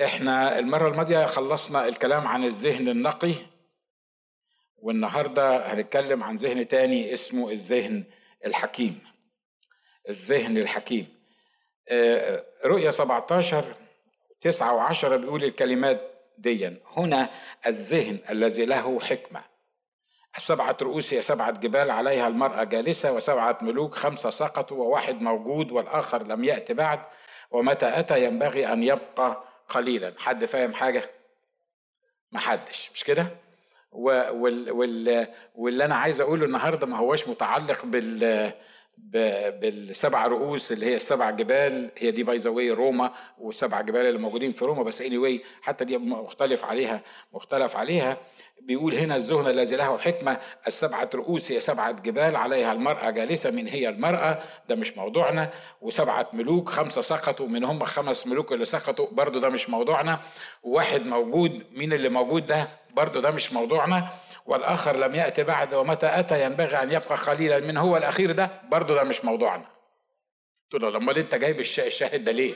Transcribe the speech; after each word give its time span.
إحنا 0.00 0.58
المرة 0.58 0.88
الماضية 0.88 1.26
خلصنا 1.26 1.88
الكلام 1.88 2.28
عن 2.28 2.44
الذهن 2.44 2.88
النقي 2.88 3.34
والنهاردة 4.76 5.72
هنتكلم 5.72 6.24
عن 6.24 6.36
ذهن 6.36 6.68
تاني 6.68 7.12
اسمه 7.12 7.50
الذهن 7.50 8.04
الحكيم. 8.46 9.00
الذهن 10.08 10.56
الحكيم. 10.58 11.08
آه، 11.88 12.44
رؤية 12.64 12.90
17 12.90 13.64
9 14.40 14.92
و10 14.94 15.04
بيقول 15.06 15.44
الكلمات 15.44 16.00
ديا. 16.38 16.80
هنا 16.96 17.30
الذهن 17.66 18.18
الذي 18.30 18.64
له 18.64 19.00
حكمة. 19.00 19.44
السبعة 20.36 20.76
رؤوس 20.82 21.14
هي 21.14 21.22
سبعة 21.22 21.50
جبال 21.50 21.90
عليها 21.90 22.28
المرأة 22.28 22.64
جالسة 22.64 23.12
وسبعة 23.12 23.58
ملوك 23.62 23.94
خمسة 23.94 24.30
سقطوا 24.30 24.76
وواحد 24.76 25.22
موجود 25.22 25.72
والآخر 25.72 26.22
لم 26.26 26.44
يأتي 26.44 26.74
بعد. 26.74 27.00
ومتى 27.50 27.98
أتى؟ 27.98 28.24
ينبغي 28.24 28.72
أن 28.72 28.82
يبقى 28.82 29.51
قليلا. 29.68 30.14
حد 30.18 30.44
فاهم 30.44 30.74
حاجة؟ 30.74 31.10
محدش 32.32 32.90
مش 32.94 33.04
كده؟ 33.04 33.26
وال 33.92 34.70
وال 34.70 35.28
واللي 35.54 35.84
أنا 35.84 35.94
عايز 35.94 36.20
أقوله 36.20 36.44
النهاردة 36.44 36.86
ما 36.86 36.96
هوش 36.96 37.28
متعلق 37.28 37.84
بال 37.84 38.52
بالسبع 38.98 40.26
رؤوس 40.26 40.72
اللي 40.72 40.86
هي 40.86 40.96
السبع 40.96 41.30
جبال. 41.30 41.90
هي 41.98 42.10
دي 42.10 42.22
باي 42.22 42.36
ذا 42.36 42.50
روما 42.74 43.14
والسبع 43.38 43.80
جبال 43.80 44.06
اللي 44.06 44.18
موجودين 44.18 44.52
في 44.52 44.64
روما. 44.64 44.82
بس 44.82 45.02
اني 45.02 45.40
anyway 45.40 45.44
حتى 45.62 45.84
دي 45.84 45.98
مختلف 45.98 46.64
عليها 46.64 47.02
مختلف 47.32 47.76
عليها. 47.76 48.16
بيقول 48.66 48.94
هنا 48.94 49.16
الذهن 49.16 49.46
الذي 49.46 49.76
له 49.76 49.98
حكمة 49.98 50.38
السبعة 50.66 51.10
رؤوس 51.14 51.52
هي 51.52 51.60
سبعة 51.60 51.92
جبال 51.92 52.36
عليها 52.36 52.72
المرأة 52.72 53.10
جالسة 53.10 53.50
من 53.50 53.68
هي 53.68 53.88
المرأة؟ 53.88 54.38
ده 54.68 54.74
مش 54.74 54.96
موضوعنا. 54.96 55.50
وسبعة 55.80 56.28
ملوك 56.32 56.68
خمسة 56.70 57.00
سقطوا 57.00 57.48
من 57.48 57.64
هم 57.64 57.84
خمس 57.84 58.26
ملوك 58.26 58.52
اللي 58.52 58.64
سقطوا 58.64 59.06
برضو 59.12 59.38
ده 59.38 59.48
مش 59.48 59.70
موضوعنا. 59.70 60.20
وواحد 60.62 61.06
موجود 61.06 61.62
مين 61.72 61.92
اللي 61.92 62.08
موجود 62.08 62.46
ده؟ 62.46 62.68
برضو 62.94 63.20
ده 63.20 63.30
مش 63.30 63.52
موضوعنا. 63.52 64.08
والآخر 64.46 64.96
لم 64.96 65.14
يأتي 65.14 65.42
بعد 65.42 65.74
ومتى 65.74 66.06
أتى؟ 66.06 66.44
ينبغي 66.44 66.82
أن 66.82 66.92
يبقى 66.92 67.16
قليلا 67.16 67.58
من 67.58 67.76
هو 67.76 67.96
الأخير 67.96 68.32
ده 68.32 68.50
برضو 68.68 68.94
ده 68.94 69.04
مش 69.04 69.24
موضوعنا. 69.24 69.64
قلت 70.72 70.82
له 70.82 70.96
أمال 70.96 71.18
أنت 71.18 71.34
جايب 71.34 71.60
الشاهد 71.60 72.24
ده 72.24 72.32
ليه؟ 72.32 72.54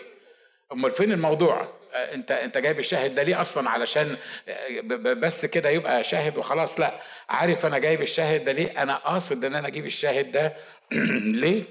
أمال 0.72 0.90
فين 0.90 1.12
الموضوع؟ 1.12 1.76
أنت 1.94 2.30
أنت 2.30 2.58
جايب 2.58 2.78
الشاهد 2.78 3.14
ده 3.14 3.22
ليه 3.22 3.40
أصلا 3.40 3.70
علشان 3.70 4.16
بس 5.00 5.46
كده 5.46 5.68
يبقى 5.68 6.04
شاهد 6.04 6.36
وخلاص؟ 6.38 6.80
لا. 6.80 7.00
عارف 7.28 7.66
أنا 7.66 7.78
جايب 7.78 8.02
الشاهد 8.02 8.44
ده 8.44 8.52
ليه؟ 8.52 8.82
أنا 8.82 8.94
قاصد 8.96 9.44
إن 9.44 9.54
أنا 9.54 9.68
أجيب 9.68 9.86
الشاهد 9.86 10.30
ده 10.32 10.56
ليه؟ 11.42 11.64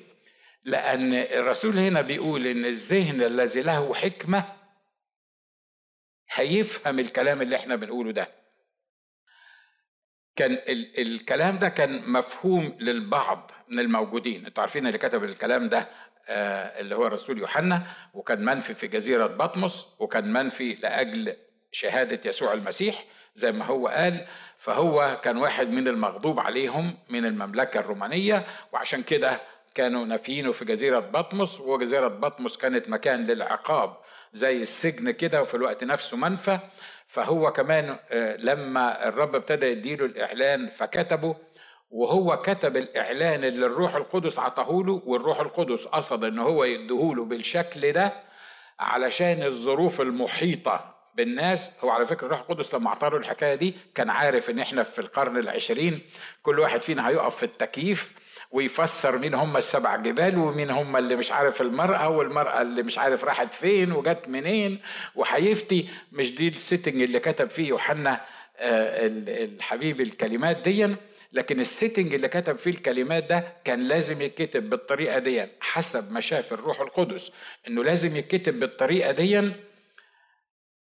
لأن 0.63 1.13
الرسول 1.13 1.79
هنا 1.79 2.01
بيقول 2.01 2.47
إن 2.47 2.65
الذهن 2.65 3.21
الذي 3.23 3.61
له 3.61 3.93
حكمة 3.93 4.45
هيفهم 6.31 6.99
الكلام 6.99 7.41
اللي 7.41 7.55
إحنا 7.55 7.75
بنقوله 7.75 8.11
ده. 8.11 8.27
كان 10.35 10.51
ال- 10.53 10.99
الكلام 11.01 11.59
ده 11.59 11.69
كان 11.69 12.09
مفهوم 12.09 12.77
للبعض 12.79 13.51
من 13.67 13.79
الموجودين. 13.79 14.45
أنتوا 14.45 14.61
عارفين 14.63 14.87
اللي 14.87 14.97
كتب 14.97 15.23
الكلام 15.23 15.69
ده 15.69 15.79
آه 15.79 15.87
اللي 16.29 16.95
هو 16.95 17.07
الرسول 17.07 17.37
يوحنا 17.39 17.83
وكان 18.13 18.45
منفي 18.45 18.73
في 18.73 18.87
جزيرة 18.87 19.27
بطمس 19.27 19.87
وكان 19.99 20.33
منفي 20.33 20.73
لأجل 20.73 21.35
شهادة 21.71 22.19
يسوع 22.29 22.53
المسيح 22.53 23.03
زي 23.35 23.51
ما 23.51 23.65
هو 23.65 23.87
قال. 23.87 24.25
فهو 24.57 25.19
كان 25.23 25.37
واحد 25.37 25.69
من 25.69 25.87
المغضوب 25.87 26.39
عليهم 26.39 26.97
من 27.09 27.25
المملكة 27.25 27.79
الرومانية 27.79 28.45
وعشان 28.73 29.03
كده 29.03 29.41
كانوا 29.75 30.05
نافيينه 30.05 30.51
في 30.51 30.65
جزيرة 30.65 30.99
بطمس 30.99 31.61
وجزيرة 31.61 32.07
بطمس 32.07 32.57
كانت 32.57 32.89
مكان 32.89 33.25
للعقاب 33.25 33.97
زي 34.33 34.61
السجن 34.61 35.11
كده 35.11 35.41
وفي 35.41 35.55
الوقت 35.55 35.83
نفسه 35.83 36.17
منفى. 36.17 36.59
فهو 37.07 37.53
كمان 37.53 37.97
آه، 38.11 38.35
لما 38.35 39.07
الرب 39.07 39.35
ابتدى 39.35 39.65
يديله 39.65 40.05
الإعلان 40.05 40.69
فكتبه 40.69 41.35
وهو 41.95 42.37
كتب 42.41 42.77
الإعلان 42.77 43.43
اللي 43.43 43.65
الروح 43.65 43.95
القدس 43.95 44.39
عطاهوله 44.39 45.01
والروح 45.05 45.39
القدس 45.39 45.85
قصد 45.87 46.23
إن 46.23 46.39
هو 46.39 46.63
يديهوله 46.63 47.25
بالشكل 47.25 47.91
ده 47.91 48.13
علشان 48.79 49.43
الظروف 49.43 50.01
المحيطة 50.01 50.95
بالناس. 51.15 51.71
هو 51.83 51.89
على 51.89 52.05
فكرة 52.05 52.25
الروح 52.25 52.39
القدس 52.39 52.73
لما 52.75 52.87
اعطاله 52.89 53.17
الحكاية 53.17 53.55
دي 53.55 53.73
كان 53.95 54.09
عارف 54.09 54.49
إن 54.49 54.59
إحنا 54.59 54.83
في 54.83 54.99
القرن 54.99 55.37
العشرين 55.37 56.01
كل 56.43 56.59
واحد 56.59 56.81
فينا 56.81 57.09
هيقف 57.09 57.35
في 57.35 57.43
التكييف 57.43 58.11
ويفسر 58.51 59.17
مين 59.17 59.33
هم 59.33 59.57
السبع 59.57 59.95
جبال 59.95 60.37
ومين 60.37 60.69
هم 60.69 60.97
اللي 60.97 61.15
مش 61.15 61.31
عارف 61.31 61.61
المرأة 61.61 62.09
والمرأة 62.09 62.61
اللي 62.61 62.83
مش 62.83 62.97
عارف 62.97 63.23
راحت 63.23 63.53
فين 63.53 63.91
وجت 63.91 64.27
منين 64.27 64.79
وهيفتي 65.15 65.89
مش 66.11 66.35
دي 66.35 66.47
ال 66.47 66.54
setting 66.54 67.01
اللي 67.01 67.19
كتب 67.19 67.49
فيه 67.49 67.67
يوحنا 67.67 68.21
آه، 68.57 69.07
الحبيب 69.27 70.01
الكلمات 70.01 70.57
دي 70.57 70.95
لكن 71.35 71.59
ال 71.59 71.66
setting 71.66 72.13
اللي 72.13 72.27
كتب 72.27 72.55
فيه 72.57 72.69
الكلمات 72.71 73.23
ده 73.23 73.53
كان 73.63 73.87
لازم 73.87 74.21
يتكتب 74.21 74.69
بالطريقة 74.69 75.19
دي 75.19 75.45
حسب 75.59 76.11
ما 76.11 76.19
شاف 76.19 76.53
الروح 76.53 76.81
القدس 76.81 77.31
إنه 77.67 77.83
لازم 77.83 78.15
يتكتب 78.15 78.59
بالطريقة 78.59 79.11
دي 79.11 79.51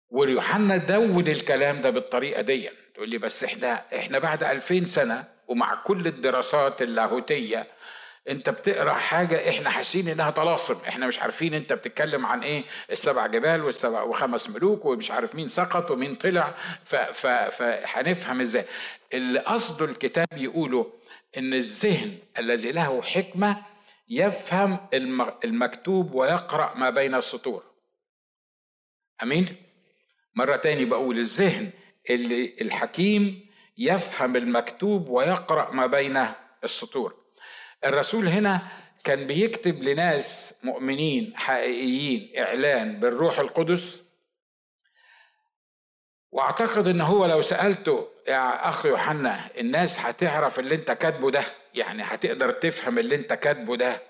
ويوحنا 0.09 0.78
دون 0.78 1.28
الكلام 1.28 1.81
ده 1.81 1.89
بالطريقة 1.89 2.41
دي. 2.41 2.69
تقول 2.95 3.09
لي 3.09 3.17
بس 3.17 3.44
إحنا 3.44 3.85
إحنا 3.95 4.19
بعد 4.19 4.44
ألفين 4.44 4.85
سنة 4.85 5.25
ومع 5.47 5.75
كل 5.75 6.07
الدراسات 6.07 6.81
اللاهوتية 6.81 7.67
انت 8.29 8.50
بتقرأ 8.50 8.94
حاجة 8.94 9.50
إحنا 9.50 9.69
حاسين 9.69 10.07
انها 10.07 10.29
طلاسم. 10.29 10.75
إحنا 10.88 11.07
مش 11.07 11.19
عارفين 11.19 11.53
انت 11.53 11.73
بتتكلم 11.73 12.25
عن 12.25 12.44
إيه 12.44 12.63
السبع 12.91 13.28
جبال 13.28 13.63
والسبع 13.63 14.01
وخمس 14.01 14.50
ملوك 14.50 14.85
ومش 14.85 15.12
عارف 15.12 15.35
مين 15.35 15.47
سقط 15.47 15.91
ومين 15.91 16.16
طلع. 16.16 16.56
فهنفهم 17.51 18.41
إزاي. 18.41 18.66
اللي 19.13 19.40
قصده 19.40 19.85
الكتاب 19.85 20.28
يقوله 20.38 20.94
ان 21.38 21.53
الذهن 21.53 22.17
الذي 22.38 22.72
له 22.72 23.01
حكمة 23.01 23.66
يفهم 24.09 24.79
المكتوب 25.44 26.13
ويقرأ 26.13 26.73
ما 26.75 26.90
بين 26.90 27.16
السطور. 27.16 27.63
أمين؟ 29.23 29.56
مرة 30.35 30.56
تاني 30.56 30.85
بقول 30.85 31.17
الذهن 31.17 31.72
اللي 32.09 32.56
الحكيم 32.61 33.50
يفهم 33.78 34.35
المكتوب 34.35 35.09
ويقرأ 35.09 35.72
ما 35.72 35.85
بين 35.85 36.25
السطور. 36.63 37.19
الرسول 37.85 38.28
هنا 38.28 38.62
كان 39.03 39.28
بيكتب 39.28 39.84
لناس 39.84 40.53
مؤمنين 40.63 41.34
حقيقيين 41.38 42.31
إعلان 42.40 43.00
بالروح 43.00 43.40
القدس. 43.40 44.03
وأعتقد 46.31 46.88
إن 46.88 47.01
هو 47.01 47.25
لو 47.25 47.41
سألته 47.41 48.07
يا 48.28 48.69
أخ 48.69 48.85
يوحنا 48.85 49.50
الناس 49.57 50.00
هتعرف 50.00 50.59
اللي 50.59 50.75
أنت 50.75 50.91
كاتبه 50.91 51.31
ده 51.31 51.44
يعني 51.73 52.03
هتقدر 52.03 52.51
تفهم 52.51 53.00
اللي 53.00 53.16
أنت 53.16 53.34
كاتبه 53.34 53.75
ده. 53.78 54.01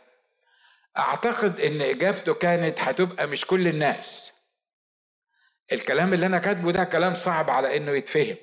أعتقد 0.97 1.59
إن 1.59 1.81
إجابته 1.81 2.33
كانت 2.33 2.79
هتبقى 2.81 3.27
مش 3.27 3.45
كل 3.45 3.67
الناس. 3.67 4.31
الكلام 5.71 6.13
اللي 6.13 6.25
أنا 6.25 6.37
كاتبه 6.37 6.71
ده 6.71 6.83
كلام 6.83 7.13
صعب 7.13 7.49
على 7.49 7.77
إنه 7.77 7.91
يتفهم. 7.91 8.35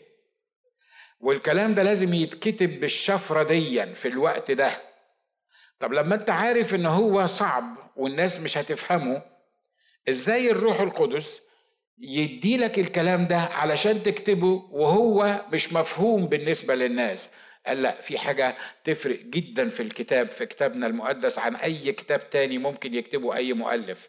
والكلام 1.20 1.75
ده 1.75 1.82
لازم 1.82 2.14
يتكتب 2.14 2.81
بالشفرة 2.81 3.43
ديا 3.43 3.94
في 3.94 4.08
الوقت 4.08 4.50
ده. 4.50 4.82
طب 5.81 5.92
لما 5.92 6.14
انت 6.14 6.31
عارف 6.31 6.75
ان 6.75 6.87
هو 6.87 7.26
صعب 7.26 7.76
والناس 7.97 8.41
مش 8.41 8.59
هتفهمه 8.59 9.22
إزاي 10.09 10.50
الروح 10.50 10.81
القدس 10.81 11.41
يدي 11.98 12.56
لك 12.56 12.78
الكلام 12.78 13.26
ده 13.26 13.38
علشان 13.38 14.03
تكتبه 14.03 14.69
وهو 14.70 15.41
مش 15.53 15.72
مفهوم 15.72 16.26
بالنسبة 16.26 16.75
للناس؟ 16.75 17.28
قال 17.66 17.82
لا 17.82 18.00
في 18.00 18.19
حاجة 18.19 18.56
تفرق 18.84 19.20
جدا 19.20 19.69
في 19.69 19.82
الكتاب 19.82 20.31
في 20.31 20.47
كتابنا 20.47 20.87
المقدس 20.87 21.38
عن 21.38 21.56
أي 21.56 21.93
كتاب 21.93 22.31
تاني 22.31 22.58
ممكن 22.58 22.94
يكتبه 22.94 23.37
أي 23.37 23.53
مؤلف. 23.53 24.08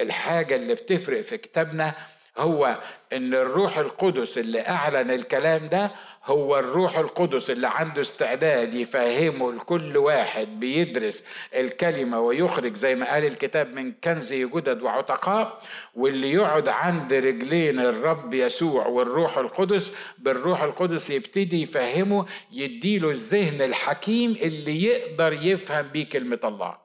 الحاجة 0.00 0.56
اللي 0.56 0.74
بتفرق 0.74 1.20
في 1.20 1.36
كتابنا 1.38 1.94
هو 2.38 2.78
إن 3.12 3.34
الروح 3.34 3.78
القدس 3.78 4.38
اللي 4.38 4.68
أعلن 4.68 5.10
الكلام 5.10 5.68
ده 5.68 5.90
هو 6.24 6.58
الروح 6.58 6.98
القدس 6.98 7.50
اللي 7.50 7.66
عنده 7.68 8.00
استعداد 8.00 8.74
يفهمه 8.74 9.52
لكل 9.52 9.96
واحد 9.96 10.60
بيدرس 10.60 11.24
الكلمة 11.54 12.20
ويخرج 12.20 12.74
زي 12.76 12.94
ما 12.94 13.12
قال 13.12 13.24
الكتاب 13.24 13.74
من 13.74 13.92
كنز 13.92 14.32
جدد 14.34 14.82
وعتقاء 14.82 15.62
واللي 15.94 16.32
يقعد 16.32 16.68
عند 16.68 17.12
رجلين 17.12 17.78
الرب 17.80 18.34
يسوع 18.34 18.86
والروح 18.86 19.38
القدس 19.38 19.96
بالروح 20.18 20.62
القدس 20.62 21.10
يبتدي 21.10 21.62
يفهمه 21.62 22.26
يديله 22.52 23.10
الذهن 23.10 23.62
الحكيم 23.62 24.30
اللي 24.30 24.82
يقدر 24.82 25.32
يفهم 25.32 25.88
بيه 25.88 26.08
كلمة 26.08 26.40
الله. 26.44 26.78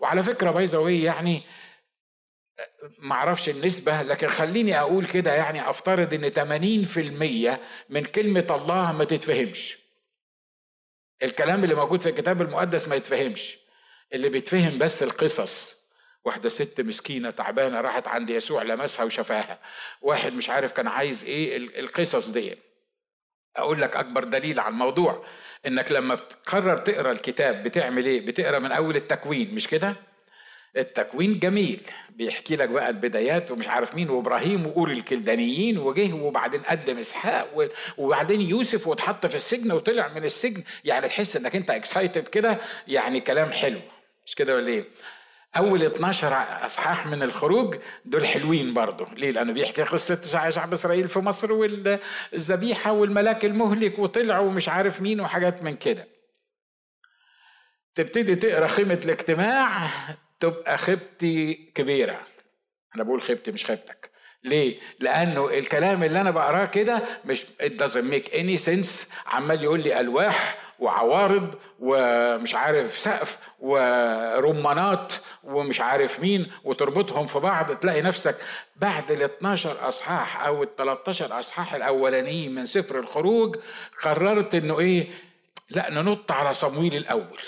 وعلى 0.00 0.22
فكرة 0.22 0.50
بايظه 0.50 0.88
يعني 0.88 1.42
معرفش 2.98 3.48
النسبة 3.48 4.02
لكن 4.02 4.28
خليني 4.28 4.80
أقول 4.80 5.06
كده 5.06 5.34
يعني 5.34 5.70
أفترض 5.70 6.14
إن 6.14 6.30
80% 6.30 7.58
من 7.90 8.04
كلمة 8.04 8.46
الله 8.50 8.92
ما 8.92 9.04
تتفهمش. 9.04 9.78
الكلام 11.22 11.64
اللي 11.64 11.74
موجود 11.74 12.00
في 12.00 12.08
الكتاب 12.08 12.42
المقدس 12.42 12.88
ما 12.88 12.96
يتفهمش. 12.96 13.58
اللي 14.12 14.28
بيتفهم 14.28 14.78
بس 14.78 15.02
القصص. 15.02 15.86
واحدة 16.24 16.48
ست 16.48 16.80
مسكينة 16.80 17.30
تعبانة 17.30 17.80
راحت 17.80 18.08
عند 18.08 18.30
يسوع 18.30 18.62
لمسها 18.62 19.04
وشفاها. 19.04 19.58
واحد 20.02 20.32
مش 20.32 20.50
عارف 20.50 20.72
كان 20.72 20.86
عايز 20.88 21.24
إيه 21.24 21.56
القصص 21.56 22.28
دي. 22.28 22.58
أقول 23.56 23.80
لك 23.82 23.96
اكبر 23.96 24.24
دليل 24.24 24.60
على 24.60 24.68
الموضوع 24.72 25.26
انك 25.66 25.92
لما 25.92 26.14
بتقرر 26.14 26.78
تقرا 26.78 27.12
الكتاب 27.12 27.62
بتعمل 27.62 28.04
إيه؟ 28.06 28.26
بتقرا 28.26 28.58
من 28.58 28.72
اول 28.72 28.96
التكوين 28.96 29.54
مش 29.54 29.68
كده؟ 29.68 29.96
التكوين 30.76 31.38
جميل. 31.38 31.80
بيحكي 32.10 32.56
لك 32.56 32.68
بقى 32.68 32.88
البدايات 32.90 33.50
ومش 33.50 33.68
عارف 33.68 33.94
مين 33.94 34.10
وإبراهيم 34.10 34.66
وأور 34.66 34.90
الكلدانيين 34.90 35.78
وجه 35.78 36.12
وبعدين 36.12 36.62
قدم 36.62 36.98
إسحاق 36.98 37.68
وبعدين 37.98 38.40
يوسف 38.40 38.86
واتحط 38.86 39.26
في 39.26 39.34
السجن 39.34 39.72
وطلع 39.72 40.08
من 40.08 40.24
السجن. 40.24 40.62
يعني 40.84 41.08
تحس 41.08 41.36
إنك 41.36 41.56
أنت 41.56 41.70
اكسايتد 41.70 42.28
كده. 42.28 42.58
يعني 42.88 43.20
كلام 43.20 43.50
حلو. 43.50 43.80
مش 44.26 44.34
كده 44.34 44.54
ولا 44.54 44.68
إيه؟ 44.68 44.84
أول 45.56 45.82
12 45.82 46.32
أصحاح 46.64 47.06
من 47.06 47.22
الخروج 47.22 47.76
دول 48.04 48.26
حلوين 48.26 48.74
برضه 48.74 49.06
ليه؟ 49.14 49.30
لأنه 49.30 49.52
بيحكي 49.52 49.82
قصة 49.82 50.50
شعب 50.50 50.72
إسرائيل 50.72 51.08
في 51.08 51.18
مصر 51.18 51.52
والذبيحة 51.52 52.92
والملاك 52.92 53.44
المهلك 53.44 53.98
وطلعوا 53.98 54.46
ومش 54.46 54.68
عارف 54.68 55.02
مين 55.02 55.20
وحاجات 55.20 55.62
من 55.62 55.76
كده. 55.76 56.08
تبتدي 57.94 58.34
تقرأ 58.34 58.66
خيمة 58.66 59.00
الاجتماع. 59.04 59.90
تبقى 60.40 60.78
خيبتي 60.78 61.54
كبيرة. 61.74 62.20
أنا 62.94 63.04
بقول 63.04 63.22
خيبتي 63.22 63.52
مش 63.52 63.64
خيبتك. 63.66 64.10
ليه؟ 64.44 64.80
لأنه 65.00 65.48
الكلام 65.48 66.04
اللي 66.04 66.20
أنا 66.20 66.30
بقراه 66.30 66.64
كده 66.64 67.02
مش 67.24 67.46
it 67.62 67.82
doesn't 67.82 68.12
make 68.12 68.30
any 68.32 68.66
sense. 68.66 69.06
عمال 69.26 69.62
يقول 69.62 69.80
لي 69.80 70.00
ألواح 70.00 70.58
وعوارض 70.78 71.54
ومش 71.80 72.54
عارف 72.54 72.98
سقف 72.98 73.38
ورمانات 73.60 75.12
ومش 75.44 75.80
عارف 75.80 76.20
مين 76.20 76.52
وتربطهم 76.64 77.26
في 77.26 77.38
بعض 77.38 77.76
تلاقي 77.76 78.02
نفسك 78.02 78.36
بعد 78.76 79.10
ال 79.10 79.22
12 79.22 79.88
أصحاح 79.88 80.46
أو 80.46 80.62
ال 80.62 80.76
13 80.76 81.38
أصحاح 81.38 81.74
الأولانيين 81.74 82.54
من 82.54 82.66
سفر 82.66 82.98
الخروج 82.98 83.56
قررت 84.02 84.54
إنه 84.54 84.78
إيه؟ 84.80 85.08
لأ 85.70 85.90
ننط 85.90 86.32
على 86.32 86.54
صمويل 86.54 86.96
الأول. 86.96 87.40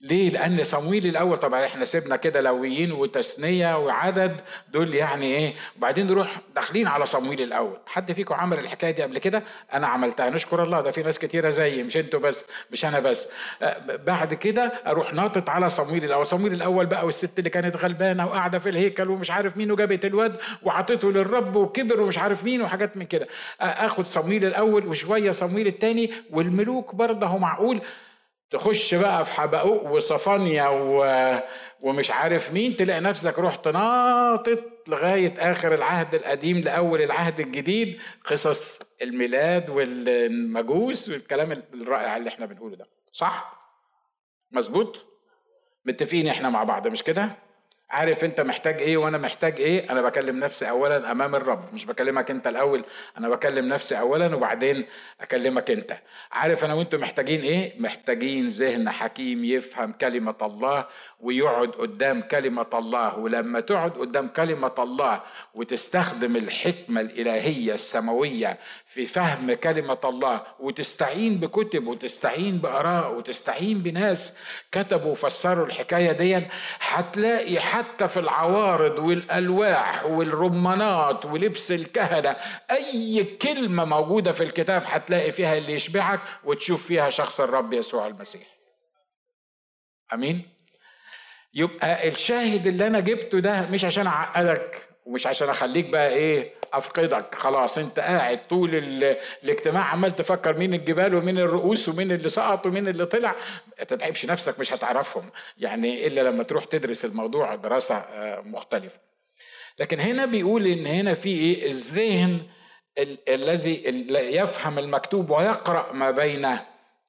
ليه؟ 0.00 0.30
لأن 0.30 0.64
صمويل 0.64 1.06
الأول 1.06 1.36
طبعا 1.36 1.64
إحنا 1.66 1.84
سيبنا 1.84 2.16
كده 2.16 2.40
لويين 2.40 2.92
وتثنية 2.92 3.78
وعدد 3.78 4.40
دول 4.72 4.94
يعني 4.94 5.26
إيه؟ 5.26 5.54
وبعدين 5.76 6.06
نروح 6.06 6.40
داخلين 6.54 6.86
على 6.86 7.06
صمويل 7.06 7.42
الأول، 7.42 7.78
حد 7.86 8.12
فيكم 8.12 8.34
عمل 8.34 8.58
الحكاية 8.58 8.90
دي 8.90 9.02
قبل 9.02 9.18
كده؟ 9.18 9.42
أنا 9.74 9.86
عملتها 9.86 10.30
نشكر 10.30 10.62
الله 10.62 10.80
ده 10.80 10.90
في 10.90 11.02
ناس 11.02 11.18
كتيرة 11.18 11.50
زيي 11.50 11.82
مش 11.82 11.96
أنتوا 11.96 12.20
بس 12.20 12.44
مش 12.70 12.84
أنا 12.84 13.00
بس. 13.00 13.28
أه، 13.62 13.96
بعد 13.96 14.34
كده 14.34 14.72
أروح 14.86 15.14
ناطط 15.14 15.50
على 15.50 15.70
صمويل 15.70 16.04
الأول، 16.04 16.26
صمويل 16.26 16.52
الأول 16.52 16.86
بقى 16.86 17.06
والست 17.06 17.38
اللي 17.38 17.50
كانت 17.50 17.76
غلبانة 17.76 18.26
وقاعدة 18.26 18.58
في 18.58 18.68
الهيكل 18.68 19.10
ومش 19.10 19.30
عارف 19.30 19.56
مين 19.56 19.72
وجابت 19.72 20.04
الواد 20.04 20.36
وعطته 20.62 21.12
للرب 21.12 21.56
وكبر 21.56 22.00
ومش 22.00 22.18
عارف 22.18 22.44
مين 22.44 22.62
وحاجات 22.62 22.96
من 22.96 23.06
كده. 23.06 23.28
آخد 23.60 24.06
صمويل 24.06 24.44
الأول 24.44 24.86
وشوية 24.86 25.30
صمويل 25.30 25.66
الثاني 25.66 26.12
والملوك 26.30 26.94
برضه 26.94 27.38
معقول 27.38 27.80
تخش 28.50 28.94
بقى 28.94 29.24
في 29.24 29.32
حبقوق 29.32 29.90
وصفانيا 29.90 30.68
و... 30.68 31.04
ومش 31.80 32.10
عارف 32.10 32.52
مين 32.52 32.76
تلاقي 32.76 33.00
نفسك 33.00 33.38
رحت 33.38 33.68
ناطط 33.68 34.64
لغاية 34.88 35.52
آخر 35.52 35.74
العهد 35.74 36.14
القديم 36.14 36.58
لأول 36.58 37.02
العهد 37.02 37.40
الجديد 37.40 37.98
قصص 38.24 38.80
الميلاد 39.02 39.70
والمجوس 39.70 41.08
والكلام 41.08 41.52
الرائع 41.52 42.16
اللي 42.16 42.28
إحنا 42.28 42.46
بنقوله 42.46 42.76
ده 42.76 42.86
صح؟ 43.12 43.56
مظبوط؟ 44.50 45.06
متفقين 45.84 46.28
إحنا 46.28 46.50
مع 46.50 46.64
بعض 46.64 46.88
مش 46.88 47.02
كده؟ 47.02 47.45
عارف 47.90 48.24
انت 48.24 48.40
محتاج 48.40 48.80
إيه 48.82 48.96
وأنا 48.96 49.18
محتاج 49.18 49.60
إيه؟ 49.60 49.90
أنا 49.90 50.02
بكلم 50.02 50.40
نفسي 50.40 50.68
اولا 50.70 51.10
أمام 51.10 51.34
الرب 51.34 51.74
مش 51.74 51.84
بكلمك 51.86 52.30
انت 52.30 52.46
الأول 52.46 52.84
أنا 53.18 53.28
بكلم 53.28 53.68
نفسي 53.68 53.98
اولا 53.98 54.36
وبعدين 54.36 54.86
أكلمك 55.20 55.70
انت. 55.70 55.96
عارف 56.32 56.64
أنا 56.64 56.74
وأنتم 56.74 57.00
محتاجين 57.00 57.40
إيه؟ 57.40 57.80
محتاجين 57.80 58.48
ذهن 58.48 58.90
حكيم 58.90 59.44
يفهم 59.44 59.92
كلمة 59.92 60.34
الله 60.42 60.86
ويقعد 61.20 61.68
قدام 61.70 62.20
كلمة 62.22 62.66
الله 62.74 63.18
ولما 63.18 63.60
تقعد 63.60 63.90
قدام 63.90 64.28
كلمة 64.28 64.72
الله 64.78 65.22
وتستخدم 65.54 66.36
الحكمة 66.36 67.00
الإلهية 67.00 67.74
السماوية 67.74 68.58
في 68.86 69.06
فهم 69.06 69.52
كلمة 69.54 69.98
الله 70.04 70.42
وتستعين 70.60 71.38
بكتب 71.40 71.86
وتستعين 71.86 72.58
بآراء 72.58 73.14
وتستعين 73.14 73.78
بناس 73.78 74.32
كتبوا 74.72 75.10
وفسروا 75.12 75.66
الحكاية 75.66 76.12
دي 76.12 76.46
هتلاقي 76.80 77.60
حتى 77.60 78.08
في 78.08 78.20
العوارض 78.20 78.98
والألواح 78.98 80.06
والرمانات 80.06 81.24
ولبس 81.24 81.72
الكهنة 81.72 82.36
أي 82.70 83.24
كلمة 83.42 83.84
موجودة 83.84 84.32
في 84.32 84.42
الكتاب 84.42 84.82
هتلاقي 84.86 85.30
فيها 85.32 85.58
اللي 85.58 85.72
يشبعك 85.72 86.20
وتشوف 86.44 86.86
فيها 86.86 87.10
شخص 87.10 87.40
الرب 87.40 87.72
يسوع 87.72 88.06
المسيح. 88.06 88.46
آمين؟ 90.12 90.55
يبقى 91.56 92.08
الشاهد 92.08 92.66
اللي 92.66 92.86
أنا 92.86 93.00
جبته 93.00 93.40
ده 93.40 93.66
مش 93.70 93.84
عشان 93.84 94.06
اعقدك 94.06 94.88
ومش 95.06 95.26
عشان 95.26 95.48
أخليك 95.48 95.86
بقى 95.86 96.08
إيه 96.08 96.52
أفقدك. 96.72 97.34
خلاص 97.34 97.78
أنت 97.78 98.00
قاعد 98.00 98.48
طول 98.48 98.74
الاجتماع 98.74 99.82
عمال 99.84 100.10
تفكر 100.16 100.58
مين 100.58 100.74
الجبال 100.74 101.14
ومين 101.14 101.38
الرؤوس 101.38 101.88
ومين 101.88 102.12
اللي 102.12 102.28
سقط 102.28 102.66
ومين 102.66 102.88
اللي 102.88 103.06
طلع. 103.06 103.34
تتعبش 103.88 104.26
نفسك 104.26 104.60
مش 104.60 104.72
هتعرفهم. 104.72 105.30
يعني 105.58 106.06
إلا 106.06 106.20
لما 106.20 106.42
تروح 106.42 106.64
تدرس 106.64 107.04
الموضوع 107.04 107.54
دراسة 107.54 107.94
آه، 107.94 108.40
مختلفة. 108.40 108.98
لكن 109.78 110.00
هنا 110.00 110.26
بيقول 110.26 110.66
إن 110.66 110.86
هنا 110.86 111.14
في 111.14 111.28
إيه 111.28 111.66
الذهن 111.66 112.40
الذي 113.28 113.82
يفهم 114.10 114.78
المكتوب 114.78 115.30
ويقرأ 115.30 115.92
ما 115.92 116.10
بين 116.10 116.58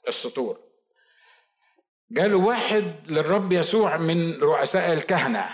السطور. 0.07 0.59
جاله 2.11 2.37
واحد 2.37 2.93
للرب 3.07 3.53
يسوع 3.53 3.97
من 3.97 4.39
رؤساء 4.41 4.93
الكهنة. 4.93 5.45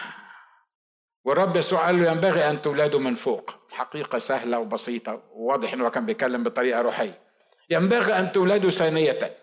والرب 1.25 1.55
يسوع 1.55 1.85
قال 1.85 2.03
له 2.03 2.11
ينبغي 2.11 2.50
أن 2.50 2.61
تولدوا 2.61 3.00
من 3.00 3.15
فوق. 3.15 3.55
حقيقة 3.71 4.19
سهلة 4.19 4.59
وبسيطة 4.59 5.23
وواضح 5.31 5.73
أنه 5.73 5.89
كان 5.89 6.05
بيتكلم 6.05 6.44
بطريقة 6.44 6.81
روحية. 6.81 7.21
ينبغي 7.69 8.19
أن 8.19 8.31
تولدوا 8.31 8.69
ثانية. 8.69 9.38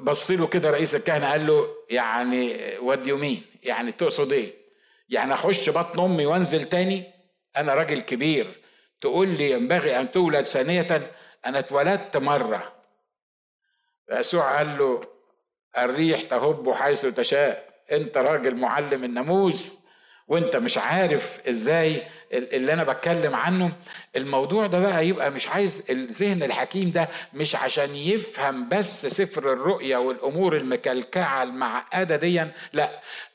بص 0.00 0.30
له 0.30 0.46
كده 0.46 0.70
رئيس 0.70 0.94
الكهنة 0.94 1.30
قال 1.30 1.46
له 1.46 1.66
يعني 1.90 2.56
وات 2.78 3.06
يو 3.06 3.16
مين 3.16 3.42
يعني 3.62 3.92
تقصد 3.92 4.32
إيه؟ 4.32 4.54
يعني 5.08 5.34
أخش 5.34 5.70
بطن 5.70 6.00
أمي 6.04 6.26
وأنزل 6.26 6.64
تاني؟ 6.64 7.12
أنا 7.56 7.74
راجل 7.74 8.00
كبير. 8.00 8.62
تقول 9.00 9.28
لي 9.28 9.50
ينبغي 9.50 10.00
أن 10.00 10.12
تولد 10.12 10.44
ثانية؟ 10.44 11.12
أنا 11.46 11.58
اتولدت 11.58 12.16
مرة. 12.16 12.72
يسوع 14.10 14.56
قال 14.56 14.78
له 14.78 15.11
الريح 15.78 16.20
تهب 16.20 16.72
حيث 16.72 17.06
تشاء. 17.06 17.68
انت 17.92 18.16
راجل 18.16 18.54
معلم 18.56 19.04
الناموس. 19.04 19.81
وانت 20.32 20.56
مش 20.56 20.78
عارف 20.78 21.40
إزاي 21.48 22.02
اللي 22.32 22.72
أنا 22.72 22.84
بتكلم 22.84 23.34
عنه 23.34 23.72
الموضوع 24.16 24.66
ده 24.66 24.78
بقى 24.78 25.06
يبقى 25.08 25.30
مش 25.30 25.48
عايز 25.48 25.82
الذهن 25.90 26.42
الحكيم 26.42 26.90
ده 26.90 27.08
مش 27.34 27.56
عشان 27.56 27.96
يفهم 27.96 28.68
بس 28.68 29.06
سفر 29.06 29.52
الرؤيا 29.52 29.96
والأمور 29.96 30.56
المكلكعة 30.56 31.42
المعقدة 31.42 32.16
دي 32.16 32.44
لا 32.72 32.90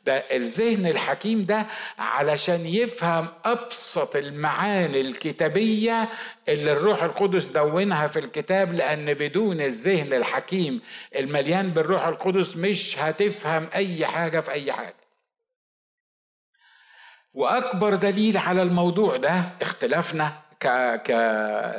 ده 0.06 0.14
الذهن 0.18 0.86
الحكيم 0.86 1.46
ده 1.46 1.66
علشان 2.00 2.66
يفهم 2.66 3.28
أبسط 3.46 4.16
المعاني 4.16 5.02
الكتابية 5.02 6.10
اللي 6.50 6.72
الروح 6.72 7.04
القدس 7.04 7.48
دونها 7.48 8.08
في 8.08 8.20
الكتاب 8.20 8.74
لأن 8.74 9.14
بدون 9.14 9.62
الذهن 9.62 10.14
الحكيم 10.14 10.82
المليان 11.20 11.70
بالروح 11.70 12.08
القدس 12.08 12.58
مش 12.58 13.00
هتفهم 13.00 13.68
أي 13.76 14.06
حاجة 14.06 14.40
في 14.40 14.52
أي 14.52 14.72
حاجة. 14.74 15.07
وأكبر 17.38 17.96
دليل 17.96 18.38
على 18.38 18.62
الموضوع 18.62 19.16
ده 19.18 19.44
اختلافنا 19.62 20.42
ك... 20.60 20.68
ك 21.08 21.12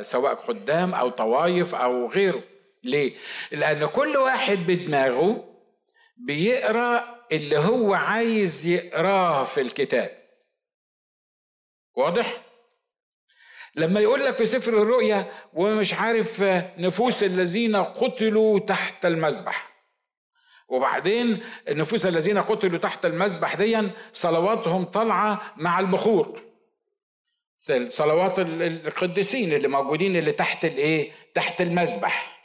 سواء 0.01 0.35
خدام 0.35 0.93
أو 0.93 1.09
طوايف 1.09 1.75
أو 1.75 2.09
غيره. 2.09 2.43
ليه؟ 2.83 3.13
لأن 3.51 3.85
كل 3.85 4.17
واحد 4.17 4.57
بدماغه 4.57 5.45
بيقرأ 6.17 7.03
اللي 7.31 7.57
هو 7.57 7.93
عايز 7.93 8.67
يقراه 8.67 9.43
في 9.43 9.61
الكتاب. 9.61 10.09
واضح؟ 11.95 12.41
لما 13.75 13.99
يقول 13.99 14.25
لك 14.25 14.35
في 14.35 14.45
سفر 14.45 14.81
الرؤيا 14.81 15.31
ومش 15.53 15.93
عارف 15.93 16.43
نفوس 16.77 17.23
الذين 17.23 17.75
قتلوا 17.75 18.59
تحت 18.59 19.05
المذبح. 19.05 19.68
وبعدين 20.69 21.43
النفوس 21.67 22.05
الذين 22.05 22.37
قتلوا 22.41 22.79
تحت 22.79 23.05
المذبح 23.05 23.55
ديا 23.55 23.91
صلواتهم 24.13 24.83
طالعة 24.83 25.53
مع 25.57 25.79
البخور. 25.79 26.41
صلوات 27.87 28.39
القديسين 28.39 29.53
اللي 29.53 29.67
موجودين 29.67 30.15
اللي 30.15 30.31
تحت 30.31 30.65
الايه؟ 30.65 31.11
تحت 31.33 31.61
المذبح. 31.61 32.39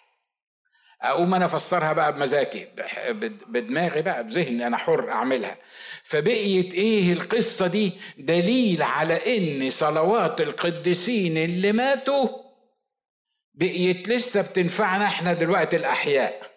أقوم 1.02 1.34
أنا 1.34 1.44
أفسرها 1.44 1.92
بقى 1.92 2.12
بمزاجي 2.12 2.66
بدماغي 3.48 4.02
بقى 4.02 4.24
بذهني 4.24 4.66
أنا 4.66 4.76
حر 4.76 5.10
أعملها. 5.10 5.56
فبقيت 6.04 6.74
إيه 6.74 7.12
القصة 7.12 7.66
دي؟ 7.66 7.92
دليل 8.18 8.82
على 8.82 9.36
إن 9.38 9.70
صلوات 9.70 10.40
القديسين 10.40 11.36
اللي 11.36 11.72
ماتوا 11.72 12.28
بقيت 13.54 14.08
لسه 14.08 14.42
بتنفعنا 14.42 15.04
إحنا 15.04 15.32
دلوقتي 15.32 15.76
الأحياء. 15.76 16.53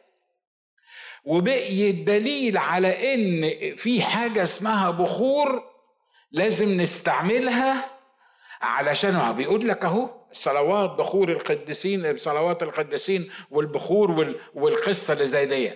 وبقيت 1.28 1.96
دليل 2.08 2.58
على 2.58 3.14
إن 3.14 3.52
في 3.76 4.02
حاجة 4.02 4.44
اسمها 4.44 4.92
بخور 4.92 5.64
لازم 6.32 6.82
نستعملها 6.82 7.90
علشان 8.62 9.34
بيقول 9.34 9.68
لك 9.68 9.86
أهو 9.86 10.10
صلوات 10.34 10.90
بخور 10.90 11.30
القديسين 11.32 12.18
صلوات 12.18 12.64
القديسين 12.64 13.30
والبخور 13.52 14.36
والقصة 14.54 15.14
اللي 15.14 15.26
زي 15.26 15.46
دي 15.46 15.72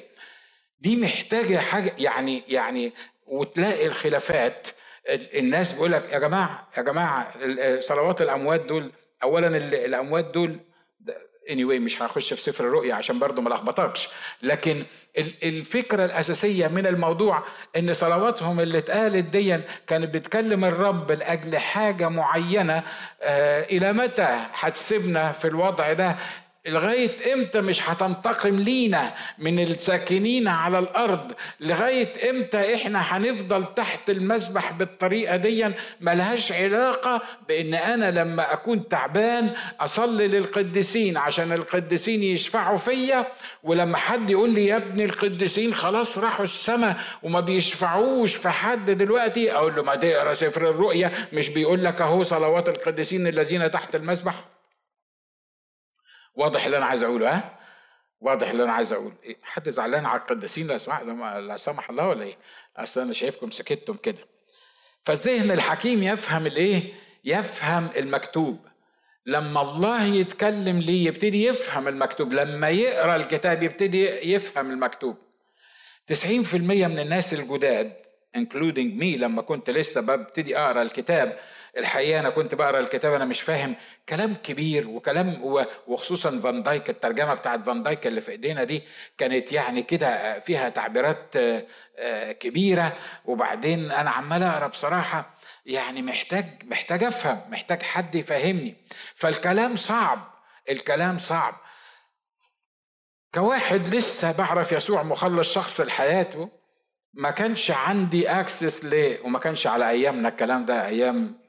دي 0.79 0.96
محتاجة 1.01 1.58
حاجة 1.58 1.93
يعني 1.98 2.43
يعني 2.48 2.93
وتلاقي 3.27 3.86
الخلافات. 3.88 4.67
الناس 5.10 5.74
بيقول 5.74 5.91
لك 5.91 6.13
يا 6.13 6.20
جماعة 6.20 6.67
يا 6.77 6.81
جماعة 6.81 7.34
صلوات 7.79 8.22
الأموات 8.22 8.62
دول 8.62 8.91
اولا 9.24 9.48
الأموات 9.58 10.25
دول 10.25 10.60
anyway 11.50 11.79
مش 11.79 12.01
هخش 12.01 12.33
في 12.33 12.41
سفر 12.41 12.63
الرؤيا 12.63 12.93
عشان 12.95 13.19
برضه 13.19 13.41
ما 13.41 13.50
لخبطكش. 13.50 14.10
لكن 14.43 14.83
الفكرة 15.43 16.05
الأساسية 16.05 16.67
من 16.67 16.88
الموضوع 16.88 17.43
إن 17.77 17.93
صلواتهم 17.93 18.60
اللي 18.60 18.77
اتقالت 18.77 19.25
دي 19.25 19.60
كانت 19.88 20.13
بتكلم 20.13 20.65
الرب 20.65 21.12
لأجل 21.12 21.57
حاجة 21.57 22.10
معينة 22.10 22.83
آه 23.21 23.63
إلى 23.63 23.93
متى 23.93 24.27
هتسيبنا 24.53 25.31
في 25.31 25.48
الوضع 25.48 25.93
ده؟ 25.93 26.15
لغاية 26.68 27.34
إمتى 27.34 27.62
مش 27.62 27.89
هتنتقم 27.89 28.56
لينا 28.56 29.13
من 29.38 29.60
الساكنين 29.60 30.48
على 30.48 30.80
الأرض؟ 30.80 31.32
لغاية 31.60 32.30
إمتى 32.30 32.75
إحنا 32.75 33.00
هنفضل 33.01 33.74
تحت 33.75 34.10
المسبح 34.10 34.72
بالطريقة 34.72 35.36
دي؟ 35.36 35.65
ملهاش 36.01 36.51
علاقة 36.51 37.22
بإن 37.48 37.74
أنا 37.74 38.12
لما 38.12 38.53
أكون 38.53 38.88
تعبان 38.88 39.53
أصلي 39.80 40.27
للقديسين 40.27 41.18
عشان 41.18 41.51
القديسين 41.51 42.24
يشفعوا 42.24 42.77
فيا 42.77 43.27
ولما 43.63 43.98
حد 43.98 44.30
يقول 44.30 44.50
لي 44.53 44.65
يا 44.65 44.75
ابني 44.77 45.06
القديسين 45.06 45.74
خلاص 45.75 46.18
راحوا 46.18 46.44
السماء 46.44 46.98
وما 47.24 47.39
بيشفعوش 47.39 48.36
في 48.36 48.50
حد 48.50 48.91
دلوقتي 48.91 49.51
أقول 49.53 49.75
له 49.75 49.84
ما 49.84 49.96
تقرا 49.96 50.34
سفر 50.34 50.70
الرؤيا 50.70 51.12
مش 51.34 51.50
بيقول 51.50 51.84
لك 51.84 52.01
أهو 52.01 52.24
صلوات 52.24 52.70
القديسين 52.70 53.27
الذين 53.27 53.72
تحت 53.72 53.96
المسبح؟ 53.96 54.61
واضح 56.35 56.65
اللي 56.65 56.77
أنا 56.77 56.85
عايز 56.85 57.03
أقوله 57.03 57.29
ها؟ 57.29 57.59
واضح 58.21 58.50
اللي 58.50 58.63
أنا 58.63 58.71
عايز 58.71 58.93
أقوله. 58.93 59.15
إيه؟ 59.23 59.38
حد 59.43 59.69
زعلان 59.69 60.05
على 60.05 60.21
القديسين؟ 60.21 60.67
لا 60.67 60.77
سمح 60.77 61.01
لا 61.01 61.57
سمح 61.57 61.89
الله 61.89 62.07
ولا 62.07 62.23
إيه؟ 62.23 62.38
أصل 62.77 63.01
أنا 63.01 63.13
شايفكم 63.13 63.51
سكتتم 63.51 63.93
كده. 63.95 64.27
فالذهن 65.05 65.51
الحكيم 65.51 66.03
يفهم 66.03 66.45
الإيه؟ 66.45 66.93
يفهم 67.23 67.89
المكتوب. 67.97 68.59
لما 69.25 69.61
الله 69.61 70.03
يتكلم 70.03 70.79
ليه 70.79 71.07
يبتدي 71.07 71.45
يفهم 71.45 71.88
المكتوب. 71.88 72.33
لما 72.33 72.69
يقرأ 72.69 73.15
الكتاب 73.15 73.63
يبتدي 73.63 74.07
يفهم 74.33 74.71
المكتوب. 74.71 75.17
90% 76.13 76.55
من 76.55 77.00
الناس 77.00 77.33
الجداد 77.33 77.93
including 78.38 79.00
me 79.00 79.17
لما 79.19 79.41
كنت 79.41 79.69
لسه 79.69 80.01
ببتدي 80.01 80.57
أقرأ 80.57 80.81
الكتاب 80.81 81.39
الحقيقة 81.77 82.19
أنا 82.19 82.29
كنت 82.29 82.55
بقرأ 82.55 82.79
الكتاب 82.79 83.13
أنا 83.13 83.25
مش 83.25 83.41
فاهم 83.41 83.75
كلام 84.09 84.35
كبير 84.35 84.87
وكلام 84.87 85.41
وخصوصا 85.87 86.39
فان 86.39 86.63
دايك 86.63 86.89
الترجمة 86.89 87.33
بتاعت 87.33 87.65
فان 87.65 87.83
دايك 87.83 88.07
اللي 88.07 88.21
في 88.21 88.31
إيدينا 88.31 88.63
دي 88.63 88.83
كانت 89.17 89.51
يعني 89.51 89.83
كده 89.83 90.39
فيها 90.39 90.69
تعبيرات 90.69 91.35
آه، 91.97 92.31
كبيرة. 92.31 92.97
وبعدين 93.25 93.91
أنا 93.91 94.09
عمال 94.09 94.43
أقرأ 94.43 94.67
بصراحة 94.67 95.35
يعني 95.65 96.01
محتاج 96.01 96.45
محتاج 96.63 97.03
أفهم 97.03 97.41
محتاج 97.49 97.81
حد 97.83 98.15
يفهمني. 98.15 98.75
فالكلام 99.15 99.75
صعب 99.75 100.31
الكلام 100.69 101.17
صعب. 101.17 101.55
كواحد 103.35 103.95
لسه 103.95 104.31
بعرف 104.31 104.71
يسوع 104.71 105.03
مخلص 105.03 105.53
شخص 105.53 105.81
لحياته 105.81 106.49
ما 107.13 107.31
كانش 107.31 107.71
عندي 107.71 108.29
اكسس 108.29 108.85
ليه 108.85 109.21
وما 109.21 109.39
كانش 109.39 109.67
على 109.67 109.89
أيامنا 109.89 110.29
الكلام 110.29 110.65
ده 110.65 110.85
أيام 110.85 111.40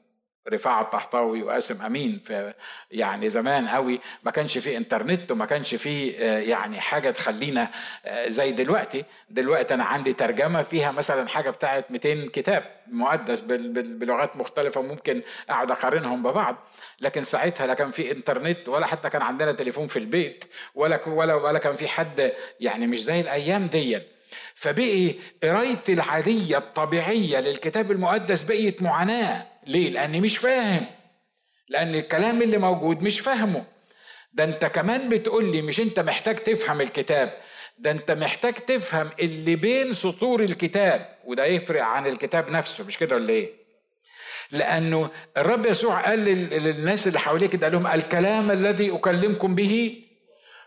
رفاعة 0.49 0.81
الطحطاوي 0.81 1.43
وقاسم 1.43 1.81
أمين 1.81 2.19
في 2.25 2.53
يعني 2.91 3.29
زمان 3.29 3.67
قوي 3.67 3.99
ما 4.23 4.31
كانش 4.31 4.57
فيه 4.57 4.77
إنترنت 4.77 5.31
وما 5.31 5.45
كانش 5.45 5.75
فيه 5.75 6.17
آه، 6.19 6.39
يعني 6.39 6.79
حاجة 6.79 7.09
تخلينا 7.09 7.71
آه، 8.05 8.29
زي 8.29 8.51
دلوقتي. 8.51 9.05
دلوقتي 9.29 9.73
أنا 9.73 9.83
عندي 9.83 10.13
ترجمة 10.13 10.61
فيها 10.61 10.91
مثلا 10.91 11.27
حاجة 11.27 11.49
بتاعت 11.49 11.91
200 11.91 12.29
كتاب 12.29 12.63
مقدس 12.87 13.39
بلغات 13.39 14.37
مختلفة 14.37 14.81
ممكن 14.81 15.21
أقعد 15.49 15.71
أقارنهم 15.71 16.23
ببعض. 16.23 16.55
لكن 16.99 17.23
ساعتها 17.23 17.67
لا 17.67 17.73
كان 17.73 17.91
في 17.91 18.11
إنترنت 18.11 18.69
ولا 18.69 18.85
حتى 18.85 19.09
كان 19.09 19.21
عندنا 19.21 19.51
تليفون 19.51 19.87
في 19.87 19.99
البيت 19.99 20.45
ولا 20.75 21.07
ولا 21.07 21.35
ولا 21.35 21.59
كان 21.59 21.75
في 21.75 21.87
حد 21.87 22.33
يعني 22.59 22.87
مش 22.87 23.03
زي 23.03 23.19
الأيام 23.19 23.67
دي 23.67 23.99
فبقي 24.55 25.15
قرايتي 25.43 25.93
العادية 25.93 26.57
الطبيعية 26.57 27.39
للكتاب 27.39 27.91
المقدس 27.91 28.41
بقيت 28.43 28.81
معاناة 28.81 29.47
ليه؟ 29.67 29.89
لأني 29.89 30.21
مش 30.21 30.37
فاهم 30.37 30.85
لأن 31.69 31.95
الكلام 31.95 32.41
اللي 32.41 32.57
موجود 32.57 33.01
مش 33.03 33.19
فاهمه 33.19 33.63
ده 34.33 34.43
أنت 34.43 34.65
كمان 34.65 35.09
بتقول 35.09 35.51
لي 35.51 35.61
مش 35.61 35.79
أنت 35.79 35.99
محتاج 35.99 36.35
تفهم 36.35 36.81
الكتاب 36.81 37.33
ده 37.77 37.91
أنت 37.91 38.11
محتاج 38.11 38.53
تفهم 38.53 39.09
اللي 39.19 39.55
بين 39.55 39.93
سطور 39.93 40.43
الكتاب 40.43 41.17
وده 41.25 41.45
يفرق 41.45 41.83
عن 41.83 42.07
الكتاب 42.07 42.49
نفسه 42.49 42.83
مش 42.83 42.97
كده 42.97 43.15
ولا 43.15 43.29
إيه؟ 43.29 43.51
لأنه 44.51 45.09
الرب 45.37 45.65
يسوع 45.65 46.01
قال 46.01 46.19
للناس 46.19 47.07
اللي 47.07 47.19
حواليه 47.19 47.47
كده 47.47 47.67
قال 47.67 47.73
لهم 47.75 47.87
الكلام 47.87 48.51
الذي 48.51 48.95
أكلمكم 48.95 49.55
به 49.55 50.03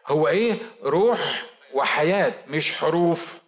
هو 0.06 0.28
إيه؟ 0.28 0.54
روح 0.82 1.42
وحياة 1.75 2.35
مش 2.49 2.73
حروف 2.73 3.40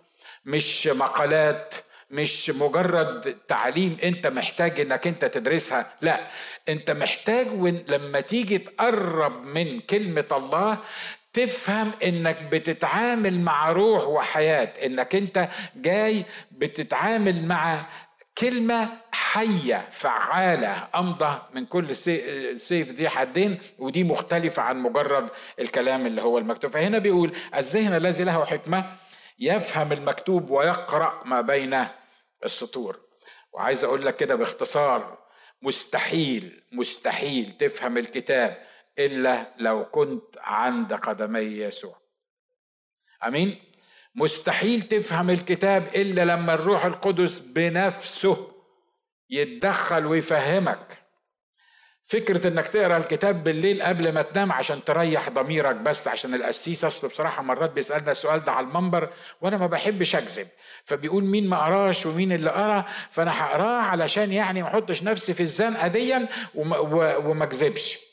مش 0.49 0.87
مقالات 0.87 1.75
مش 2.11 2.51
مجرد 2.51 3.37
تعليم 3.49 3.97
انت 4.05 4.27
محتاج 4.27 4.81
انك 4.81 5.07
انت 5.07 5.25
تدرسها 5.25 5.93
لا 6.01 6.21
انت 6.69 6.91
محتاج 6.91 7.47
لما 7.89 8.21
تيجي 8.21 8.59
تقرب 8.59 9.45
من 9.47 9.81
كلمة 9.81 10.25
الله 10.33 10.79
تفهم 11.33 11.93
انك 12.05 12.43
بتتعامل 12.53 13.41
مع 13.41 13.73
روح 13.73 14.07
وحياة 14.07 14.73
انك 14.87 15.15
انت 15.15 15.49
جاي 15.77 16.25
بتتعامل 16.53 17.45
مع 17.47 17.87
كلمة 18.39 18.89
حية 19.13 19.89
فعالة 19.91 20.89
أمضى 20.95 21.39
من 21.55 21.67
كل 21.67 21.97
سيف 22.57 22.93
دي 22.93 23.09
حدين 23.09 23.59
ودي 23.79 24.05
مختلفة 24.05 24.63
عن 24.63 24.79
مجرد 24.79 25.29
الكلام 25.61 26.07
اللي 26.07 26.23
هو 26.23 26.39
المكتوب. 26.39 26.71
فهنا 26.71 26.99
بيقول 26.99 27.33
الذهن 27.57 27.95
الذي 27.95 28.25
له 28.25 28.45
حكمة 28.45 28.85
يفهم 29.39 29.93
المكتوب 29.93 30.51
ويقرأ 30.51 31.25
ما 31.25 31.41
بين 31.41 31.87
السطور. 32.45 33.01
وعايز 33.53 33.85
أقول 33.85 34.07
لك 34.07 34.17
كده 34.17 34.35
باختصار 34.35 35.19
مستحيل 35.63 36.63
مستحيل 36.73 37.57
تفهم 37.57 37.99
الكتاب 37.99 38.67
إلا 38.99 39.55
لو 39.59 39.85
كنت 39.85 40.39
عند 40.39 40.93
قدمي 40.93 41.41
يسوع. 41.41 41.97
أمين؟ 43.27 43.63
مستحيل 44.15 44.83
تفهم 44.83 45.31
الكتاب 45.31 45.87
إلا 45.95 46.25
لما 46.25 46.55
الروح 46.55 46.85
القدس 46.85 47.39
بنفسه 47.39 48.49
يتدخل 49.31 50.07
ويفهمك. 50.07 50.98
فكرة 52.09 52.49
إنك 52.49 52.69
تقرأ 52.69 52.97
الكتاب 52.97 53.45
بالليل 53.45 53.83
قبل 53.83 54.13
ما 54.13 54.23
تنام 54.23 54.53
عشان 54.53 54.85
تريح 54.85 55.29
ضميرك 55.29 55.77
بس 55.77 56.09
عشان 56.09 56.35
القسيس 56.35 56.85
أصله 56.85 57.11
بصراحة 57.11 57.43
مرات 57.43 57.71
بيسألنا 57.71 58.11
السؤال 58.11 58.45
ده 58.45 58.53
على 58.53 58.67
المنبر 58.67 59.09
وأنا 59.41 59.59
ما 59.59 59.67
بحبش 59.67 60.17
أكذب. 60.17 60.49
فبيقول 60.85 61.25
مين 61.25 61.49
ما 61.49 61.65
قراش 61.65 62.07
ومين 62.07 62.33
اللي 62.33 62.51
قرأ 62.51 62.85
فأنا 63.11 63.43
هقراه 63.45 63.81
علشان 63.83 64.33
يعني 64.33 64.63
ما 64.63 64.69
أحطش 64.69 65.03
نفسي 65.03 65.35
في 65.35 65.41
الزنقة 65.41 65.89
ديا 65.89 66.29
وما 66.55 67.45
أكذبش. 67.45 68.08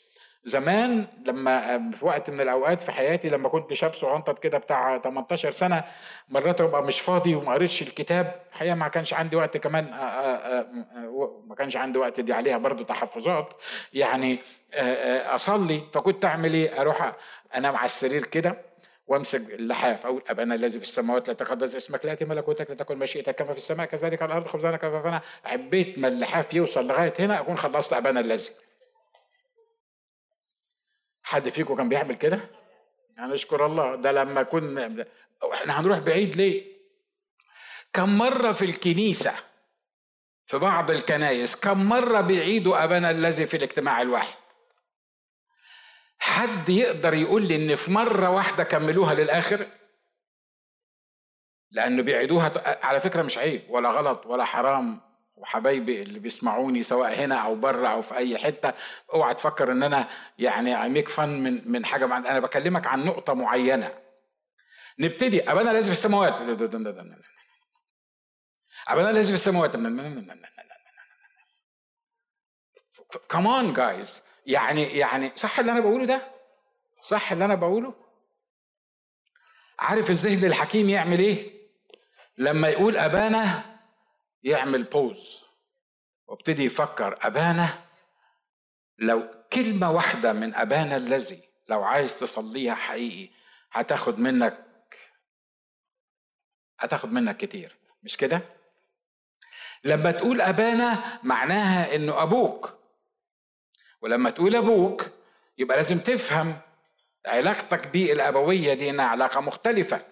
زمان 0.46 1.06
لما 1.26 1.90
في 1.90 2.06
وقت 2.06 2.30
من 2.30 2.40
الأوقات 2.40 2.80
في 2.80 2.92
حياتي 2.92 3.28
لما 3.28 3.48
كنت 3.48 3.72
شاب 3.72 3.94
صغنطط 3.94 4.38
كده 4.38 4.58
بتاع 4.58 4.98
18 4.98 5.50
سنة 5.50 5.84
مرات 6.28 6.60
أبقى 6.60 6.82
مش 6.82 7.00
فاضي 7.00 7.34
وما 7.34 7.52
قريتش 7.52 7.82
الكتاب. 7.82 8.34
الحقيقة 8.52 8.74
ما 8.74 8.88
كانش 8.88 9.14
عندي 9.14 9.36
وقت 9.36 9.56
كمان 9.56 9.84
آه، 9.84 9.96
آه، 9.96 10.66
آه، 10.96 11.42
ما 11.46 11.54
كانش 11.54 11.76
عندي 11.76 11.98
وقت 11.98 12.20
دي 12.20 12.32
عليها 12.32 12.58
برضو 12.58 12.84
تحفظات. 12.84 13.48
يعني 13.92 14.38
أصلي 15.34 15.82
فكنت 15.92 16.24
أعمل 16.24 16.54
إيه؟ 16.54 16.80
أروح 16.80 17.16
أنام 17.56 17.76
على 17.76 17.84
السرير 17.84 18.24
كده 18.24 18.56
وأمسك 19.06 19.50
اللحاف. 19.50 20.06
أقول 20.06 20.22
ابانا 20.28 20.54
الذي 20.54 20.78
في 20.78 20.84
السماوات 20.84 21.28
لا 21.28 21.34
تقدس 21.34 21.76
اسمك 21.76 22.06
لا 22.06 22.16
ملكوتك 22.20 22.70
لا 22.70 22.76
تكن 22.76 22.98
مشيئتك. 22.98 23.34
كما 23.34 23.52
في 23.52 23.56
السماء 23.58 23.86
كذلك 23.86 24.22
على 24.22 24.32
الأرض 24.32 24.46
خبزنا 24.46 24.76
كفافنا 24.76 25.20
حبيت 25.44 25.98
ما 25.98 26.08
اللحاف 26.08 26.54
يوصل 26.54 26.86
لغاية 26.86 27.14
هنا 27.18 27.40
أكون 27.40 27.58
خلصت 27.58 27.92
ابانا 27.92 28.20
الذي. 28.20 28.50
حد 31.26 31.48
فيكم 31.48 31.76
كان 31.76 31.88
بيعمل 31.88 32.14
كده؟ 32.14 32.40
هنشكر 33.18 33.66
الله 33.66 33.94
ده 33.96 34.12
لما 34.12 34.42
كنا 34.42 35.06
إحنا 35.54 35.80
هنروح 35.80 35.98
بعيد 35.98 36.36
ليه؟ 36.36 36.76
كم 37.92 38.18
مرة 38.18 38.52
في 38.52 38.64
الكنيسة 38.64 39.34
في 40.44 40.58
بعض 40.58 40.90
الكنايس 40.90 41.56
كم 41.56 41.88
مرة 41.88 42.20
بيعيدوا 42.20 42.84
أبانا 42.84 43.10
الذي 43.10 43.46
في 43.46 43.56
الاجتماع 43.56 44.02
الواحد؟ 44.02 44.36
حد 46.18 46.68
يقدر 46.68 47.14
يقول 47.14 47.48
لي 47.48 47.56
إن 47.56 47.74
في 47.74 47.90
مرة 47.90 48.30
واحدة 48.30 48.64
كملوها 48.64 49.14
للآخر؟ 49.14 49.66
لأنه 51.70 52.02
بيعيدوها 52.02 52.52
على 52.86 53.00
فكرة 53.00 53.22
مش 53.22 53.38
عيب 53.38 53.62
ولا 53.68 53.90
غلط 53.90 54.26
ولا 54.26 54.44
حرام. 54.44 55.00
وحبايبي 55.36 56.02
اللي 56.02 56.18
بيسمعوني 56.18 56.82
سواء 56.82 57.14
هنا 57.14 57.34
أو 57.34 57.54
بره 57.54 57.88
أو 57.88 58.02
في 58.02 58.16
اي 58.16 58.38
حتة 58.38 58.72
اوعى 59.14 59.34
تفكر 59.34 59.72
ان 59.72 59.82
أنا 59.82 60.08
يعني 60.38 60.82
ايميك 60.82 61.08
فن 61.08 61.28
من 61.28 61.72
من 61.72 61.84
حاجة 61.84 62.06
معينه 62.06 62.30
أنا 62.30 62.40
بكلمك 62.40 62.86
عن 62.86 63.04
نقطه 63.04 63.34
معينه 63.34 63.94
نبتدي 64.98 65.50
ابانا 65.52 65.70
لازم 65.70 65.86
في 65.92 65.98
السماوات 65.98 66.40
ابانا 68.88 69.12
لازم 69.12 69.28
في 69.28 69.34
السماوات 69.34 69.74
كمان 73.28 73.72
جايز 73.72 74.22
يعني 74.46 74.82
يعني 74.82 75.32
صح 75.34 75.58
اللي 75.58 75.72
أنا 75.72 75.80
بقوله 75.80 76.04
ده 76.04 76.32
صح 77.00 77.32
اللي 77.32 77.44
أنا 77.44 77.54
بقوله 77.54 77.94
عارف 79.78 80.10
الذهن 80.10 80.44
الحكيم 80.44 80.90
يعمل 80.90 81.18
إيه 81.18 81.56
لما 82.38 82.68
يقول 82.68 82.96
ابانا 82.96 83.75
يعمل 84.42 84.82
بوز 84.82 85.42
وابتدي 86.26 86.64
يفكر 86.64 87.18
أبانا 87.22 87.68
لو 88.98 89.28
كلمة 89.52 89.90
واحدة 89.90 90.32
من 90.32 90.54
أبانا 90.54 90.96
الذي 90.96 91.42
لو 91.68 91.82
عايز 91.84 92.18
تصليها 92.18 92.74
حقيقي 92.74 93.32
هتاخد 93.72 94.18
منك 94.18 94.64
هتاخد 96.78 97.12
منك 97.12 97.36
كتير 97.36 97.76
مش 98.02 98.16
كده؟ 98.16 98.40
لما 99.84 100.10
تقول 100.10 100.40
أبانا 100.40 101.20
معناها 101.22 101.94
إنه 101.94 102.22
أبوك 102.22 102.78
ولما 104.00 104.30
تقول 104.30 104.56
أبوك 104.56 105.06
يبقى 105.58 105.76
لازم 105.76 105.98
تفهم 105.98 106.58
علاقتك 107.26 107.86
بيه 107.88 108.12
الأبوية 108.12 108.74
دي 108.74 108.90
إنها 108.90 109.04
علاقة 109.06 109.40
مختلفة 109.40 110.06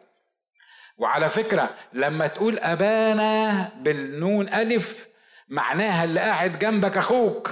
وعلى 0.97 1.29
فكرة 1.29 1.75
لما 1.93 2.27
تقول 2.27 2.59
أبانا 2.59 3.71
بالنون 3.81 4.49
ألف 4.49 5.09
معناها 5.49 6.05
اللي 6.05 6.21
قاعد 6.21 6.59
جنبك 6.59 6.97
أخوك. 6.97 7.51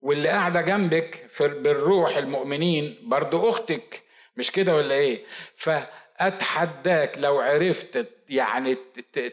واللي 0.00 0.28
قاعدة 0.28 0.60
جنبك 0.60 1.26
في 1.30 1.48
بالروح 1.48 2.16
المؤمنين 2.16 2.98
برضو 3.02 3.50
أختك. 3.50 4.02
مش 4.36 4.50
كده 4.50 4.76
ولا 4.76 4.94
إيه؟ 4.94 5.24
فأتحداك 5.56 7.18
لو 7.18 7.40
عرفت 7.40 8.06
يعني 8.28 8.76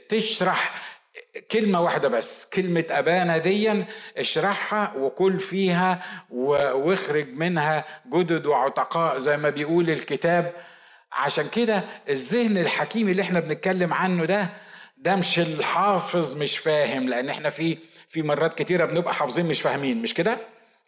تشرح 0.09 0.81
كلمة 1.51 1.81
واحدة 1.81 2.07
بس 2.07 2.45
كلمة 2.45 2.85
أبانا 2.89 3.37
ديا 3.37 3.85
اشرحها 4.17 4.93
وكل 4.97 5.39
فيها 5.39 6.03
واخرج 6.29 7.27
منها 7.33 7.85
جدد 8.13 8.45
وعتقاء 8.45 9.17
زي 9.17 9.37
ما 9.37 9.49
بيقول 9.49 9.89
الكتاب 9.89 10.53
عشان 11.11 11.47
كده 11.49 11.83
الذهن 12.09 12.57
الحكيم 12.57 13.09
اللي 13.09 13.21
إحنا 13.21 13.39
بنتكلم 13.39 13.93
عنه 13.93 14.25
ده 14.25 14.49
ده 14.97 15.15
مش 15.15 15.39
الحافظ 15.39 16.37
مش 16.37 16.57
فاهم 16.57 17.09
لأن 17.09 17.29
إحنا 17.29 17.49
في 17.49 17.77
في 18.09 18.21
مرات 18.21 18.61
كتيرة 18.61 18.85
بنبقى 18.85 19.13
حافظين 19.13 19.45
مش 19.45 19.61
فاهمين 19.61 20.01
مش 20.01 20.13
كده؟ 20.13 20.37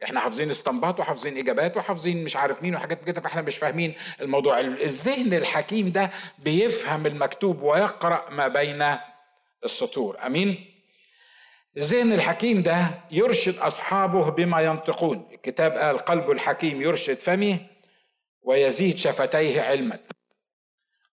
إحنا 0.03 0.19
حافظين 0.19 0.49
استنباط 0.49 0.99
وحافظين 0.99 1.37
إجابات 1.37 1.77
وحافظين 1.77 2.23
مش 2.23 2.35
عارف 2.35 2.63
مين 2.63 2.75
وحاجات 2.75 3.03
كده 3.03 3.21
فاحنا 3.21 3.41
مش 3.41 3.57
فاهمين 3.57 3.93
الموضوع. 4.21 4.59
الذهن 4.59 5.33
الحكيم 5.33 5.91
ده 5.91 6.11
بيفهم 6.39 7.05
المكتوب 7.05 7.61
ويقرأ 7.61 8.29
ما 8.29 8.47
بين 8.47 8.97
السطور. 9.65 10.17
أمين؟ 10.25 10.65
الذهن 11.77 12.13
الحكيم 12.13 12.61
ده 12.61 12.87
يرشد 13.11 13.57
أصحابه 13.57 14.29
بما 14.31 14.61
ينطقون. 14.61 15.27
الكتاب 15.33 15.71
قال 15.77 15.97
قلب 15.97 16.31
الحكيم 16.31 16.81
يرشد 16.81 17.19
فمه 17.19 17.59
ويزيد 18.41 18.97
شفتيه 18.97 19.61
علما. 19.61 19.99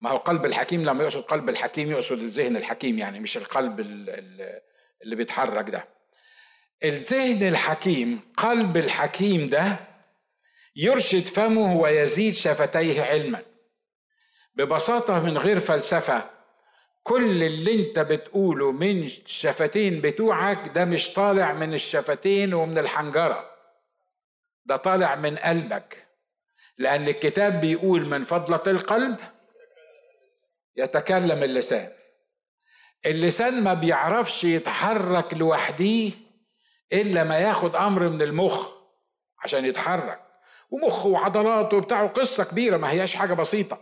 ما 0.02 0.10
هو 0.10 0.18
قلب 0.18 0.46
الحكيم 0.46 0.84
لما 0.86 1.04
يقصد 1.04 1.22
قلب 1.22 1.50
الحكيم 1.50 1.92
يقصد 1.92 2.20
الذهن 2.20 2.56
الحكيم 2.56 2.98
يعني 3.00 3.20
مش 3.20 3.38
القلب 3.38 3.80
اللي 3.80 5.16
بيتحرك 5.16 5.70
ده. 5.70 5.88
الذهن 6.84 7.48
الحكيم 7.48 8.22
قلب 8.38 8.78
الحكيم 8.78 9.46
ده 9.46 9.78
يرشد 10.76 11.26
فمه 11.28 11.76
ويزيد 11.78 12.34
شفتيه 12.34 13.04
علما. 13.04 13.42
ببساطة 14.56 15.24
من 15.24 15.38
غير 15.38 15.60
فلسفة 15.60 16.30
كل 17.04 17.44
اللي 17.44 17.74
انت 17.88 18.00
بتقوله 18.00 18.72
من 18.72 19.04
الشفتين 19.04 20.02
بتوعك 20.02 20.68
ده 20.76 20.86
مش 20.86 21.14
طالع 21.14 21.54
من 21.54 21.74
الشفتين 21.74 22.54
ومن 22.54 22.78
الحنجرة. 22.78 23.52
ده 24.66 24.78
طالع 24.78 25.16
من 25.16 25.38
قلبك. 25.38 26.05
لأن 26.78 27.08
الكتاب 27.08 27.62
بيقول 27.62 28.06
من 28.06 28.24
فضلة 28.24 28.64
القلب 28.68 29.18
يتكلم 30.76 31.44
اللسان. 31.44 31.90
اللسان 33.06 33.64
ما 33.64 33.74
بيعرفش 33.74 34.44
يتحرك 34.44 35.34
لوحديه 35.34 36.12
إلا 36.94 37.24
ما 37.24 37.40
ياخد 37.40 37.76
أمر 37.76 38.10
من 38.10 38.22
المخ 38.22 38.76
عشان 39.44 39.66
يتحرك. 39.66 40.20
ومخ 40.72 41.06
وعضلات 41.06 41.74
وبتاع 41.74 42.06
قصة 42.06 42.44
كبيرة 42.44 42.78
ما 42.78 42.92
هياش 42.92 43.16
حاجة 43.16 43.34
بسيطة. 43.34 43.82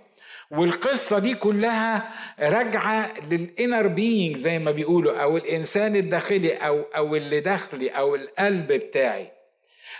والقصة 0.52 1.20
دي 1.20 1.36
كلها 1.36 2.14
راجعة 2.40 3.14
للإنر 3.32 3.88
بينج 3.88 4.38
زي 4.38 4.60
ما 4.60 4.72
بيقولوا 4.72 5.22
أو 5.24 5.38
الإنسان 5.38 5.96
الداخلي 5.96 6.54
أو 6.54 6.82
أو 6.82 7.16
اللي 7.16 7.40
داخلي 7.40 7.90
أو 7.90 8.16
القلب 8.16 8.68
بتاعي. 8.72 9.32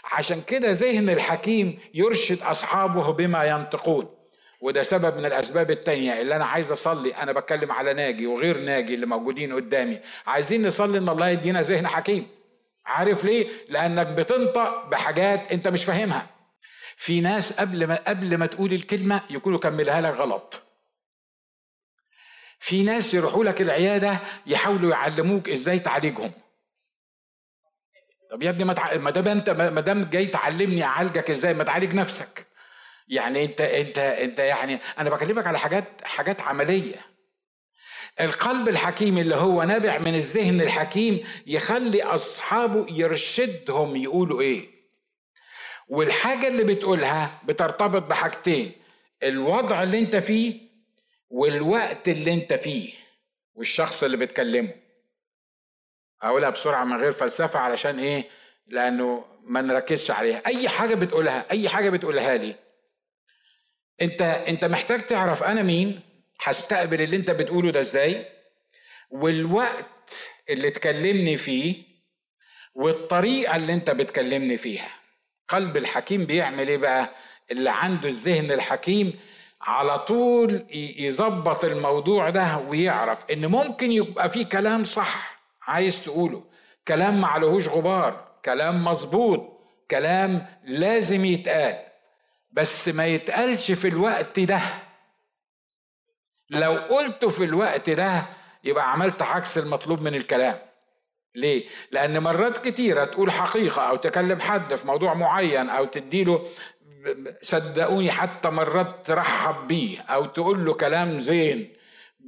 عشان 0.04 0.42
كده 0.42 0.72
ذهن 0.72 1.10
الحكيم 1.10 1.80
يرشد 1.94 2.42
أصحابه 2.42 3.12
بما 3.14 3.46
ينطقون. 3.46 4.16
وده 4.62 4.84
سبب 4.84 5.18
من 5.18 5.26
الأسباب 5.26 5.72
التانية 5.72 6.22
اللي 6.22 6.36
أنا 6.36 6.46
عايز 6.46 6.72
أصلي. 6.72 7.16
أنا 7.16 7.32
بتكلم 7.32 7.72
على 7.72 7.94
ناجي 7.94 8.28
وغير 8.28 8.58
ناجي 8.58 8.94
اللي 8.96 9.06
موجودين 9.06 9.54
قدامي. 9.54 10.00
عايزين 10.28 10.68
نصلي 10.68 10.98
إن 10.98 11.10
الله 11.10 11.30
يدينا 11.30 11.62
ذهن 11.62 11.88
حكيم. 11.88 12.28
عارف 12.86 13.24
ليه؟ 13.24 13.48
لأنك 13.70 14.08
بتنطق 14.08 14.86
بحاجات 14.90 15.52
أنت 15.52 15.68
مش 15.68 15.86
فاهمها. 15.86 16.28
في 16.98 17.22
ناس 17.22 17.54
قبل 17.54 17.88
ما 17.88 17.96
قبل 18.08 18.38
ما 18.38 18.46
تقول 18.46 18.74
الكلمة 18.74 19.22
يكونوا 19.30 19.60
كملها 19.60 20.02
لك 20.02 20.14
غلط. 20.14 20.62
في 22.60 22.84
ناس 22.84 23.14
يروحوا 23.14 23.44
لك 23.44 23.62
العيادة 23.62 24.20
يحاولوا 24.48 24.92
يعلموك 24.92 25.50
إزاي 25.50 25.80
تعالجهم. 25.80 26.32
طب 28.34 28.44
يا 28.44 28.50
ابني 28.50 28.64
ما 29.00 29.12
دام 29.12 29.28
انت 29.28 29.50
ما 29.50 29.82
دام 29.82 30.04
جاي 30.04 30.26
تعلمني 30.26 30.84
اعالجك 30.84 31.30
إزاي 31.30 31.54
ما 31.54 31.64
تعالج 31.64 31.94
نفسك. 31.94 32.48
يعني 33.08 33.44
انت 33.44 33.62
انت 33.62 33.98
انت 33.98 34.40
يعني 34.40 34.80
أنا 35.00 35.10
بكلمك 35.10 35.48
على 35.48 35.60
حاجات 35.60 35.86
حاجات 36.04 36.42
عملية. 36.42 36.96
القلب 38.22 38.70
الحكيم 38.70 39.18
اللي 39.18 39.36
هو 39.36 39.64
نابع 39.64 39.98
من 39.98 40.16
الذهن 40.16 40.62
الحكيم 40.62 41.28
يخلي 41.48 42.04
أصحابه 42.04 42.86
يرشدهم 42.90 43.96
يقولوا 43.96 44.42
إيه. 44.42 44.70
والحاجة 45.88 46.48
اللي 46.48 46.64
بتقولها 46.64 47.42
بترتبط 47.46 48.02
بحاجتين 48.02 48.72
الوضع 49.24 49.84
اللي 49.84 50.00
انت 50.00 50.16
فيه 50.16 50.62
والوقت 51.30 52.08
اللي 52.10 52.34
انت 52.34 52.54
فيه 52.54 52.94
والشخص 53.56 54.04
اللي 54.04 54.18
بتكلمه. 54.18 54.83
هقولها 56.24 56.50
بسرعة 56.50 56.84
من 56.84 56.98
غير 57.02 57.12
فلسفة 57.12 57.60
علشان 57.60 58.00
إيه؟ 58.00 58.28
لأنه 58.68 59.26
ما 59.44 59.62
نركزش 59.62 60.12
عليها. 60.12 60.42
أي 60.48 60.70
حاجة 60.70 60.96
بتقولها 60.96 61.46
أي 61.52 61.70
حاجة 61.70 61.90
بتقولها 61.90 62.38
لي 62.38 62.56
أنت 64.02 64.22
أنت 64.22 64.66
محتاج 64.66 65.02
تعرف 65.06 65.44
أنا 65.44 65.62
مين 65.64 66.00
هستقبل 66.44 67.02
اللي 67.02 67.16
أنت 67.18 67.32
بتقوله 67.32 67.72
ده 67.72 67.80
إزاي 67.80 68.26
والوقت 69.10 70.14
اللي 70.50 70.70
تكلمني 70.70 71.38
فيه 71.38 71.76
والطريقة 72.76 73.56
اللي 73.56 73.74
أنت 73.74 73.90
بتكلمني 73.90 74.58
فيها. 74.58 74.90
قلب 75.50 75.78
الحكيم 75.78 76.26
بيعمل 76.26 76.68
إيه 76.68 76.78
بقى؟ 76.78 77.16
اللي 77.52 77.70
عنده 77.70 78.08
الذهن 78.08 78.52
الحكيم 78.52 79.20
على 79.62 80.00
طول 80.00 80.66
يظبط 80.98 81.66
الموضوع 81.66 82.30
ده 82.30 82.58
ويعرف 82.58 83.32
إن 83.32 83.46
ممكن 83.46 83.92
يبقى 83.92 84.30
فيه 84.30 84.46
كلام 84.46 84.84
صح. 84.84 85.43
عايز 85.68 86.04
تقوله. 86.06 86.44
كلام 86.88 87.22
معلهوش 87.22 87.68
غبار 87.68 88.28
كلام 88.46 88.84
مظبوط 88.86 89.60
كلام 89.92 90.48
لازم 90.64 91.26
يتقال. 91.26 91.80
بس 92.52 92.90
ما 92.90 93.06
يتقالش 93.06 93.72
في 93.72 93.88
الوقت 93.88 94.40
ده. 94.40 94.62
لو 96.50 96.72
قلته 96.72 97.28
في 97.28 97.44
الوقت 97.44 97.90
ده 97.90 98.26
يبقى 98.64 98.92
عملت 98.92 99.22
عكس 99.22 99.58
المطلوب 99.58 100.02
من 100.02 100.16
الكلام. 100.16 100.60
ليه؟ 101.36 101.66
لأن 101.92 102.20
مرات 102.20 102.68
كتيرة 102.68 103.06
تقول 103.06 103.32
حقيقة 103.32 103.82
أو 103.90 103.96
تكلم 103.96 104.40
حد 104.40 104.76
في 104.76 104.88
موضوع 104.88 105.14
معين 105.14 105.70
أو 105.70 105.86
تديله 105.86 106.48
صدقوني 107.42 108.12
حتى 108.12 108.50
مرات 108.50 109.06
ترحب 109.06 109.68
بيه 109.68 110.00
أو 110.02 110.26
تقول 110.26 110.66
له 110.66 110.74
كلام 110.74 111.20
زين. 111.20 111.74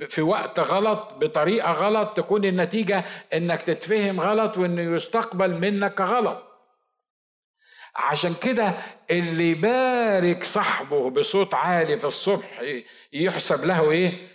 في 0.08 0.22
وقت 0.22 0.60
غلط 0.60 1.14
بطريقة 1.14 1.72
غلط 1.72 2.18
تكون 2.18 2.46
النتيجة 2.46 3.06
إنك 3.34 3.62
تتفهم 3.62 4.22
غلط 4.22 4.58
وإنه 4.58 4.82
يستقبل 4.82 5.54
منك 5.54 6.02
غلط. 6.02 6.44
عشان 7.96 8.34
كده 8.34 8.74
اللي 9.12 9.52
يبارك 9.52 10.44
صاحبه 10.44 11.10
بصوت 11.10 11.54
عالي 11.54 12.00
في 12.00 12.06
الصبح 12.06 12.64
يحسب 13.14 13.66
له 13.66 13.92
إيه؟ 13.92 14.28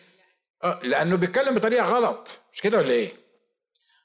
آه، 0.65 0.81
لأنه 0.83 1.17
بيتكلم 1.17 1.55
بطريقة 1.55 1.85
غلط. 1.85 2.29
مش 2.53 2.61
كده 2.61 2.79
ولا 2.79 2.91
إيه؟ 2.91 3.13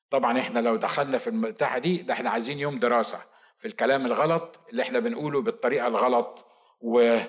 طبعا 0.10 0.40
إحنا 0.40 0.60
لو 0.60 0.76
دخلنا 0.76 1.18
في 1.18 1.28
المتاحة 1.28 1.78
دي 1.80 1.98
ده 1.98 2.14
إحنا 2.14 2.30
عايزين 2.30 2.60
يوم 2.60 2.80
دراسة 2.80 3.22
في 3.60 3.68
الكلام 3.68 4.06
الغلط 4.06 4.60
اللي 4.70 4.82
إحنا 4.82 5.00
بنقوله 5.00 5.42
بالطريقة 5.42 5.88
الغلط 5.88 6.46
وفي 6.82 7.28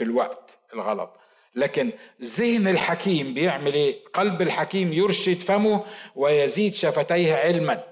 الوقت 0.00 0.58
الغلط. 0.74 1.16
لكن 1.54 1.92
ذهن 2.22 2.68
الحكيم 2.68 3.34
بيعمل 3.34 3.74
إيه؟ 3.74 4.04
قلب 4.14 4.42
الحكيم 4.42 4.92
يرشد 4.92 5.40
فمه 5.40 5.84
ويزيد 6.14 6.74
شفتيه 6.74 7.34
علما. 7.34 7.84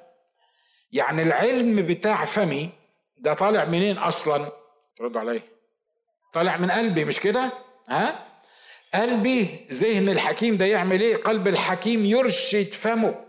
يعني 0.92 1.22
العلم 1.22 1.86
بتاع 1.86 2.24
فمي 2.24 2.70
ده 3.18 3.34
طالع 3.34 3.64
منين 3.64 3.98
أصلا؟ 3.98 4.52
ردوا 5.00 5.20
علي. 5.20 5.42
طالع 6.32 6.56
من 6.56 6.70
قلبي 6.70 7.04
مش 7.04 7.20
كده؟ 7.20 7.52
ها؟ 7.88 8.26
قلبي 8.94 9.66
ذهن 9.72 10.08
الحكيم 10.08 10.56
ده 10.56 10.66
يعمل 10.66 11.00
إيه؟ 11.00 11.16
قلب 11.16 11.48
الحكيم 11.48 12.04
يرشد 12.04 12.72
فمه. 12.72 13.24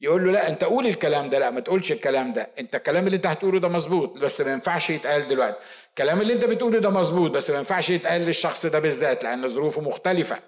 يقول 0.00 0.24
له 0.24 0.32
لا 0.32 0.48
أنت 0.48 0.64
قول 0.64 0.86
الكلام 0.86 1.30
ده. 1.30 1.38
لا 1.38 1.50
ما 1.50 1.60
تقولش 1.60 1.92
الكلام 1.92 2.32
ده. 2.32 2.50
أنت 2.58 2.74
الكلام 2.74 3.06
اللي 3.06 3.16
أنت 3.16 3.26
هتقوله 3.26 3.60
ده 3.60 3.68
مظبوط 3.68 4.18
بس 4.18 4.40
ما 4.40 4.52
ينفعش 4.52 4.90
يتقال 4.90 5.28
دلوقتي. 5.28 5.58
الكلام 5.96 6.20
اللي 6.20 6.32
انت 6.32 6.44
بتقوله 6.44 6.78
ده 6.78 6.90
مظبوط 6.90 7.30
بس 7.30 7.50
ما 7.50 7.56
ينفعش 7.56 7.90
يتقال 7.90 8.20
للشخص 8.20 8.66
ده 8.66 8.78
بالذات 8.78 9.24
لأن 9.24 9.48
ظروفه 9.48 9.80
مختلفة. 9.80 10.42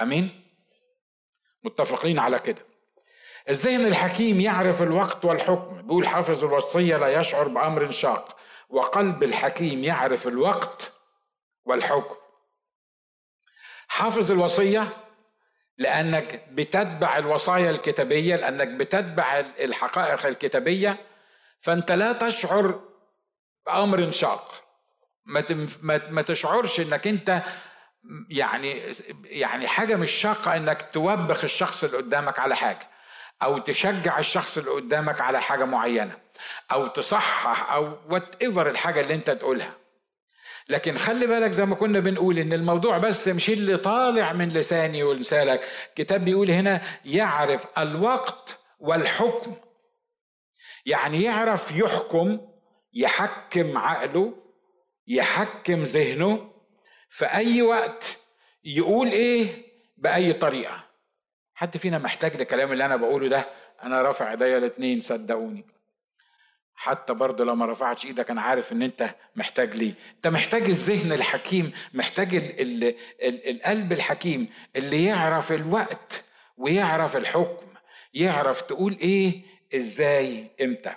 أمين؟ 0.00 0.44
متفقين 1.64 2.18
على 2.18 2.38
كده. 2.38 2.66
الذهن 3.48 3.86
الحكيم 3.86 4.40
يعرف 4.40 4.82
الوقت 4.82 5.24
والحكم. 5.24 5.82
بيقول 5.82 6.08
حافظ 6.08 6.44
الوصية 6.44 6.96
لا 6.96 7.20
يشعر 7.20 7.48
بأمر 7.48 7.90
شاق. 7.90 8.36
وقلب 8.68 9.22
الحكيم 9.22 9.84
يعرف 9.84 10.28
الوقت 10.28 10.92
والحكم. 11.64 12.16
حافظ 13.88 14.32
الوصية 14.32 14.88
لأنك 15.78 16.48
بتتبع 16.52 17.18
الوصايا 17.18 17.70
الكتابية 17.70 18.36
لأنك 18.36 18.68
بتتبع 18.68 19.40
الحقائق 19.40 20.26
الكتابية 20.26 21.06
فأنت 21.60 21.92
لا 21.92 22.12
تشعر 22.12 22.91
بأمر 23.66 24.10
شاق. 24.10 24.64
ما 26.10 26.22
تشعرش 26.22 26.80
إنك 26.80 27.06
أنت 27.06 27.42
يعني 28.30 28.94
يعني 29.24 29.66
حاجة 29.68 29.96
مش 29.96 30.10
شاقة 30.10 30.56
إنك 30.56 30.90
توبخ 30.92 31.44
الشخص 31.44 31.84
اللي 31.84 31.96
قدامك 31.96 32.38
على 32.38 32.56
حاجة 32.56 32.88
أو 33.42 33.58
تشجع 33.58 34.18
الشخص 34.18 34.58
اللي 34.58 34.70
قدامك 34.70 35.20
على 35.20 35.40
حاجة 35.40 35.64
معينة 35.64 36.18
أو 36.72 36.86
تصحح 36.86 37.72
أو 37.72 37.98
وات 38.10 38.42
ايفر 38.42 38.70
الحاجة 38.70 39.00
اللي 39.00 39.14
أنت 39.14 39.30
تقولها. 39.30 39.74
لكن 40.68 40.98
خلي 40.98 41.26
بالك 41.26 41.50
زي 41.50 41.64
ما 41.64 41.74
كنا 41.74 42.00
بنقول 42.00 42.38
إن 42.38 42.52
الموضوع 42.52 42.98
بس 42.98 43.28
مش 43.28 43.50
اللي 43.50 43.76
طالع 43.76 44.32
من 44.32 44.48
لساني 44.48 45.02
ولسانك. 45.02 45.60
كتاب 45.96 46.24
بيقول 46.24 46.50
هنا 46.50 46.82
يعرف 47.04 47.66
الوقت 47.78 48.58
والحكم. 48.78 49.54
يعني 50.86 51.22
يعرف 51.22 51.76
يحكم 51.76 52.51
يحكم 52.92 53.78
عقله 53.78 54.34
يحكم 55.06 55.82
ذهنه 55.82 56.50
في 57.08 57.24
أي 57.24 57.62
وقت 57.62 58.18
يقول 58.64 59.08
إيه 59.08 59.64
بأي 59.96 60.32
طريقة. 60.32 60.84
حد 61.54 61.76
فينا 61.76 61.98
محتاج 61.98 62.36
للكلام 62.36 62.72
اللي 62.72 62.84
أنا 62.84 62.96
بقوله 62.96 63.28
ده؟ 63.28 63.46
أنا 63.82 64.02
رافع 64.02 64.30
إيديا 64.30 64.58
الاثنين 64.58 65.00
صدقوني. 65.00 65.64
حتى 66.74 67.14
برضه 67.14 67.44
لو 67.44 67.54
ما 67.54 67.66
رفعتش 67.66 68.04
إيدك 68.06 68.30
أنا 68.30 68.42
عارف 68.42 68.72
إن 68.72 68.82
أنت 68.82 69.14
محتاج 69.36 69.76
ليه. 69.76 69.94
أنت 70.16 70.26
محتاج 70.26 70.62
الذهن 70.62 71.12
الحكيم 71.12 71.72
محتاج 71.94 72.34
ال 72.34 72.60
ال 72.60 72.84
ال 73.22 73.50
القلب 73.50 73.92
الحكيم 73.92 74.48
اللي 74.76 75.04
يعرف 75.04 75.52
الوقت 75.52 76.24
ويعرف 76.56 77.16
الحكم 77.16 77.66
يعرف 78.14 78.60
تقول 78.62 78.98
إيه 79.00 79.42
إزاي 79.76 80.50
إمتى. 80.62 80.94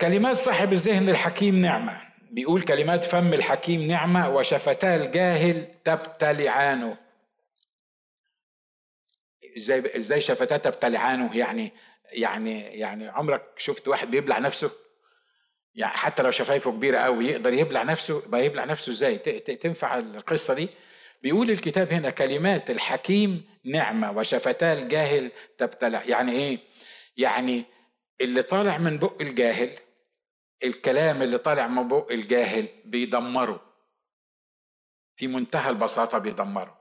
كلمات 0.00 0.36
صاحب 0.36 0.72
الذهن 0.72 1.08
الحكيم 1.08 1.56
نعمة. 1.56 2.00
بيقول 2.30 2.62
كلمات 2.62 3.04
فم 3.04 3.34
الحكيم 3.34 3.82
نعمة 3.82 4.28
وشفتا 4.36 4.96
الجاهل 4.96 5.66
تبتلعانه. 5.84 6.96
إزاي 9.56 9.96
إزاي 9.96 10.20
شفتاه 10.20 10.56
تبتلعانه؟ 10.56 11.36
يعني 11.36 11.72
يعني 12.12 12.60
يعني 12.60 13.08
عمرك 13.08 13.42
شفت 13.56 13.88
واحد 13.88 14.10
بيبلع 14.10 14.38
نفسه؟ 14.38 14.70
يعني 15.74 15.92
حتى 15.96 16.22
لو 16.22 16.30
شفايفه 16.30 16.70
كبيرة 16.70 16.98
قوي 16.98 17.26
يقدر 17.26 17.52
يبلع 17.52 17.82
نفسه؟ 17.82 18.22
يبقى 18.26 18.44
يبلع 18.44 18.64
نفسه 18.64 18.92
إزاي؟ 18.92 19.18
تنفع 19.38 19.98
القصة 19.98 20.54
دي؟ 20.54 20.68
بيقول 21.22 21.50
الكتاب 21.50 21.92
هنا 21.92 22.10
كلمات 22.10 22.70
الحكيم 22.70 23.44
نعمة 23.64 24.10
وشفتاه 24.12 24.72
الجاهل 24.72 25.30
تبتلع. 25.58 26.02
يعني 26.04 26.32
إيه؟ 26.32 26.58
يعني 27.16 27.64
اللي 28.20 28.42
طالع 28.42 28.78
من 28.78 28.98
بق 28.98 29.20
الجاهل 29.20 29.70
الكلام 30.64 31.22
اللي 31.22 31.38
طالع 31.38 31.66
من 31.66 31.88
بق 31.88 32.12
الجاهل 32.12 32.68
بيدمره. 32.84 33.60
في 35.16 35.26
منتهى 35.26 35.70
البساطة 35.70 36.18
بيدمره. 36.18 36.78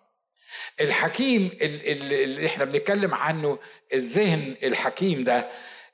الحكيم 0.82 1.50
اللي 1.62 2.46
إحنا 2.46 2.66
بنتكلم 2.66 3.14
عنه 3.16 3.60
الذهن 3.94 4.56
الحكيم 4.64 5.22
ده 5.22 5.50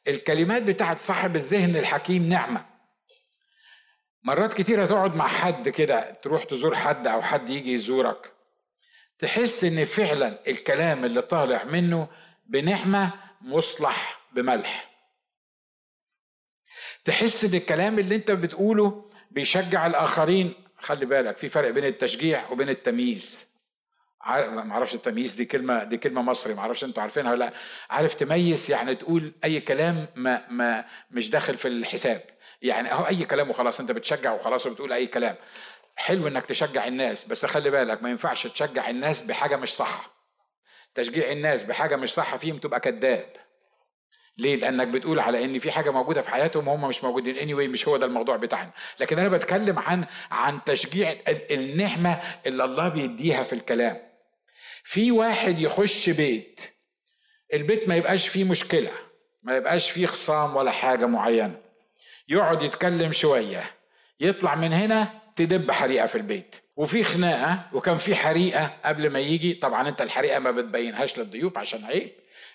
الكلمات 0.08 0.63
بتاعت 0.63 0.98
صاحب 0.98 1.36
الذهن 1.36 1.76
الحكيم 1.76 2.30
نعمة. 2.30 2.65
مرات 4.24 4.54
كتيرة 4.54 4.86
تقعد 4.86 5.15
مع 5.15 5.28
حد 5.28 5.69
كده 5.69 6.12
تروح 6.12 6.43
تزور 6.43 6.76
حد 6.76 7.08
أو 7.08 7.22
حد 7.22 7.50
يجي 7.50 7.74
يزورك 7.74 8.32
تحس 9.19 9.63
إن 9.63 9.84
فعلا 9.84 10.39
الكلام 10.48 11.06
اللي 11.06 11.22
طالع 11.22 11.63
منه 11.63 12.08
بنعمة 12.46 13.13
مصلح 13.41 14.19
بملح. 14.34 14.92
تحس 17.06 17.46
إن 17.46 17.54
الكلام 17.54 18.00
اللي 18.00 18.16
أنت 18.16 18.32
بتقوله 18.32 19.06
بيشجع 19.32 19.88
الآخرين. 19.88 20.54
خلي 20.80 21.06
بالك 21.06 21.38
في 21.38 21.50
فرق 21.50 21.70
بين 21.70 21.86
التشجيع 21.86 22.50
وبين 22.52 22.70
التمييز. 22.70 23.54
ما 24.28 24.72
أعرفش 24.72 24.96
التمييز 24.96 25.36
دي 25.36 25.46
كلمة 25.46 25.84
دي 25.84 25.98
كلمة 25.98 26.22
مصري 26.22 26.54
ما 26.54 26.60
أعرفش 26.60 26.84
أنتوا 26.84 27.04
عارفينها 27.04 27.32
ولا 27.32 27.46
لأ. 27.46 27.54
عارف 27.89 28.13
تميز 28.13 28.72
يعني 28.72 28.96
تقول 28.96 29.34
أي 29.44 29.60
كلام 29.60 30.08
ما 30.16 30.42
ما 30.50 30.86
مش 31.12 31.30
داخل 31.30 31.58
في 31.58 31.68
الحساب. 31.68 32.22
يعني 32.62 32.92
أهو 32.92 33.08
أي 33.08 33.26
كلام 33.26 33.50
وخلاص 33.50 33.80
أنت 33.80 33.92
بتشجع 33.92 34.32
وخلاص 34.34 34.66
وبتقول 34.68 34.94
أي 34.94 35.08
كلام. 35.08 35.36
حلو 35.96 36.28
إنك 36.28 36.46
تشجع 36.46 36.88
الناس 36.88 37.26
بس 37.26 37.46
خلي 37.46 37.70
بالك 37.70 38.04
ما 38.04 38.10
ينفعش 38.10 38.48
تشجع 38.48 38.89
الناس 38.89 39.22
بحاجة 39.22 39.56
مش 39.56 39.74
صح. 39.74 40.13
تشجيع 40.96 41.32
الناس 41.32 41.63
بحاجة 41.63 41.96
مش 41.96 42.13
صح 42.13 42.36
فيهم 42.36 42.58
تبقى 42.58 42.80
كذاب. 42.80 43.26
ليه؟ 44.38 44.56
لأنك 44.56 44.88
بتقول 44.88 45.19
على 45.19 45.46
إن 45.46 45.60
في 45.60 45.72
حاجة 45.72 45.91
موجودة 45.91 46.22
في 46.22 46.30
حياتهم 46.30 46.67
وهم 46.67 46.88
مش 46.88 47.04
موجودين. 47.04 47.36
Anyway 47.36 47.69
مش 47.72 47.88
هو 47.88 47.98
ده 47.98 48.06
الموضوع 48.06 48.36
بتاعنا، 48.36 48.72
لكن 49.00 49.19
أنا 49.19 49.30
بتكلم 49.30 49.80
عن 49.80 50.06
عن 50.32 50.63
تشجيع 50.65 51.15
النعمة 51.52 52.22
اللي 52.46 52.63
الله 52.65 52.88
بيديها 52.88 53.43
في 53.43 53.54
الكلام. 53.54 54.02
في 54.84 55.12
واحد 55.12 55.60
يخش 55.60 56.10
بيت 56.10 56.62
البيت 57.54 57.88
ما 57.89 57.96
يبقاش 57.96 58.28
فيه 58.28 58.43
مشكلة 58.43 58.91
ما 59.43 59.58
يبقاش 59.58 59.91
فيه 59.91 60.06
خصام 60.06 60.56
ولا 60.56 60.72
حاجة 60.72 61.06
معينة. 61.06 61.56
يقعد 62.30 62.63
يتكلم 62.63 63.12
شوية 63.12 63.63
يطلع 64.19 64.56
من 64.56 64.74
هنا 64.74 65.22
تدب 65.36 65.72
حريقة 65.72 66.06
في 66.06 66.15
البيت. 66.15 66.56
وفي 66.76 67.04
خناقة 67.04 67.69
وكان 67.74 67.98
في 67.98 68.15
حريقة 68.15 68.74
قبل 68.86 69.10
ما 69.10 69.19
يجي. 69.19 69.54
طبعا 69.54 69.89
أنت 69.89 70.02
الحريقة 70.02 70.39
ما 70.39 70.52
بتبينهاش 70.52 71.17
للضيوف 71.19 71.58
عشان 71.58 71.86
عيب. 71.86 72.12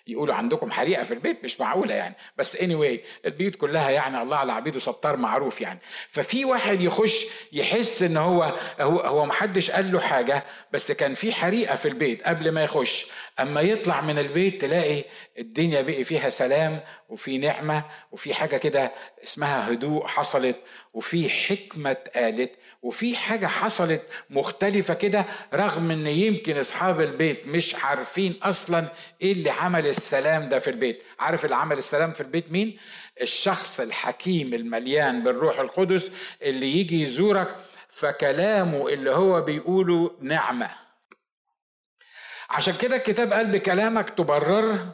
يقولوا 0.09 0.35
عندكم 0.35 0.71
حريقة 0.71 1.05
في 1.05 1.14
البيت 1.14 1.44
مش 1.44 1.61
معقولة 1.61 1.94
يعني. 1.94 2.14
بس 2.37 2.57
اني 2.57 2.75
anyway 2.75 3.01
البيوت 3.27 3.57
كلها 3.57 3.90
يعني 3.90 4.23
الله 4.23 4.37
على 4.37 4.53
عبيده 4.53 4.79
ستار 4.79 5.16
معروف 5.16 5.61
يعني. 5.61 5.79
ففي 6.11 6.44
واحد 6.44 6.81
يخش 6.81 7.27
يحس 7.53 8.03
إن 8.03 8.16
هو 8.16 8.59
هو 8.81 9.01
هو 9.01 9.27
محدش 9.27 9.71
قال 9.71 9.92
له 9.92 10.01
حاجة 10.01 10.44
بس 10.73 10.92
كان 10.92 11.14
في 11.14 11.33
حريقة 11.33 11.75
في 11.75 11.88
البيت 11.88 12.23
قبل 12.23 12.51
ما 12.51 12.64
يخش. 12.64 13.07
أما 13.40 13.61
يطلع 13.61 14.01
من 14.01 14.18
البيت 14.18 14.61
تلاقي 14.61 15.05
الدنيا 15.38 15.83
بقي 15.83 16.05
فيها 16.05 16.29
سلام 16.29 16.81
وفي 17.09 17.38
نعمة 17.38 17.85
وفي 18.12 18.35
حاجة 18.35 18.57
كده 18.57 18.92
اسمها 19.25 19.73
هدوء 19.73 20.07
حصلت 20.07 20.57
وفي 20.92 21.31
حكمة 21.31 21.90
اتقالت. 21.90 22.53
وفي 22.83 23.17
حاجة 23.17 23.47
حصلت 23.47 24.03
مختلفة 24.31 24.95
كده 24.95 25.25
رغم 25.55 25.91
إن 25.91 26.07
يمكن 26.07 26.59
أصحاب 26.59 27.01
البيت 27.01 27.47
مش 27.47 27.75
عارفين 27.75 28.38
أصلا 28.43 28.88
إيه 29.23 29.33
اللي 29.33 29.51
عمل 29.51 29.87
السلام 29.87 30.49
ده 30.49 30.59
في 30.59 30.71
البيت. 30.71 31.03
عارف 31.19 31.45
اللي 31.45 31.57
عمل 31.57 31.79
السلام 31.79 32.12
في 32.12 32.21
البيت 32.21 32.53
مين؟ 32.53 32.79
الشخص 33.21 33.81
الحكيم 33.81 34.55
المليان 34.55 35.25
بالروح 35.25 35.59
القدس 35.61 36.12
اللي 36.43 36.67
يجي 36.79 37.03
يزورك 37.03 37.57
فكلامه 37.91 38.88
اللي 38.88 39.11
هو 39.11 39.41
بيقوله 39.41 40.17
نعمة. 40.21 40.71
عشان 42.51 42.75
كده 42.75 42.97
الكتاب 42.97 43.33
قال 43.33 43.47
بكلامك 43.47 44.11
تبرر 44.11 44.88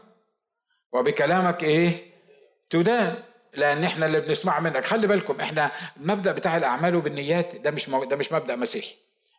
وبكلامك 0.92 1.62
إيه؟ 1.62 2.14
تدان. 2.70 3.22
لأن 3.58 3.84
إحنا 3.84 4.06
اللي 4.06 4.20
بنسمعه 4.20 4.60
منك. 4.60 4.84
خلي 4.84 5.06
بالكم 5.06 5.40
إحنا 5.40 5.72
المبدأ 5.96 6.32
بتاع 6.32 6.56
الأعمال 6.56 6.94
وبالنيات 6.96 7.56
ده 7.56 7.70
مش 7.70 7.88
مو... 7.88 8.04
ده 8.04 8.16
مش 8.16 8.32
مبدأ 8.32 8.56
مسيحي 8.56 8.96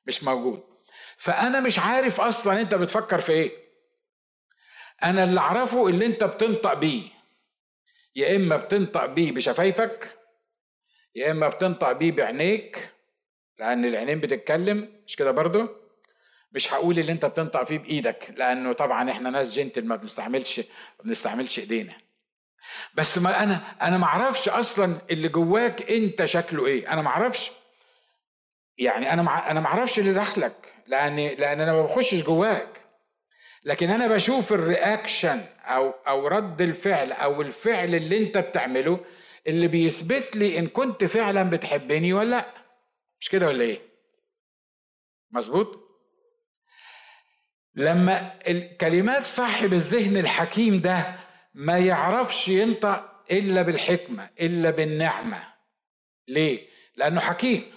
مش 0.07 0.23
موجود. 0.23 0.63
فأنا 1.17 1.59
مش 1.59 1.79
عارف 1.79 2.21
أصلا 2.21 2.61
أنت 2.61 2.75
بتفكر 2.75 3.17
في 3.19 3.31
إيه. 3.31 3.51
أنا 5.03 5.23
اللي 5.23 5.39
أعرفه 5.39 5.87
اللي 5.87 6.05
أنت 6.05 6.23
بتنطق 6.23 6.73
بيه. 6.73 7.03
يا 8.15 8.35
إما 8.35 8.55
بتنطق 8.55 9.05
بيه 9.05 9.31
بشفايفك 9.31 10.17
يا 11.15 11.31
إما 11.31 11.47
بتنطق 11.47 11.91
بيه 11.91 12.11
بعينيك 12.11 12.89
لأن 13.59 13.85
العينين 13.85 14.19
بتتكلم 14.19 15.01
مش 15.07 15.15
كده 15.15 15.31
برضو؟ 15.31 15.67
مش 16.51 16.73
هقول 16.73 16.99
اللي 16.99 17.11
أنت 17.11 17.25
بتنطق 17.25 17.63
فيه 17.63 17.77
بإيدك 17.77 18.33
لأنه 18.37 18.73
طبعا 18.73 19.11
إحنا 19.11 19.29
ناس 19.29 19.53
جنتل 19.53 19.85
ما 19.85 19.95
بنستعملش 19.95 20.59
ما 20.59 21.03
بنستعملش 21.03 21.59
إيدينا. 21.59 21.93
بس 22.93 23.17
ما 23.17 23.43
أنا 23.43 23.75
أنا 23.81 23.97
ما 23.97 24.05
أعرفش 24.05 24.49
أصلا 24.49 24.97
اللي 25.11 25.27
جواك 25.27 25.91
أنت 25.91 26.25
شكله 26.25 26.65
إيه. 26.65 26.93
أنا 26.93 27.01
ما 27.01 27.07
أعرفش. 27.09 27.51
يعني 28.77 29.13
أنا 29.13 29.51
أنا 29.51 29.59
ما 29.59 29.67
أعرفش 29.67 29.99
اللي 29.99 30.13
داخلك 30.13 30.73
لأن 30.87 31.15
لأن 31.15 31.61
أنا 31.61 31.73
ما 31.73 31.81
بخشش 31.81 32.23
جواك. 32.23 32.81
لكن 33.63 33.89
أنا 33.89 34.07
بشوف 34.07 34.53
الرياكشن 34.53 35.45
أو 35.65 35.89
أو 36.07 36.27
رد 36.27 36.61
الفعل 36.61 37.11
أو 37.11 37.41
الفعل 37.41 37.95
اللي 37.95 38.17
أنت 38.17 38.37
بتعمله 38.37 38.99
اللي 39.47 39.67
بيثبت 39.67 40.35
لي 40.35 40.59
إن 40.59 40.67
كنت 40.67 41.03
فعلا 41.03 41.43
بتحبني 41.49 42.13
ولا 42.13 42.29
لأ. 42.29 42.45
مش 43.19 43.29
كده 43.29 43.47
ولا 43.47 43.63
إيه؟ 43.63 43.81
مظبوط؟ 45.31 45.85
لما 47.75 48.39
الكلمات 48.47 49.23
صاحب 49.23 49.73
الذهن 49.73 50.17
الحكيم 50.17 50.79
ده 50.79 51.15
ما 51.57 51.77
يعرفش 51.79 52.47
ينطق 52.47 53.11
إلا 53.31 53.61
بالحكمة 53.61 54.29
إلا 54.39 54.69
بالنعمة. 54.69 55.53
ليه؟ 56.27 56.67
لأنه 56.95 57.21
حكيم. 57.21 57.71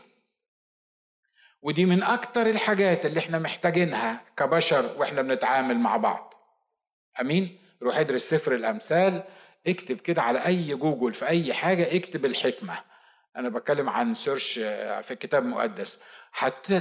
ودي 1.62 1.86
من 1.86 2.02
أكتر 2.02 2.46
الحاجات 2.46 3.06
اللي 3.06 3.20
إحنا 3.20 3.38
محتاجينها 3.38 4.24
كبشر 4.36 4.94
وإحنا 4.96 5.22
بنتعامل 5.22 5.78
مع 5.78 5.96
بعض. 5.96 6.34
أمين؟ 7.20 7.58
روح 7.82 7.98
ادرس 7.98 8.30
سفر 8.30 8.54
الأمثال 8.54 9.24
اكتب 9.66 9.96
كده 10.00 10.22
على 10.22 10.46
أي 10.46 10.74
جوجل 10.74 11.14
في 11.14 11.26
أي 11.26 11.54
حاجة 11.54 11.96
اكتب 11.96 12.24
الحكمة. 12.24 12.78
أنا 13.36 13.48
بتكلم 13.48 13.88
عن 13.88 14.14
search 14.14 14.54
في 15.02 15.10
الكتاب 15.10 15.42
المقدس. 15.42 16.00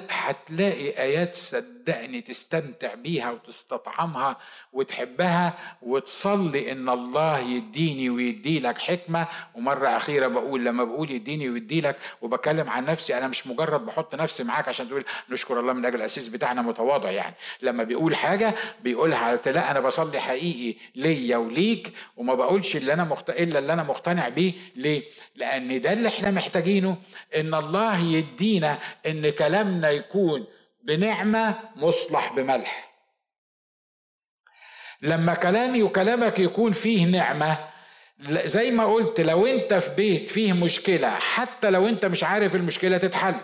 هتلاقي 0.10 0.90
آيات 1.02 1.36
صدقني 1.36 2.22
تستمتع 2.22 2.94
بيها 2.94 3.32
وتستطعمها 3.32 4.38
وتحبها 4.74 5.54
وتصلي 5.82 6.72
إن 6.72 6.90
الله 6.90 7.40
يديني 7.40 8.10
ويدي 8.10 8.60
لك 8.60 8.78
حكمة. 8.78 9.28
ومرة 9.56 9.98
أخيرة 9.98 10.28
بقول 10.28 10.66
لما 10.66 10.84
بقول 10.84 11.12
يديني 11.12 11.50
ويدي 11.50 11.82
لك 11.82 11.96
وبكلم 12.22 12.70
عن 12.70 12.86
نفسي 12.86 13.18
أنا 13.18 13.28
مش 13.28 13.48
مجرد 13.48 13.86
بحط 13.86 14.16
نفسي 14.16 14.44
معاك 14.44 14.68
عشان 14.68 14.88
تقول 14.90 15.06
نشكر 15.30 15.60
الله 15.60 15.74
من 15.74 15.86
أجل 15.86 15.96
الأسيس 15.96 16.28
بتاعنا 16.28 16.62
متواضع 16.62 17.12
يعني. 17.12 17.36
لما 17.62 17.84
بيقول 17.84 18.16
حاجة 18.16 18.56
بيقولها 18.84 19.40
لا 19.46 19.72
أنا 19.72 19.80
بصلي 19.80 20.20
حقيقي 20.20 20.80
ليا 20.96 21.38
وليك 21.38 21.94
وما 22.18 22.36
بقولش 22.36 22.76
اللي 22.76 22.94
أنا 22.94 23.04
مخت... 23.04 23.30
إلا 23.30 23.60
اللي 23.60 23.74
أنا 23.74 23.84
مقتنع 23.84 24.30
بيه. 24.30 24.54
ليه؟ 24.76 25.04
لأن 25.36 25.82
ده 25.82 25.94
اللي 25.94 26.08
إحنا 26.08 26.32
محتاجينه. 26.32 26.98
إن 27.36 27.54
الله 27.54 28.00
يدينا 28.00 28.80
إن 29.06 29.30
كلامنا 29.48 29.90
يكون 29.90 30.48
بنعمة 30.84 31.60
مصلح 31.76 32.34
بملح. 32.34 32.94
لما 35.02 35.34
كلامي 35.34 35.84
وكلامك 35.84 36.40
يكون 36.40 36.72
فيه 36.72 37.06
نعمة 37.06 37.58
زي 38.30 38.72
ما 38.72 38.86
قلت 38.86 39.22
لو 39.22 39.46
انت 39.46 39.74
في 39.74 39.96
بيت 39.96 40.30
فيه 40.30 40.54
مشكلة 40.54 41.10
حتى 41.10 41.70
لو 41.70 41.88
انت 41.88 42.06
مش 42.06 42.24
عارف 42.24 42.56
المشكلة 42.56 42.98
تتحل. 42.98 43.36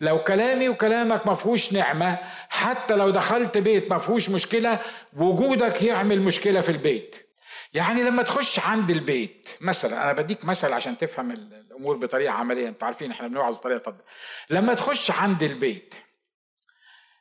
لو 0.00 0.24
كلامي 0.24 0.68
وكلامك 0.68 1.26
ما 1.26 1.34
فيهوش 1.34 1.72
نعمة 1.72 2.18
حتى 2.48 2.96
لو 2.96 3.10
دخلت 3.10 3.58
بيت 3.58 3.90
ما 3.90 3.98
فيهوش 3.98 4.30
مشكلة 4.30 4.80
وجودك 5.16 5.82
يعمل 5.82 6.20
مشكلة 6.20 6.60
في 6.60 6.68
البيت. 6.68 7.27
يعني 7.74 8.02
لما 8.02 8.22
تخش 8.22 8.58
عند 8.60 8.90
البيت 8.90 9.48
مثلا 9.60 10.04
أنا 10.04 10.12
بديك 10.12 10.44
مثل 10.44 10.72
عشان 10.72 10.98
تفهم 10.98 11.30
الأمور 11.30 11.96
بطريقة 11.96 12.32
عملية 12.32 12.68
أنتوا 12.68 12.86
عارفين 12.86 13.10
إحنا 13.10 13.28
بنوعظ 13.28 13.56
بطريقة 13.56 13.78
طبيعية. 13.78 14.04
لما 14.50 14.74
تخش 14.74 15.10
عند 15.10 15.42
البيت 15.42 15.94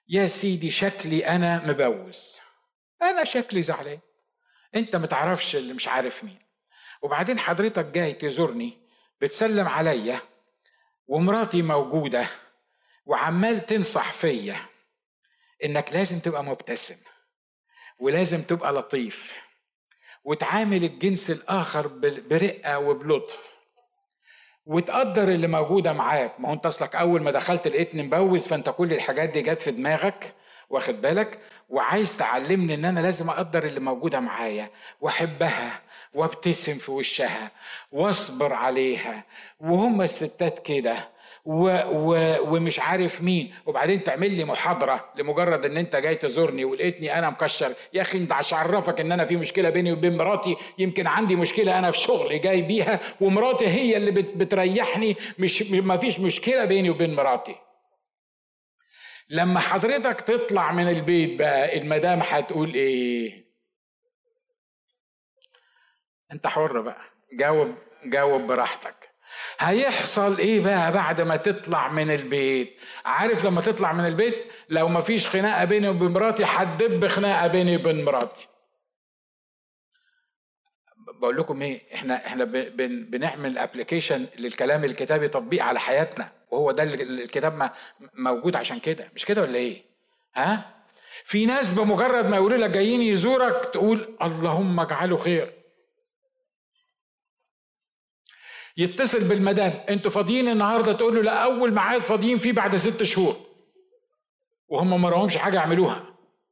يا 0.10 0.28
سيدي 0.28 0.72
شكلي 0.72 1.28
أنا 1.28 1.66
مبوز. 1.68 2.38
أنا 3.02 3.24
شكلي 3.24 3.62
زعلان. 3.62 4.00
أنت 4.76 4.96
متعرفش 4.96 5.56
اللي 5.56 5.74
مش 5.74 5.88
عارف 5.88 6.24
مين. 6.24 6.40
وبعدين 7.02 7.40
حضرتك 7.40 7.86
جاي 7.86 8.14
تزورني 8.14 8.78
بتسلم 9.22 9.68
عليا 9.68 10.22
ومراتي 11.08 11.62
موجودة 11.62 12.28
وعمال 13.06 13.66
تنصح 13.66 14.12
فيا 14.12 14.60
إنك 15.64 15.94
لازم 15.94 16.20
تبقى 16.20 16.44
مبتسم 16.44 16.98
ولازم 18.00 18.42
تبقى 18.44 18.74
لطيف. 18.74 19.47
وتعامل 20.28 20.84
الجنس 20.84 21.32
الآخر 21.32 21.88
برقة 22.30 22.80
وبلطف. 22.80 23.52
وتقدر 24.66 25.24
اللي 25.24 25.48
موجودة 25.48 25.94
معاك. 25.94 26.40
ما 26.40 26.50
هو 26.50 26.54
انت 26.54 26.66
أصلك 26.66 26.96
أول 26.96 27.22
ما 27.24 27.32
دخلت 27.32 27.68
لقيتني 27.68 28.04
مبوز 28.04 28.48
فأنت 28.48 28.70
كل 28.70 28.94
الحاجات 28.94 29.30
دي 29.30 29.42
جت 29.42 29.62
في 29.62 29.72
دماغك 29.72 30.34
واخد 30.70 31.02
بالك؟ 31.02 31.40
وعايز 31.70 32.18
تعلمني 32.18 32.74
إن 32.74 32.86
أنا 32.86 33.00
لازم 33.00 33.30
أقدر 33.30 33.66
اللي 33.66 33.80
موجودة 33.80 34.20
معايا. 34.20 34.70
وأحبها 35.02 35.82
وأبتسم 36.14 36.74
في 36.78 36.92
وشها 36.92 37.52
وأصبر 37.92 38.54
عليها. 38.54 39.24
وهم 39.60 40.02
الستات 40.02 40.60
كده. 40.60 41.10
و 41.50 41.68
و 41.92 42.38
ومش 42.56 42.80
عارف 42.80 43.22
مين. 43.24 43.54
وبعدين 43.66 44.04
تعمل 44.04 44.32
لي 44.32 44.44
محاضرة 44.44 45.10
لمجرد 45.16 45.66
إن 45.66 45.78
أنت 45.78 45.96
جاي 45.96 46.16
تزورني 46.16 46.66
ولقيتني 46.66 47.18
أنا 47.18 47.30
مكشر. 47.30 47.74
يا 47.94 48.02
أخي 48.02 48.18
أنت 48.18 48.32
عشان 48.32 48.58
أعرفك 48.58 49.00
إن 49.00 49.12
أنا 49.12 49.26
في 49.26 49.36
مشكلة 49.36 49.70
بيني 49.70 49.92
وبين 49.92 50.18
مراتي 50.18 50.56
يمكن 50.78 51.08
عندي 51.08 51.36
مشكلة 51.36 51.80
أنا 51.80 51.92
في 51.92 51.98
شغلي 51.98 52.40
جاي 52.40 52.62
بيها 52.62 53.00
ومراتي 53.22 53.68
هي 53.68 53.98
اللي 53.98 54.12
بت 54.12 54.36
بتريحني. 54.38 55.16
مش 55.40 55.62
ما 55.72 55.98
فيش 55.98 56.20
مشكلة 56.20 56.66
بيني 56.66 56.90
وبين 56.90 57.16
مراتي. 57.16 57.56
لما 59.30 59.60
حضرتك 59.60 60.22
تطلع 60.22 60.72
من 60.72 60.90
البيت 60.90 61.40
بقى 61.40 61.78
المدام 61.78 62.20
هتقول 62.22 62.74
إيه؟ 62.74 63.48
أنت 66.32 66.48
حر 66.48 66.82
بقى. 66.82 67.02
جاوب 67.34 67.76
جاوب 68.06 68.42
براحتك. 68.42 69.07
هيحصل 69.60 70.38
إيه 70.38 70.60
بقى 70.64 70.92
بعد 70.92 71.22
ما 71.22 71.36
تطلع 71.36 71.88
من 71.92 72.12
البيت؟ 72.12 72.78
عارف 73.06 73.46
لما 73.46 73.62
تطلع 73.62 73.94
من 73.94 74.06
البيت؟ 74.06 74.46
لو 74.70 74.88
ما 74.88 75.02
فيش 75.02 75.28
خناقة 75.28 75.66
بيني 75.66 75.90
وبين 75.90 76.12
مراتي 76.12 76.44
هتدب 76.44 77.08
خناقة 77.08 77.48
بيني 77.48 77.76
وبين 77.76 78.06
مراتي. 78.06 78.48
بقول 81.22 81.38
لكم 81.38 81.62
إيه 81.62 81.82
إحنا 81.94 82.26
إحنا 82.28 82.44
بن 82.44 83.04
بنعمل 83.04 83.58
ابلكيشن 83.58 84.26
للكلام 84.40 84.84
الكتابي 84.84 85.28
تطبيق 85.28 85.64
على 85.64 85.80
حياتنا. 85.80 86.32
وهو 86.52 86.72
ده 86.72 86.84
الكتاب 86.84 87.58
ما 87.58 87.72
موجود 88.14 88.56
عشان 88.56 88.80
كده. 88.80 89.12
مش 89.16 89.26
كده 89.26 89.42
ولا 89.42 89.56
إيه؟ 89.56 89.84
ها؟ 90.36 90.74
في 91.24 91.46
ناس 91.46 91.72
بمجرد 91.72 92.28
ما 92.28 92.36
يقولوا 92.38 92.58
لك 92.58 92.70
جايين 92.70 93.02
يزورك 93.02 93.66
تقول 93.66 94.18
اللهم 94.22 94.80
اجعله 94.80 95.18
خير. 95.18 95.57
يتصل 98.78 99.24
بالمدام. 99.24 99.72
أنتوا 99.90 100.12
فاضيين 100.12 100.48
النهارده 100.48 100.94
تقول 100.94 101.16
له 101.16 101.22
لا 101.22 101.44
أول 101.44 101.74
ميعاد 101.74 102.02
فاضيين 102.02 102.38
فيه 102.38 102.52
بعد 102.52 102.76
ست 102.76 103.04
شهور. 103.04 103.36
وهم 104.68 105.02
ما 105.02 105.10
راهمش 105.10 105.38
حاجة 105.38 105.56
يعملوها. 105.56 106.06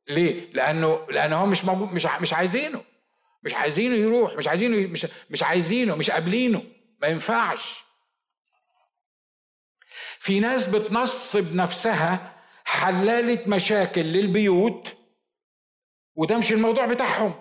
ليه؟ 0.09 0.53
لأنه 0.53 1.07
لأنه 1.09 1.35
هو 1.35 1.45
مش 1.45 1.65
موجود 1.65 1.93
مش 1.93 2.05
مش 2.21 2.33
عايزينه. 2.33 2.81
مش 3.43 3.53
عايزينه 3.53 3.95
يروح 3.95 4.33
مش 4.33 4.47
عايزينه 4.47 4.87
مش 4.87 5.07
مش 5.29 5.43
عايزينه 5.43 5.95
مش 5.95 6.11
قابلينه. 6.11 6.63
ما 7.01 7.07
ينفعش. 7.07 7.83
في 10.19 10.39
ناس 10.39 10.67
بتنصب 10.67 11.55
نفسها 11.55 12.35
حلالة 12.65 13.49
مشاكل 13.49 14.01
للبيوت 14.01 14.93
وده 16.15 16.37
مش 16.37 16.51
الموضوع 16.51 16.85
بتاعهم. 16.85 17.33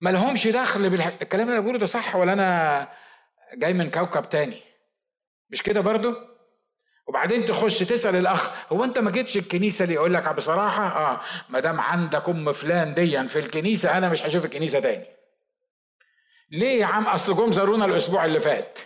ما 0.00 0.10
لهمش 0.10 0.48
دخل 0.48 0.90
بالكلام 0.90 1.42
اللي 1.48 1.52
أنا 1.52 1.60
بقوله 1.60 1.78
ده 1.78 1.86
صح 1.86 2.16
ولا 2.16 2.32
أنا 2.32 2.88
جاي 3.54 3.72
من 3.72 3.90
كوكب 3.90 4.28
تاني. 4.28 4.62
مش 5.50 5.62
كده 5.62 5.80
برضو؟ 5.80 6.14
وبعدين 7.06 7.44
تخش 7.46 7.78
تسأل 7.78 8.16
الأخ 8.16 8.72
هو 8.72 8.84
أنت 8.84 8.98
ما 8.98 9.10
جيتش 9.10 9.36
الكنيسة 9.36 9.82
اللي 9.82 9.94
يقول 9.94 10.14
لك 10.14 10.28
بصراحة 10.28 10.86
آه 10.86 11.20
ما 11.48 11.60
دام 11.60 11.80
عندك 11.80 12.28
أم 12.28 12.52
فلان 12.52 12.94
ديا 12.94 13.22
في 13.22 13.38
الكنيسة 13.38 13.96
أنا 13.98 14.08
مش 14.08 14.22
هشوف 14.26 14.44
الكنيسة 14.44 14.80
تاني. 14.80 15.06
ليه 16.50 16.80
يا 16.80 16.86
عم؟ 16.86 17.06
أصل 17.06 17.36
جم 17.36 17.52
زارونا 17.52 17.84
الأسبوع 17.84 18.24
اللي 18.24 18.40
فات. 18.40 18.78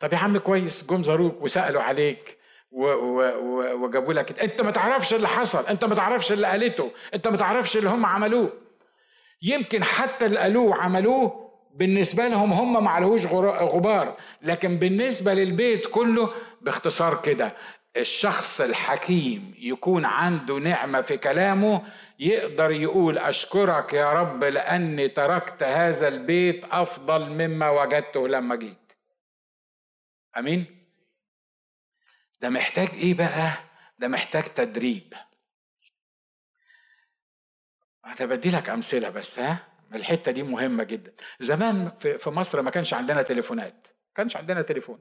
طب 0.00 0.12
يا 0.12 0.18
عم 0.18 0.38
كويس 0.38 0.86
جم 0.86 1.02
زاروك 1.02 1.42
وسألوا 1.42 1.82
عليك 1.82 2.38
وجابوا 2.70 4.12
لك 4.12 4.40
أنت 4.40 4.60
ما 4.60 4.70
تعرفش 4.70 5.14
اللي 5.14 5.28
حصل 5.28 5.66
أنت 5.66 5.84
ما 5.84 5.94
تعرفش 5.94 6.32
اللي 6.32 6.46
قالته 6.46 6.92
أنت 7.14 7.28
ما 7.28 7.36
تعرفش 7.36 7.76
اللي 7.76 7.88
هم 7.90 8.06
عملوه. 8.06 8.52
يمكن 9.42 9.84
حتى 9.84 10.26
اللي 10.26 10.38
قالوه 10.38 10.74
عملوه 10.76 11.45
بالنسبة 11.76 12.28
لهم 12.28 12.52
هم 12.52 12.84
ما 12.84 12.90
غبار. 13.48 14.16
لكن 14.42 14.78
بالنسبة 14.78 15.34
للبيت 15.34 15.86
كله 15.86 16.34
باختصار 16.60 17.22
كده 17.22 17.56
الشخص 17.96 18.60
الحكيم 18.60 19.54
يكون 19.58 20.04
عنده 20.04 20.54
نعمة 20.58 21.00
في 21.00 21.16
كلامه 21.16 21.82
يقدر 22.18 22.70
يقول 22.70 23.18
أشكرك 23.18 23.92
يا 23.92 24.12
رب 24.12 24.44
لأني 24.44 25.08
تركت 25.08 25.62
هذا 25.62 26.08
البيت 26.08 26.64
أفضل 26.64 27.30
مما 27.30 27.70
وجدته 27.70 28.28
لما 28.28 28.56
جيت. 28.56 28.92
أمين؟ 30.38 30.66
ده 32.40 32.48
محتاج 32.48 32.88
إيه 32.88 33.14
بقى؟ 33.14 33.52
ده 33.98 34.08
محتاج 34.08 34.42
تدريب. 34.44 35.14
أنا 38.06 38.26
بدي 38.26 38.48
لك 38.48 38.70
أمثلة 38.70 39.08
بس 39.08 39.38
ها؟ 39.38 39.75
الحتة 39.94 40.32
دي 40.32 40.42
مهمة 40.42 40.84
جدا 40.84 41.12
زمان 41.40 41.90
في 41.98 42.30
مصر 42.30 42.62
ما 42.62 42.70
كانش 42.70 42.94
عندنا 42.94 43.22
تليفونات 43.22 43.86
ما 43.86 44.14
كانش 44.14 44.36
عندنا 44.36 44.62
تليفون 44.62 44.98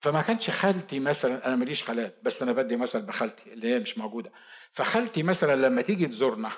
فما 0.00 0.22
كانش 0.22 0.50
خالتي 0.50 1.00
مثلا 1.00 1.46
أنا 1.46 1.56
ماليش 1.56 1.84
خالات 1.84 2.18
بس 2.22 2.42
أنا 2.42 2.52
بدي 2.52 2.76
مثل 2.76 3.02
بخالتي 3.02 3.52
اللي 3.52 3.74
هي 3.74 3.78
مش 3.78 3.98
موجودة 3.98 4.32
فخالتي 4.72 5.22
مثلا 5.22 5.66
لما 5.66 5.82
تيجي 5.82 6.06
تزورنا 6.06 6.52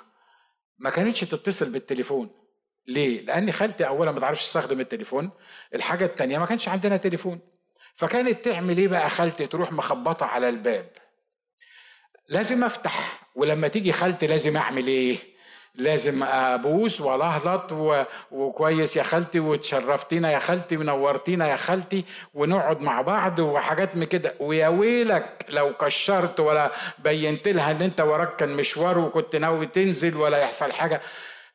ما 0.77 0.89
كانتش 0.89 1.19
تتصل 1.21 1.71
بالتليفون 1.71 2.41
ليه؟ 2.87 3.21
لأن 3.21 3.51
خالتي 3.51 3.87
أولا 3.87 4.11
ما 4.11 4.19
تعرفش 4.19 4.41
تستخدم 4.41 4.79
التليفون، 4.79 5.31
الحاجة 5.75 6.05
التانية 6.05 6.37
ما 6.37 6.45
كانش 6.45 6.67
عندنا 6.67 6.97
تليفون، 6.97 7.39
فكانت 7.95 8.45
تعمل 8.45 8.77
إيه 8.77 8.87
بقى 8.87 9.09
خالتي؟ 9.09 9.47
تروح 9.47 9.71
مخبطة 9.71 10.25
على 10.25 10.49
الباب. 10.49 10.91
لازم 12.27 12.63
أفتح 12.63 13.27
ولما 13.35 13.67
تيجي 13.67 13.91
خالتي 13.91 14.27
لازم 14.27 14.57
أعمل 14.57 14.87
إيه؟ 14.87 15.17
لازم 15.75 16.23
أبوس 16.23 17.01
والاهلط 17.01 17.71
وكويس 18.31 18.97
يا 18.97 19.03
خالتي 19.03 19.39
وتشرفتينا 19.39 20.31
يا 20.31 20.39
خالتي 20.39 20.77
ونورتينا 20.77 21.47
يا 21.47 21.55
خالتي 21.55 22.05
ونقعد 22.33 22.81
مع 22.81 23.01
بعض 23.01 23.39
وحاجات 23.39 23.95
من 23.95 24.03
كده. 24.05 24.33
ويا 24.39 24.67
ويلك 24.67 25.45
لو 25.49 25.73
كشرت 25.73 26.39
ولا 26.39 26.71
بينت 26.99 27.47
لها 27.47 27.71
إن 27.71 27.81
أنت 27.81 28.01
وراك 28.01 28.35
كان 28.35 28.53
مشوار 28.55 28.97
وكنت 28.99 29.35
ناوي 29.35 29.65
تنزل 29.67 30.17
ولا 30.17 30.37
يحصل 30.37 30.71
حاجة. 30.71 31.01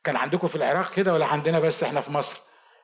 كان 0.05 0.16
عندكم 0.16 0.46
في 0.46 0.57
العراق 0.57 0.90
كده 0.92 1.14
ولا 1.14 1.26
عندنا 1.26 1.61
بس 1.61 1.83
إحنا 1.83 2.00
في 2.00 2.12
مصر؟ 2.12 2.37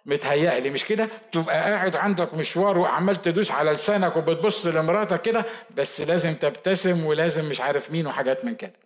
متهيألي 0.07 0.71
مش 0.71 0.85
كده؟ 0.85 1.09
تبقى 1.33 1.55
قاعد 1.73 1.97
عندك 1.97 2.35
مشوار 2.35 2.79
وعمال 2.79 3.23
تدوس 3.23 3.51
على 3.51 3.73
لسانك 3.73 4.17
وبتبص 4.17 4.67
لمراتك 4.67 5.23
كده 5.23 5.45
بس 5.71 6.01
لازم 6.01 6.35
تبتسم 6.35 7.05
ولازم 7.07 7.49
مش 7.49 7.61
عارف 7.61 7.91
مين 7.91 8.07
وحاجات 8.07 8.45
من 8.45 8.55
كده. 8.55 8.82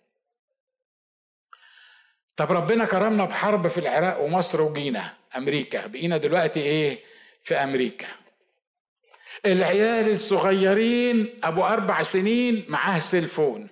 طب 2.37 2.53
ربنا 2.53 2.85
كرمنا 2.85 3.25
بحرب 3.25 3.69
في 3.69 3.79
العراق 3.79 4.21
ومصر 4.21 4.63
وجينا 4.63 5.15
أمريكا. 5.37 5.87
بقينا 5.87 6.17
دلوقتي 6.17 6.61
إيه؟ 6.61 7.05
في 7.45 7.55
أمريكا. 7.55 8.07
العيال 9.47 10.13
الصغيرين 10.13 11.41
أبو 11.45 11.65
أربع 11.65 12.03
سنين 12.03 12.65
معاه 12.69 12.99
سيلفون. 12.99 13.69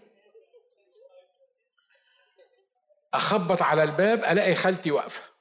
أخبط 3.15 3.63
على 3.63 3.83
الباب 3.83 4.19
ألاقي 4.25 4.55
خالتي 4.55 4.91
واقفة. 4.91 5.34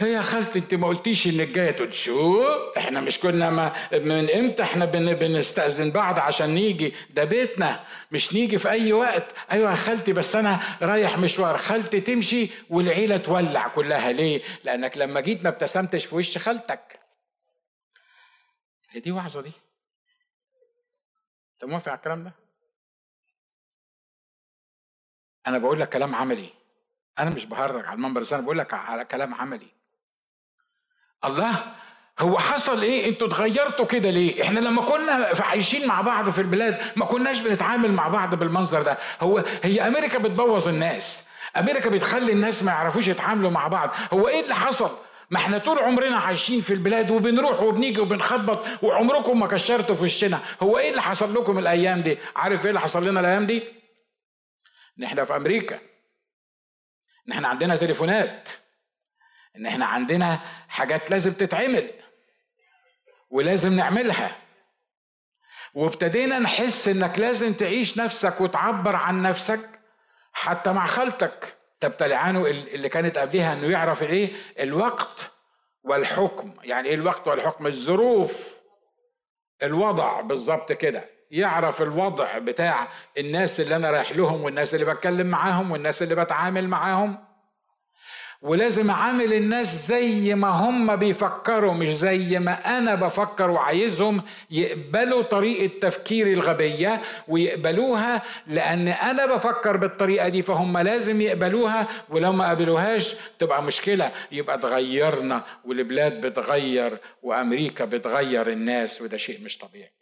هي 0.00 0.12
يا 0.12 0.22
خالتي 0.22 0.58
انت 0.58 0.74
ما 0.74 0.86
قلتيش 0.88 1.26
انك 1.26 1.48
جاية 1.48 1.90
شو 1.90 2.44
إحنا 2.76 3.00
مش 3.00 3.18
كنا 3.18 3.50
ما 3.50 3.98
من 3.98 4.30
إمتى 4.30 4.62
إحنا 4.62 4.84
بن 4.84 5.14
بنستأذن 5.14 5.90
بعض 5.90 6.18
عشان 6.18 6.50
نيجي؟ 6.54 6.94
ده 7.10 7.24
بيتنا 7.24 7.84
مش 8.12 8.34
نيجي 8.34 8.58
في 8.58 8.70
أي 8.70 8.92
وقت. 8.92 9.34
أيوه 9.52 9.70
يا 9.70 9.76
خالتي 9.76 10.12
بس 10.12 10.36
أنا 10.36 10.78
رايح 10.82 11.18
مشوار. 11.18 11.58
خالتي 11.58 12.00
تمشي 12.00 12.50
والعيلة 12.70 13.16
تولع 13.16 13.68
كلها. 13.68 14.12
ليه؟ 14.12 14.42
لأنك 14.64 14.98
لما 14.98 15.20
جيت 15.20 15.42
ما 15.42 15.48
ابتسمتش 15.48 16.04
في 16.04 16.14
وش 16.14 16.38
خالتك. 16.38 17.00
هي 18.90 19.00
دي 19.00 19.12
وعظة 19.12 19.42
دي. 19.42 19.52
أنت 21.54 21.70
موافق 21.70 21.88
على 21.88 21.96
الكلام 21.98 22.24
ده؟ 22.24 22.32
أنا 25.46 25.58
بقول 25.58 25.80
لك 25.80 25.88
كلام 25.88 26.14
عملي. 26.14 26.50
أنا 27.18 27.30
مش 27.30 27.44
بهرج 27.44 27.86
على 27.86 27.94
المنبر 27.94 28.20
بس 28.20 28.32
أنا 28.32 28.42
بقول 28.42 28.58
لك 28.58 28.74
على 28.74 29.04
كلام 29.04 29.34
عملي. 29.34 29.79
الله 31.24 31.74
هو 32.18 32.38
حصل 32.38 32.82
إيه؟ 32.82 33.08
أنتوا 33.08 33.28
اتغيرتوا 33.28 33.86
كده 33.86 34.10
ليه؟ 34.10 34.42
إحنا 34.42 34.60
لما 34.60 34.82
كنا 34.82 35.28
عايشين 35.40 35.86
مع 35.86 36.00
بعض 36.00 36.30
في 36.30 36.40
البلاد 36.40 36.80
ما 36.96 37.04
كناش 37.04 37.40
بنتعامل 37.40 37.92
مع 37.92 38.08
بعض 38.08 38.34
بالمنظر 38.34 38.82
ده. 38.82 38.98
هو 39.20 39.44
هي 39.62 39.86
أمريكا 39.88 40.18
بتبوظ 40.18 40.68
الناس. 40.68 41.22
أمريكا 41.56 41.90
بتخلي 41.90 42.32
الناس 42.32 42.62
ما 42.62 42.72
يعرفوش 42.72 43.08
يتعاملوا 43.08 43.50
مع 43.50 43.68
بعض. 43.68 43.90
هو 44.12 44.28
إيه 44.28 44.40
اللي 44.40 44.54
حصل؟ 44.54 44.90
ما 45.30 45.38
إحنا 45.38 45.58
طول 45.58 45.78
عمرنا 45.78 46.16
عايشين 46.16 46.60
في 46.60 46.74
البلاد 46.74 47.10
وبنروح 47.10 47.60
وبنيجي 47.62 48.00
وبنخبط 48.00 48.64
وعمركم 48.82 49.40
ما 49.40 49.46
كشرتوا 49.46 49.94
في 49.94 50.04
وشنا. 50.04 50.38
هو 50.62 50.78
إيه 50.78 50.90
اللي 50.90 51.02
حصل 51.02 51.34
لكم 51.34 51.58
الأيام 51.58 52.00
دي؟ 52.00 52.18
عارف 52.36 52.64
إيه 52.64 52.68
اللي 52.68 52.80
حصل 52.80 53.08
لنا 53.08 53.20
الأيام 53.20 53.46
دي؟ 53.46 53.62
إن 54.98 55.04
إحنا 55.04 55.24
في 55.24 55.36
أمريكا. 55.36 55.78
إن 57.28 57.32
إحنا 57.32 57.48
عندنا 57.48 57.76
تليفونات. 57.76 58.48
إن 59.56 59.66
إحنا 59.66 59.86
عندنا 59.86 60.40
حاجات 60.68 61.10
لازم 61.10 61.32
تتعمل 61.32 61.90
ولازم 63.30 63.76
نعملها. 63.76 64.36
وابتدينا 65.74 66.38
نحس 66.38 66.88
إنك 66.88 67.18
لازم 67.18 67.52
تعيش 67.52 67.98
نفسك 67.98 68.40
وتعبر 68.40 68.96
عن 68.96 69.22
نفسك 69.22 69.80
حتى 70.32 70.72
مع 70.72 70.86
خالتك. 70.86 71.56
تبتلعانه 71.80 72.46
اللي 72.46 72.88
كانت 72.88 73.18
قبلها 73.18 73.52
إنه 73.52 73.66
يعرف 73.70 74.02
الايه 74.02 74.32
الوقت 74.60 75.30
والحكم. 75.82 76.54
يعني 76.62 76.88
إيه 76.88 76.94
الوقت 76.94 77.28
والحكم؟ 77.28 77.66
الظروف. 77.66 78.60
الوضع 79.62 80.20
بالظبط 80.20 80.72
كده. 80.72 81.10
يعرف 81.30 81.82
الوضع 81.82 82.38
بتاع 82.38 82.88
الناس 83.18 83.60
اللي 83.60 83.76
أنا 83.76 83.90
رايح 83.90 84.12
لهم 84.12 84.42
والناس 84.42 84.74
اللي 84.74 84.94
بتكلم 84.94 85.26
معاهم 85.26 85.70
والناس 85.70 86.02
اللي 86.02 86.14
بتعامل 86.14 86.68
معاهم. 86.68 87.24
ولازم 88.42 88.90
أعامل 88.90 89.32
الناس 89.32 89.86
زي 89.86 90.34
ما 90.34 90.48
هم 90.48 90.96
بيفكروا 90.96 91.74
مش 91.74 91.88
زي 91.88 92.38
ما 92.38 92.78
أنا 92.78 92.94
بفكر 92.94 93.50
وعايزهم 93.50 94.22
يقبلوا 94.50 95.22
طريقة 95.22 95.78
تفكيري 95.80 96.32
الغبية 96.32 97.02
ويقبلوها 97.28 98.22
لأن 98.46 98.88
أنا 98.88 99.26
بفكر 99.26 99.76
بالطريقة 99.76 100.28
دي 100.28 100.42
فهم 100.42 100.78
لازم 100.78 101.20
يقبلوها 101.20 101.88
ولو 102.08 102.32
ما 102.32 102.50
قبلوهاش 102.50 103.14
تبقى 103.38 103.62
مشكلة. 103.62 104.12
يبقى 104.32 104.56
اتغيرنا 104.56 105.44
والبلاد 105.64 106.26
بتغير 106.26 106.98
وأمريكا 107.22 107.84
بتغير 107.84 108.52
الناس 108.52 109.02
وده 109.02 109.16
شيء 109.16 109.44
مش 109.44 109.58
طبيعي. 109.58 109.92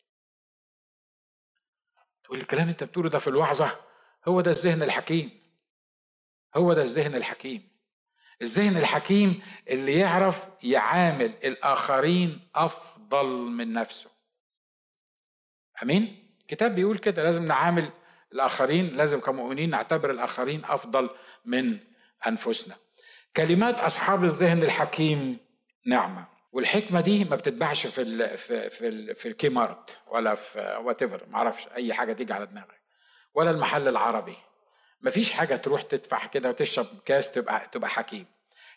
تقول 2.25 2.39
الكلام 2.39 2.69
أنت 2.69 2.85
بتقوله 2.85 3.11
ده 3.11 3.19
في 3.19 3.29
الوعظه 3.29 3.71
هو 4.29 4.41
ده 4.41 4.51
الذهن 4.51 4.83
الحكيم. 4.83 5.31
هو 6.57 6.73
ده 6.73 6.83
الذهن 6.83 7.15
الحكيم. 7.15 7.78
الذهن 8.43 8.77
الحكيم 8.77 9.43
اللي 9.69 9.99
يعرف 9.99 10.47
يعامل 10.63 11.33
الآخرين 11.45 12.41
أفضل 12.55 13.27
من 13.27 13.73
نفسه؟ 13.73 14.11
أمين؟ 15.83 16.29
الكتاب 16.41 16.75
بيقول 16.75 16.99
كده 16.99 17.23
لازم 17.23 17.45
نعامل 17.47 17.91
الآخرين 18.33 18.97
لازم 18.97 19.21
كمؤمنين 19.21 19.71
نعتبر 19.71 20.11
الآخرين 20.11 20.65
أفضل 20.65 21.11
من 21.45 21.79
أنفسنا. 22.27 22.77
كلمات 23.37 23.81
أصحاب 23.81 24.25
الذهن 24.25 24.63
الحكيم 24.63 25.39
نعمة 25.87 26.27
والحكمة 26.53 27.01
دي 27.01 27.25
ما 27.25 27.37
بتتباعش 27.37 27.87
في 27.87 28.03
ال 28.03 28.39
في 28.39 28.71
في, 28.71 29.15
في 29.15 29.29
ال 29.29 29.49
Kmart 29.49 29.99
ولا 30.07 30.35
في 30.35 30.81
whatever 30.85 31.27
ما 31.29 31.37
أعرفش 31.37 31.67
أي 31.69 31.95
حاجة 31.95 32.13
تيجي 32.13 32.33
على 32.33 32.47
دماغك 32.47 32.81
ولا 33.35 33.51
المحل 33.51 33.89
العربي. 33.89 34.37
مفيش 35.01 35.31
حاجة 35.31 35.57
تروح 35.57 35.83
تدفع 35.83 36.27
كده 36.27 36.49
وتشرب 36.49 36.87
كاس 37.05 37.33
تبقى 37.33 37.69
تبقى 37.73 37.91
حكيم. 37.91 38.27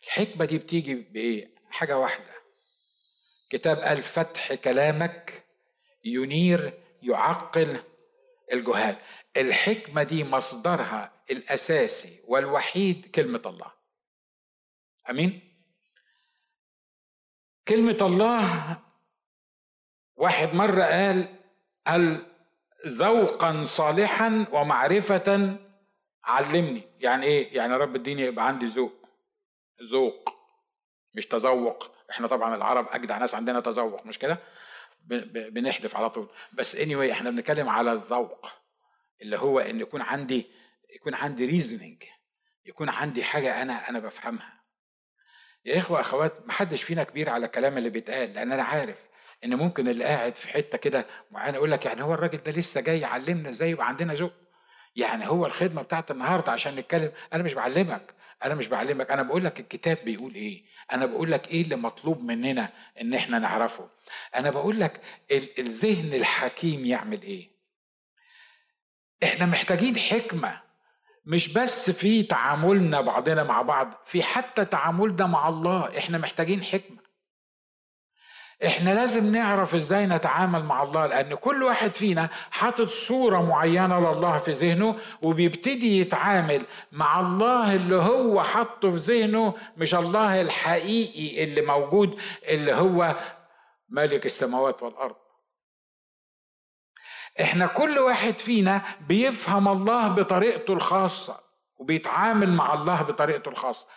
الحكمة 0.04 0.46
دي 0.46 0.58
بتيجي 0.58 0.96
بإيه؟ 0.96 1.56
حاجة 1.70 1.98
واحدة. 1.98 2.34
كتاب 3.50 3.78
قال 3.80 4.04
فتح 4.04 4.54
كلامك 4.54 5.46
ينير 6.06 6.84
يعقل 7.02 7.84
الجهال. 8.54 8.96
الحكمة 9.38 10.04
دي 10.04 10.24
مصدرها 10.24 11.14
الأساسي 11.32 12.20
والوحيد 12.28 13.12
كلمة 13.16 13.42
الله. 13.46 13.72
أمين؟ 15.10 15.52
كلمة 17.68 17.98
الله 18.02 18.78
واحد 20.16 20.54
مرة 20.54 20.84
قال 20.84 21.36
قال 21.88 22.26
ذوقا 22.88 23.64
صالحا 23.66 24.46
ومعرفة 24.52 25.58
علمني. 26.24 26.84
يعني 27.00 27.26
إيه؟ 27.26 27.58
يعني 27.58 27.76
رب 27.76 27.96
اديني 27.96 28.22
يبقى 28.22 28.48
عندي 28.48 28.66
ذوق. 28.66 28.94
ذوق. 29.92 30.30
مش 31.16 31.26
تذوق. 31.26 31.92
إحنا 32.12 32.28
طبعا 32.28 32.56
العرب 32.56 32.88
أجدع 32.92 33.18
ناس 33.18 33.36
عندنا 33.36 33.60
تذوق 33.60 34.06
مش 34.06 34.20
كده؟ 34.20 34.38
بنحدف 35.52 35.96
على 35.96 36.10
طول. 36.10 36.30
بس 36.54 36.76
اني 36.76 36.96
anyway 36.96 37.12
إحنا 37.12 37.30
بنتكلم 37.30 37.70
على 37.70 37.94
الذوق. 37.94 38.46
اللي 39.22 39.38
هو 39.38 39.60
إن 39.60 39.80
يكون 39.80 40.02
عندي 40.02 40.52
يكون 40.96 41.14
عندي 41.14 41.46
ريزنينج 41.46 42.04
يكون 42.66 42.90
عندي 42.90 43.24
حاجة 43.24 43.62
أنا 43.62 43.90
أنا 43.90 44.00
بفهمها. 44.00 44.62
يا 45.66 45.78
إخوة 45.78 46.00
أخوات 46.00 46.48
محدش 46.48 46.84
فينا 46.84 47.04
كبير 47.04 47.30
على 47.30 47.46
الكلام 47.46 47.78
اللي 47.78 47.90
بيتقال 47.90 48.34
لأن 48.34 48.52
أنا 48.52 48.64
عارف 48.64 48.98
إن 49.44 49.56
ممكن 49.56 49.88
اللي 49.88 50.04
قاعد 50.04 50.36
في 50.36 50.48
حتة 50.48 50.78
كده 50.78 51.08
معينة 51.32 51.58
يقول 51.58 51.72
لك 51.72 51.86
يعني 51.86 52.04
هو 52.04 52.14
الراجل 52.14 52.38
ده 52.44 52.52
لسه 52.52 52.82
جاي 52.82 53.00
يعلمنا 53.00 53.50
إزاي 53.50 53.70
يبقى 53.70 53.88
عندنا 53.88 54.14
ذوق. 54.14 54.34
يعني 54.96 55.28
هو 55.28 55.46
الخدمة 55.46 55.82
بتاعت 55.82 56.12
النهارده 56.12 56.52
عشان 56.52 56.76
نتكلم 56.76 57.12
أنا 57.34 57.44
مش 57.44 57.54
بعلمك 57.54 58.14
أنا 58.44 58.56
مش 58.56 58.68
بعلمك 58.68 59.12
أنا 59.12 59.24
بقول 59.24 59.46
لك 59.46 59.60
الكتاب 59.60 59.98
بيقول 60.06 60.36
إيه 60.36 60.64
أنا 60.92 61.06
بقول 61.06 61.32
لك 61.32 61.48
إيه 61.48 61.62
اللي 61.62 61.76
مطلوب 61.76 62.24
مننا 62.24 62.70
إن 63.02 63.14
إحنا 63.14 63.40
نعرفه 63.40 63.90
أنا 64.36 64.50
بقول 64.50 64.80
لك 64.80 65.02
الذهن 65.60 66.14
الحكيم 66.14 66.86
يعمل 66.86 67.22
إيه. 67.22 67.50
إحنا 69.24 69.46
محتاجين 69.46 69.98
حكمة 69.98 70.62
مش 71.26 71.54
بس 71.54 71.92
في 71.92 72.24
تعاملنا 72.24 73.02
بعضنا 73.02 73.44
مع 73.44 73.62
بعض 73.62 73.94
في 74.06 74.24
حتى 74.24 74.66
تعاملنا 74.66 75.26
مع 75.26 75.50
الله 75.50 75.98
إحنا 75.98 76.18
محتاجين 76.18 76.64
حكمة. 76.64 76.98
إحنا 78.66 78.90
لازم 78.90 79.32
نعرف 79.36 79.76
إزاي 79.76 80.06
نتعامل 80.06 80.64
مع 80.64 80.84
الله 80.84 81.06
لأن 81.06 81.36
كل 81.36 81.64
واحد 81.64 81.96
فينا 81.96 82.30
حاطط 82.52 82.88
صورة 82.88 83.42
معينة 83.42 84.00
لله 84.00 84.38
في 84.38 84.52
ذهنه 84.52 85.00
وبيبتدي 85.22 86.00
يتعامل 86.00 86.66
مع 86.92 87.20
الله 87.20 87.74
اللي 87.76 87.96
هو 87.96 88.44
حاطه 88.44 88.90
في 88.90 88.96
ذهنه 88.96 89.54
مش 89.78 89.96
الله 89.96 90.42
الحقيقي 90.42 91.44
اللي 91.44 91.62
موجود 91.62 92.20
اللي 92.48 92.74
هو 92.74 93.16
ملك 93.90 94.26
السماوات 94.26 94.84
والأرض. 94.84 95.16
إحنا 97.42 97.68
كل 97.68 98.00
واحد 98.00 98.40
فينا 98.40 98.82
بيفهم 99.08 99.68
الله 99.68 100.08
بطريقته 100.08 100.74
الخاصة 100.74 101.40
وبيتعامل 101.78 102.54
مع 102.54 102.74
الله 102.74 103.02
بطريقته 103.02 103.50
الخاصة. 103.50 103.88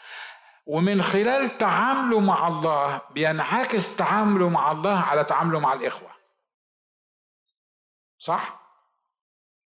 ومن 0.67 1.03
خلال 1.03 1.59
تعامله 1.59 2.21
مع 2.21 2.49
الله 2.49 3.01
بينعكس 3.11 3.97
تعامله 3.97 4.49
مع 4.49 4.73
الله 4.73 5.01
على 5.01 5.25
تعامله 5.25 5.61
مع 5.61 5.73
الإخوة. 5.73 6.11
صح؟ 8.19 8.61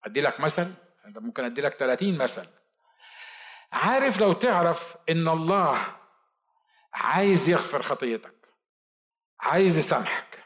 أدي 0.03 0.21
لك 0.21 0.39
مثل؟ 0.39 0.73
أنت 1.05 1.17
ممكن 1.17 1.43
أدي 1.43 1.61
لك 1.61 1.73
30 1.73 2.17
مثل. 2.17 2.47
عارف 3.71 4.21
لو 4.21 4.33
تعرف 4.33 4.95
إن 5.09 5.27
الله 5.27 5.95
عايز 6.93 7.49
يغفر 7.49 7.81
خطيتك 7.81 8.35
عايز 9.39 9.77
يسامحك 9.77 10.43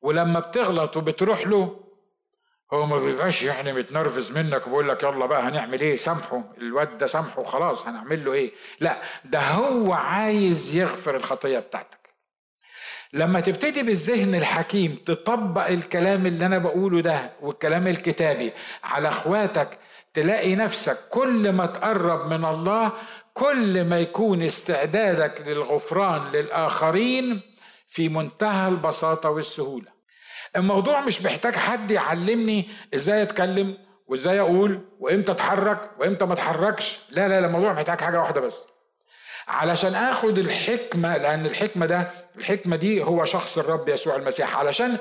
ولما 0.00 0.40
بتغلط 0.40 0.96
وبتروح 0.96 1.46
له 1.46 1.85
هو 2.72 2.86
ما 2.86 2.98
بيبقاش 2.98 3.42
يعني 3.42 3.72
متنرفز 3.72 4.38
منك 4.38 4.66
وبيقول 4.66 4.88
لك 4.88 5.02
يلا 5.02 5.26
بقى 5.26 5.42
هنعمل 5.42 5.80
إيه؟ 5.80 5.96
سامحه 5.96 6.42
الواد 6.58 6.98
ده 6.98 7.06
سامحه 7.06 7.42
خلاص 7.44 7.86
هنعمل 7.86 8.24
له 8.24 8.32
إيه؟ 8.32 8.52
لا 8.80 9.02
ده 9.24 9.40
هو 9.40 9.92
عايز 9.92 10.74
يغفر 10.74 11.16
الخطية 11.16 11.58
بتاعتك. 11.58 12.06
لما 13.12 13.40
تبتدي 13.40 13.82
بالذهن 13.82 14.34
الحكيم 14.34 14.94
تطبق 15.06 15.66
الكلام 15.66 16.26
اللي 16.26 16.46
أنا 16.46 16.58
بقوله 16.58 17.00
ده 17.00 17.30
والكلام 17.42 17.86
الكتابي 17.86 18.52
على 18.84 19.08
أخواتك 19.08 19.78
تلاقي 20.14 20.54
نفسك 20.54 20.98
كل 21.10 21.52
ما 21.52 21.66
تقرب 21.66 22.26
من 22.32 22.44
الله 22.44 22.92
كل 23.34 23.84
ما 23.84 23.98
يكون 24.00 24.42
استعدادك 24.42 25.40
للغفران 25.46 26.28
للآخرين 26.32 27.40
في 27.88 28.08
منتهى 28.08 28.68
البساطة 28.68 29.30
والسهولة. 29.30 29.95
الموضوع 30.56 31.00
مش 31.00 31.22
محتاج 31.22 31.54
حد 31.54 31.90
يعلمني 31.90 32.68
إزاي 32.94 33.22
أتكلم 33.22 33.78
وإزاي 34.08 34.40
أقول 34.40 34.80
وإمتى 35.00 35.32
أتحرك 35.32 35.90
وإمتى 35.98 36.24
ما 36.24 36.32
أتحركش. 36.32 36.98
لا 37.10 37.28
لا 37.28 37.40
لا 37.40 37.46
الموضوع 37.46 37.72
محتاج 37.72 38.00
حاجة 38.00 38.20
واحدة 38.20 38.40
بس. 38.40 38.66
علشان 39.48 39.94
آخد 39.94 40.38
الحكمة 40.38 41.16
لأن 41.16 41.46
الحكمة 41.46 41.86
ده 41.86 42.10
الحكمة 42.38 42.76
دي 42.76 43.02
هو 43.02 43.24
شخص 43.24 43.58
الرب 43.58 43.88
يسوع 43.88 44.16
المسيح. 44.16 44.56
علشان 44.56 44.96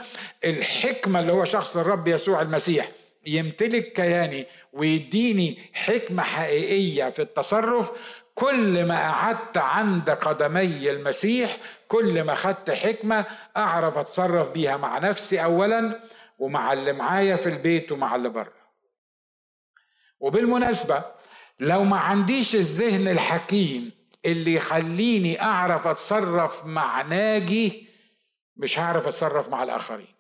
الحكمة 0.46 1.20
اللي 1.20 1.32
هو 1.32 1.46
شخص 1.46 1.78
الرب 1.78 2.08
يسوع 2.08 2.42
المسيح 2.42 2.90
يمتلك 3.28 3.94
كياني 3.94 4.48
ويديني 4.74 5.60
حكمة 5.74 6.24
حقيقية 6.24 7.10
في 7.10 7.22
التصرف 7.22 7.92
كل 8.36 8.86
ما 8.86 9.12
قعدت 9.12 9.58
عند 9.58 10.10
قدمي 10.10 10.92
المسيح 10.92 11.58
كل 11.88 12.24
ما 12.24 12.36
خدت 12.36 12.72
حكمة 12.72 13.26
أعرف 13.58 13.98
أتصرف 13.98 14.52
بيها 14.52 14.78
مع 14.78 14.98
نفسي 14.98 15.44
أولا 15.44 16.02
ومع 16.40 16.74
اللي 16.74 16.94
معايا 16.94 17.36
في 17.36 17.50
البيت 17.50 17.92
ومع 17.92 18.16
اللي 18.16 18.30
بره. 18.30 18.54
وبالمناسبة 20.20 21.04
لو 21.60 21.84
ما 21.84 21.98
عنديش 21.98 22.56
الذهن 22.56 23.08
الحكيم 23.08 23.92
اللي 24.26 24.54
يخليني 24.54 25.42
أعرف 25.42 25.88
أتصرف 25.88 26.66
مع 26.66 27.02
ناجي 27.02 27.88
مش 28.58 28.80
هعرف 28.80 29.08
أتصرف 29.08 29.50
مع 29.50 29.64
الآخرين. 29.64 30.16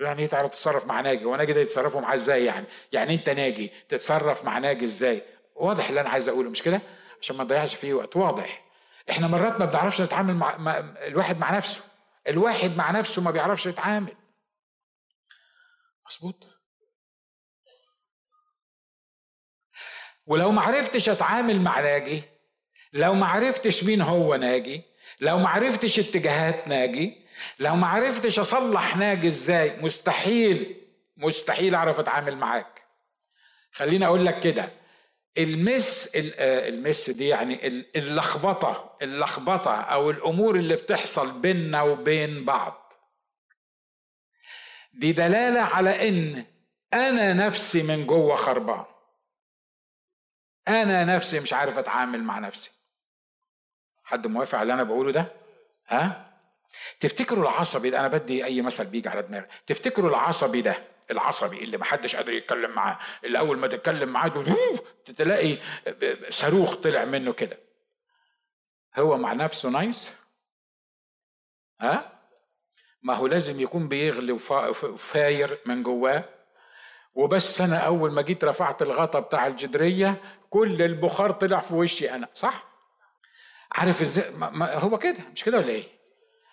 يعني 0.00 0.22
إيه 0.22 0.28
تعرف 0.28 0.50
تتصرف 0.50 0.86
مع 0.86 1.00
ناجي؟ 1.00 1.24
وناجي 1.24 1.52
ده 1.52 1.60
يتصرفوا 1.60 2.00
معاه 2.00 2.14
إزاي 2.14 2.44
يعني؟ 2.44 2.66
يعني 2.92 3.14
أنت 3.14 3.28
ناجي 3.28 3.72
تتصرف 3.88 4.44
مع 4.44 4.58
ناجي 4.58 4.84
إزاي؟ 4.84 5.22
واضح 5.60 5.88
اللي 5.88 6.00
أنا 6.00 6.08
عايز 6.10 6.28
أقوله 6.28 6.50
مش 6.50 6.62
كده؟ 6.62 6.80
عشان 7.22 7.36
ما 7.36 7.44
نضيعش 7.44 7.74
فيه 7.74 7.94
وقت. 7.94 8.16
واضح. 8.16 8.64
إحنا 9.10 9.26
مرات 9.26 9.60
ما 9.60 9.66
بنعرفش 9.66 10.00
نتعامل 10.00 10.34
مع, 10.34 10.56
مع 10.56 10.78
الواحد 10.78 11.38
مع 11.38 11.56
نفسه. 11.56 11.82
الواحد 12.28 12.76
مع 12.76 12.90
نفسه 12.90 13.22
ما 13.22 13.30
بيعرفش 13.30 13.66
يتعامل. 13.66 14.14
مظبوط. 16.06 16.46
ولو 20.26 20.52
ما 20.52 20.62
عرفتش 20.62 21.08
أتعامل 21.08 21.60
مع 21.60 21.80
ناجي 21.80 22.22
لو 22.92 23.14
ما 23.14 23.26
عرفتش 23.26 23.84
مين 23.84 24.00
هو 24.00 24.34
ناجي 24.34 24.82
لو 25.20 25.38
ما 25.38 25.48
عرفتش 25.48 25.98
اتجاهات 25.98 26.68
ناجي 26.68 27.26
لو 27.58 27.76
ما 27.76 27.86
عرفتش 27.86 28.38
أصلح 28.38 28.96
ناجي 28.96 29.28
إزاي 29.28 29.76
مستحيل 29.82 30.86
مستحيل 31.16 31.74
أعرف 31.74 32.00
أتعامل 32.00 32.36
معاك. 32.36 32.82
خليني 33.72 34.06
أقول 34.06 34.26
لك 34.26 34.40
كده. 34.40 34.79
المس 35.38 36.16
آه، 36.16 36.68
المس 36.68 37.10
دي 37.10 37.28
يعني 37.28 37.66
اللخبطة 37.96 38.96
اللخبطة 39.02 39.80
أو 39.80 40.10
الأمور 40.10 40.56
اللي 40.56 40.76
بتحصل 40.76 41.40
بيننا 41.40 41.82
وبين 41.82 42.44
بعض. 42.44 42.92
دي 44.92 45.12
دلالة 45.12 45.60
على 45.60 46.08
إن 46.08 46.46
أنا 46.94 47.32
نفسي 47.32 47.82
من 47.82 48.06
جوه 48.06 48.36
خربان. 48.36 48.84
أنا 50.68 51.04
نفسي 51.04 51.40
مش 51.40 51.52
عارف 51.52 51.78
أتعامل 51.78 52.22
مع 52.22 52.38
نفسي. 52.38 52.70
حد 54.04 54.26
موافق 54.26 54.54
على 54.58 54.62
اللي 54.62 54.74
أنا 54.74 54.82
بقوله 54.82 55.12
ده؟ 55.12 55.26
ها؟ 55.88 56.30
تفتكروا 57.00 57.44
العصبي 57.44 57.90
ده؟ 57.90 58.00
أنا 58.00 58.08
بدي 58.08 58.44
أي 58.44 58.62
مثل 58.62 58.86
بيجي 58.86 59.08
على 59.08 59.22
دماغي. 59.22 59.46
تفتكروا 59.66 60.10
العصبي 60.10 60.62
ده 60.62 60.82
العصبي 61.10 61.64
اللي 61.64 61.78
محدش 61.78 62.16
قادر 62.16 62.32
يتكلم 62.32 62.70
معاه. 62.70 62.98
اللي 63.24 63.38
أول 63.38 63.58
ما 63.58 63.66
تتكلم 63.66 64.08
معاه 64.08 64.44
تلاقي 65.16 65.58
صاروخ 66.28 66.74
طلع 66.74 67.04
منه 67.04 67.32
كده. 67.32 67.58
هو 68.98 69.16
مع 69.16 69.32
نفسه 69.32 69.68
نايس؟ 69.68 70.12
ها؟ 71.80 72.20
ما 73.02 73.14
هو 73.14 73.26
لازم 73.26 73.60
يكون 73.60 73.88
بيغلي 73.88 74.32
وفاير 74.32 75.58
من 75.66 75.82
جواه. 75.82 76.24
وبس 77.14 77.60
أنا 77.60 77.78
أول 77.78 78.12
ما 78.12 78.22
جيت 78.22 78.44
رفعت 78.44 78.82
الغطا 78.82 79.20
بتاع 79.20 79.46
الجدرية 79.46 80.22
كل 80.50 80.82
البخار 80.82 81.30
طلع 81.30 81.58
في 81.60 81.74
وشي 81.74 82.10
أنا 82.14 82.28
صح؟ 82.34 82.70
عارف 83.72 84.00
إزاي 84.00 84.24
هو 84.60 84.98
كده 84.98 85.18
مش 85.32 85.44
كده 85.44 85.58
ولا 85.58 85.68
إيه؟ 85.68 85.84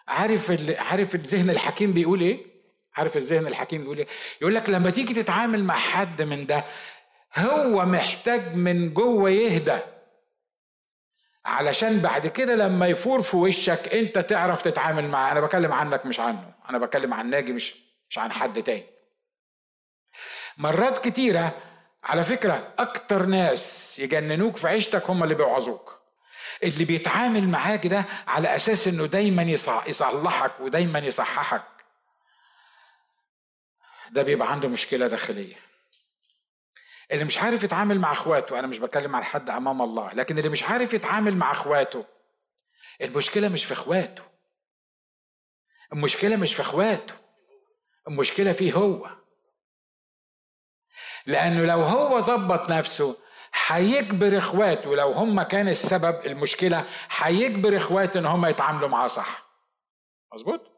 عارف 0.07 0.51
عارف 0.79 1.15
الذهن 1.15 1.49
الحكيم 1.49 1.93
بيقول 1.93 2.21
إيه؟ 2.21 2.56
عارف 2.97 3.17
الذهن 3.17 3.47
الحكيم 3.47 3.83
يقول 3.83 3.97
إيه؟ 3.97 4.07
يقول 4.41 4.55
لك 4.55 4.69
لما 4.69 4.89
تيجي 4.89 5.13
تتعامل 5.23 5.63
مع 5.63 5.75
حد 5.75 6.21
من 6.21 6.45
ده 6.45 6.65
هو 7.35 7.85
محتاج 7.85 8.55
من 8.55 8.93
جوه 8.93 9.29
يهدى. 9.29 9.79
علشان 11.45 11.99
بعد 11.99 12.27
كده 12.27 12.55
لما 12.55 12.87
يفور 12.87 13.21
في 13.21 13.37
وشك 13.37 13.93
انت 13.93 14.19
تعرف 14.19 14.61
تتعامل 14.61 15.07
معاه. 15.09 15.31
أنا 15.31 15.39
بكلم 15.41 15.73
عنك 15.73 16.05
مش 16.05 16.19
عنه. 16.19 16.53
أنا 16.69 16.77
بكلم 16.77 17.13
عن 17.13 17.29
ناجي 17.29 17.53
مش 17.53 17.75
مش 18.09 18.17
عن 18.17 18.31
حد 18.31 18.63
تاني. 18.63 18.85
مرات 20.57 21.07
كتيرة 21.07 21.51
على 22.03 22.23
فكرة 22.23 22.73
أكتر 22.79 23.25
ناس 23.25 23.99
يجننوك 23.99 24.57
في 24.57 24.67
عيشتك 24.67 25.09
هم 25.09 25.23
اللي 25.23 25.35
بيوعظوك. 25.35 26.01
اللي 26.63 26.85
بيتعامل 26.85 27.47
معاك 27.49 27.87
ده 27.87 28.05
على 28.27 28.55
أساس 28.55 28.87
إنه 28.87 29.05
دايما 29.05 29.43
يصلحك 29.87 30.59
ودايما 30.59 30.99
يصححك. 30.99 31.63
ده 34.11 34.23
بيبقى 34.23 34.51
عنده 34.51 34.67
مشكلة 34.69 35.07
داخلية. 35.07 35.55
اللي 37.11 37.23
مش 37.23 37.37
عارف 37.37 37.63
يتعامل 37.63 37.99
مع 37.99 38.11
اخواته 38.11 38.59
أنا 38.59 38.67
مش 38.67 38.79
بتكلم 38.79 39.15
عن 39.15 39.23
حد 39.23 39.49
أمام 39.49 39.81
الله 39.81 40.13
لكن 40.13 40.37
اللي 40.37 40.49
مش 40.49 40.63
عارف 40.63 40.93
يتعامل 40.93 41.35
مع 41.35 41.51
اخواته 41.51 42.05
المشكلة 43.01 43.49
مش 43.49 43.65
في 43.65 43.73
اخواته. 43.73 44.23
المشكلة 45.93 46.35
مش 46.35 46.55
في 46.55 46.61
اخواته. 46.61 47.13
المشكلة 48.07 48.51
فيه 48.51 48.73
هو. 48.73 49.09
لأنه 51.25 51.65
لو 51.65 51.81
هو 51.81 52.19
ظبط 52.19 52.69
نفسه 52.69 53.17
هيجبر 53.67 54.37
اخواته 54.37 54.95
لو 54.95 55.11
هم 55.11 55.41
كان 55.41 55.67
السبب 55.69 56.25
المشكلة 56.25 56.85
هيجبر 57.09 57.77
اخواته 57.77 58.19
إن 58.19 58.25
هم 58.25 58.45
يتعاملوا 58.45 58.89
معاه 58.89 59.07
صح. 59.07 59.47
مظبوط؟ 60.33 60.76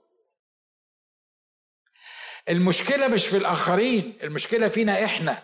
المشكلة 2.50 3.08
مش 3.08 3.28
في 3.28 3.38
الآخرين 3.38 4.18
المشكلة 4.24 4.68
فينا 4.68 5.06
إحنا 5.06 5.44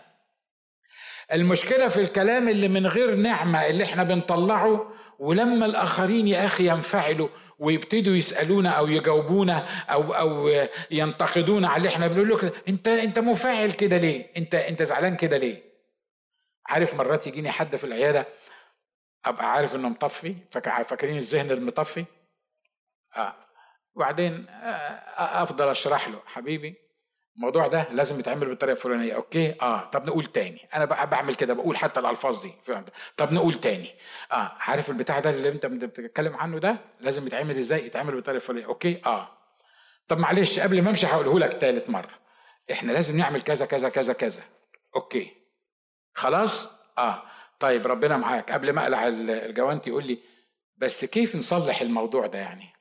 المشكلة 1.34 1.88
في 1.88 2.02
الكلام 2.02 2.50
اللي 2.50 2.68
من 2.68 2.88
غير 2.88 3.16
نعمة 3.16 3.68
اللي 3.68 3.84
إحنا 3.84 4.04
بنطلعه 4.04 4.92
ولما 5.20 5.66
الآخرين 5.66 6.28
يا 6.28 6.46
أخي 6.46 6.68
ينفعلوا 6.70 7.30
ويبتدوا 7.60 8.16
يسألونا 8.16 8.70
أو 8.70 8.88
يجاوبونا 8.88 9.58
أو 9.92 10.14
أو 10.14 10.50
ينتقدونا 10.92 11.68
على 11.70 11.78
اللي 11.78 11.90
إحنا 11.90 12.08
بنقول 12.08 12.30
له 12.30 12.52
أنت 12.68 12.88
أنت 12.88 13.20
منفعل 13.20 13.72
كده 13.72 13.98
ليه؟ 13.98 14.32
أنت 14.38 14.56
أنت 14.56 14.84
زعلان 14.84 15.16
كده 15.16 15.38
ليه؟ 15.38 15.64
عارف 16.68 16.94
مرات 16.96 17.28
يجيني 17.28 17.52
حد 17.52 17.76
في 17.76 17.84
العيادة 17.84 18.26
أبقى 19.26 19.52
عارف 19.52 19.76
إنه 19.76 19.90
مطفي 19.90 20.36
فاكرين 20.62 21.18
الذهن 21.18 21.52
المطفي؟ 21.52 22.06
آه 23.18 23.36
وبعدين 23.96 24.46
آه 24.50 25.44
أفضل 25.44 25.68
أشرح 25.68 26.08
له 26.08 26.20
حبيبي 26.26 26.85
الموضوع 27.36 27.68
ده 27.68 27.88
لازم 27.92 28.20
يتعمل 28.20 28.48
بالطريقة 28.48 28.76
الفلانية. 28.76 29.16
okay؟ 29.16 29.56
آه. 29.62 29.90
طب 29.90 30.06
نقول 30.06 30.24
تاني. 30.26 30.70
أنا 30.74 30.86
بقى 30.86 31.10
بعمل 31.10 31.36
كده 31.36 31.54
بقول 31.54 31.78
حتى 31.78 32.00
الألفاظ 32.00 32.42
دي. 32.42 32.54
طب 33.18 33.34
نقول 33.34 33.54
تاني. 33.54 33.96
آه. 34.32 34.52
عارف 34.60 34.90
البتاع 34.90 35.20
ده 35.20 35.30
اللي 35.30 35.50
أنت 35.50 35.66
بتتكلم 35.66 36.36
عنه 36.36 36.60
ده؟ 36.60 36.78
لازم 37.00 37.28
يتعمل 37.28 37.58
إزاي؟ 37.58 37.86
يتعمل 37.86 38.16
بالطريقة 38.16 38.36
الفلانية. 38.42 38.66
okay؟ 38.66 39.02
آه. 39.06 39.32
طب 40.08 40.18
معلش 40.20 40.60
قبل 40.60 40.82
ما 40.82 40.90
أمشي 40.90 41.08
هقوله 41.08 41.40
لك 41.40 41.54
تالت 41.54 41.90
مرة. 41.90 42.20
إحنا 42.72 42.92
لازم 42.92 43.18
نعمل 43.18 43.42
كذا 43.42 43.66
كذا 43.66 43.90
كذا 43.90 44.14
كذا. 44.14 44.42
okay. 44.96 45.32
خلاص؟ 46.14 46.68
آه. 46.98 47.24
طيب 47.60 47.88
ربنا 47.88 48.18
معاك. 48.18 48.52
قبل 48.52 48.74
ما 48.74 48.84
أقلع 48.84 49.08
الجوانتي 49.08 49.90
يقول 49.90 50.08
لي 50.08 50.20
بس 50.78 51.06
كيف 51.06 51.36
نصلح 51.36 51.82
الموضوع 51.82 52.28
ده 52.28 52.40
يعني؟ 52.40 52.75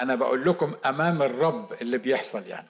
أنا 0.00 0.14
بقول 0.14 0.48
لكم 0.48 0.74
أمام 0.86 1.22
الرب 1.22 1.72
اللي 1.72 1.98
بيحصل 1.98 2.46
يعني. 2.46 2.68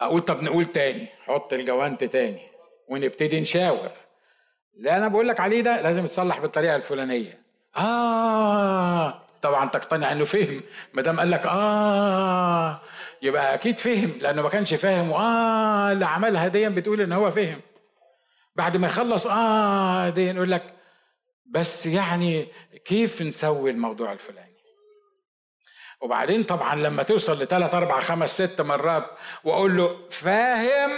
أقول 0.00 0.20
طب 0.20 0.42
نقول 0.42 0.64
تاني 0.64 1.06
حط 1.24 1.52
الجوانت 1.52 2.04
تاني 2.04 2.40
ونبتدي 2.88 3.40
نشاور. 3.40 3.90
لا 4.74 4.96
أنا 4.96 5.08
بقول 5.08 5.28
لك 5.28 5.40
عليه 5.40 5.60
ده 5.62 5.80
لازم 5.80 6.04
يتصلح 6.04 6.38
بالطريقة 6.40 6.76
الفلانية. 6.76 7.42
آه 7.76 9.22
طبعا 9.42 9.68
تقتنع 9.68 10.12
إنه 10.12 10.24
فهم. 10.24 10.62
ما 10.94 11.02
دام 11.02 11.20
قال 11.20 11.30
لك 11.30 11.46
آه 11.46 12.80
يبقى 13.22 13.54
أكيد 13.54 13.78
فهم 13.80 14.18
لأنه 14.20 14.42
ما 14.42 14.48
كانش 14.48 14.74
فاهم. 14.74 15.10
واه 15.10 15.92
اللي 15.92 16.06
عملها 16.06 16.48
دي 16.48 16.68
بتقول 16.68 17.00
إن 17.00 17.12
هو 17.12 17.30
فهم. 17.30 17.60
بعد 18.56 18.76
ما 18.76 18.86
يخلص 18.86 19.26
آه 19.26 20.08
دي 20.08 20.26
يقول 20.30 20.50
لك 20.50 20.74
بس 21.46 21.86
يعني 21.86 22.48
كيف 22.84 23.22
نسوي 23.22 23.70
الموضوع 23.70 24.12
الفلاني؟ 24.12 24.51
وبعدين 26.02 26.42
طبعا 26.44 26.74
لما 26.74 27.02
توصل 27.02 27.42
لثلاث 27.42 27.74
أربع 27.74 28.00
خمس 28.00 28.42
ست 28.42 28.60
مرات 28.60 29.10
وأقول 29.44 29.76
له 29.76 30.08
فاهم؟ 30.08 30.90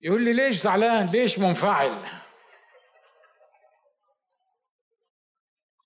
يقول 0.00 0.22
لي 0.22 0.32
ليش 0.32 0.56
زعلان؟ 0.56 1.06
ليش 1.06 1.38
منفعل؟ 1.38 2.04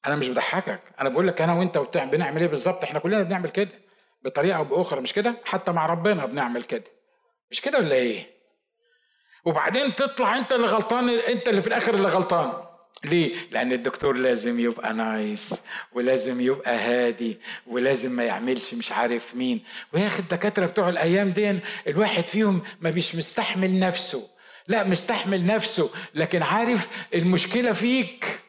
أنا 0.07 0.16
مش 0.16 0.28
بضحكك. 0.28 0.80
أنا 1.01 1.09
بقول 1.09 1.28
لك 1.28 1.40
أنا 1.40 1.55
وأنت 1.55 1.78
بنعمل 1.96 2.40
إيه 2.40 2.48
بالظبط؟ 2.48 2.84
إحنا 2.84 2.98
كلنا 2.98 3.22
بنعمل 3.22 3.51
كده 3.51 3.70
بطريقة 4.22 4.57
أو 4.57 4.64
بأخرى 4.64 5.01
مش 5.01 5.12
كده؟ 5.12 5.34
حتى 5.44 5.72
مع 5.72 5.86
ربنا 5.86 6.26
بنعمل 6.26 6.62
كده. 6.62 6.84
مش 7.51 7.61
كده 7.61 7.78
ولا 7.78 7.94
إيه؟ 7.94 8.40
وبعدين 9.44 9.94
تطلع 9.94 10.36
أنت 10.38 10.53
اللي 10.53 10.66
غلطان 10.66 11.09
أنت 11.09 11.48
اللي 11.48 11.61
في 11.61 11.66
الآخر 11.66 11.94
اللي 11.94 12.09
غلطان. 12.09 12.69
ليه؟ 13.05 13.34
لأن 13.51 13.72
الدكتور 13.72 14.16
لازم 14.16 14.61
يبقى 14.61 14.95
نايس 14.95 15.55
ولازم 15.93 16.41
يبقى 16.41 16.76
هادي 16.76 17.38
ولازم 17.66 18.12
ما 18.12 18.24
يعملش 18.24 18.74
مش 18.74 18.93
عارف 18.93 19.34
مين. 19.36 19.61
ويا 19.93 20.07
أخي 20.07 20.18
الدكاترة 20.18 20.66
بتوع 20.66 20.88
الأيام 20.88 21.30
دي 21.30 21.61
الواحد 21.86 22.26
فيهم 22.26 22.62
ما 22.80 22.91
بيش 22.91 23.14
مستحمل 23.14 23.78
نفسه. 23.78 24.28
لا 24.68 24.84
مستحمل 24.84 25.47
نفسه 25.47 25.91
لكن 26.14 26.43
عارف 26.43 26.88
المشكلة 27.14 27.72
فيك. 27.72 28.41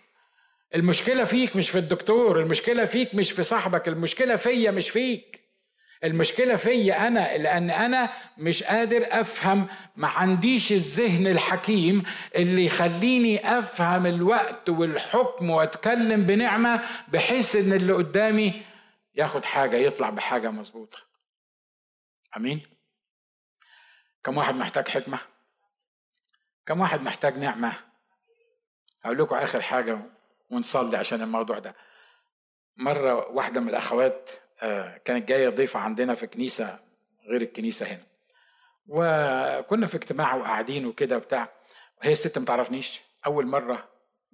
المشكلة 0.76 1.24
فيك 1.24 1.56
مش 1.56 1.70
في 1.70 1.78
الدكتور 1.78 2.39
المشكلة 2.42 2.86
فيك 2.86 3.16
مش 3.16 3.32
في 3.32 3.44
صاحبك 3.44 3.88
المشكلة 3.88 4.36
فيا 4.36 4.72
مش 4.72 4.89
فيك. 4.89 5.41
المشكلة 6.04 6.56
فيا 6.56 7.08
أنا 7.08 7.38
لأن 7.38 7.70
أنا 7.70 8.14
مش 8.38 8.64
قادر 8.64 9.08
أفهم 9.10 9.68
ما 9.95 10.08
عنديش 10.08 10.72
الذهن 10.72 11.28
الحكيم 11.28 12.04
اللي 12.36 12.66
يخليني 12.66 13.58
أفهم 13.58 14.06
الوقت 14.06 14.70
والحكم 14.70 15.49
وأتكلم 15.49 16.24
بنعمة 16.24 16.84
بحيث 17.08 17.56
إن 17.56 17.74
اللي 17.74 17.93
قدامي 17.93 18.64
ياخد 19.16 19.45
حاجة 19.45 19.78
يطلع 19.78 20.10
بحاجة 20.10 20.52
مظبوطة. 20.52 20.97
أمين؟ 22.38 22.62
كم 24.24 24.38
واحد 24.38 24.56
محتاج 24.56 24.88
حكمة؟ 24.88 25.20
كم 26.66 26.82
واحد 26.82 27.02
محتاج 27.02 27.38
نعمة؟ 27.38 27.74
هقول 29.04 29.18
لكم 29.20 29.36
آخر 29.36 29.62
حاجة 29.62 29.99
ونصلي 30.49 30.97
عشان 30.97 31.22
الموضوع 31.22 31.60
ده. 31.60 31.76
مرة 32.78 33.28
واحدة 33.28 33.62
من 33.62 33.70
الأخوات 33.70 34.30
آه، 34.30 34.41
كانت 35.05 35.30
جاية 35.30 35.49
ضيفة 35.49 35.80
عندنا 35.80 36.16
في 36.16 36.28
كنيسة 36.28 36.80
غير 37.28 37.41
الكنيسة 37.41 37.86
هنا. 37.86 38.03
وكنا 38.88 39.88
في 39.88 39.97
اجتماع 39.97 40.36
وقاعدين 40.36 40.86
وكده 40.86 41.18
وبتاع. 41.18 41.53
وهي 42.01 42.12
الست 42.12 42.38
ما 42.38 42.45
تعرفنيش 42.45 43.01
أول 43.26 43.47
مرة 43.47 43.89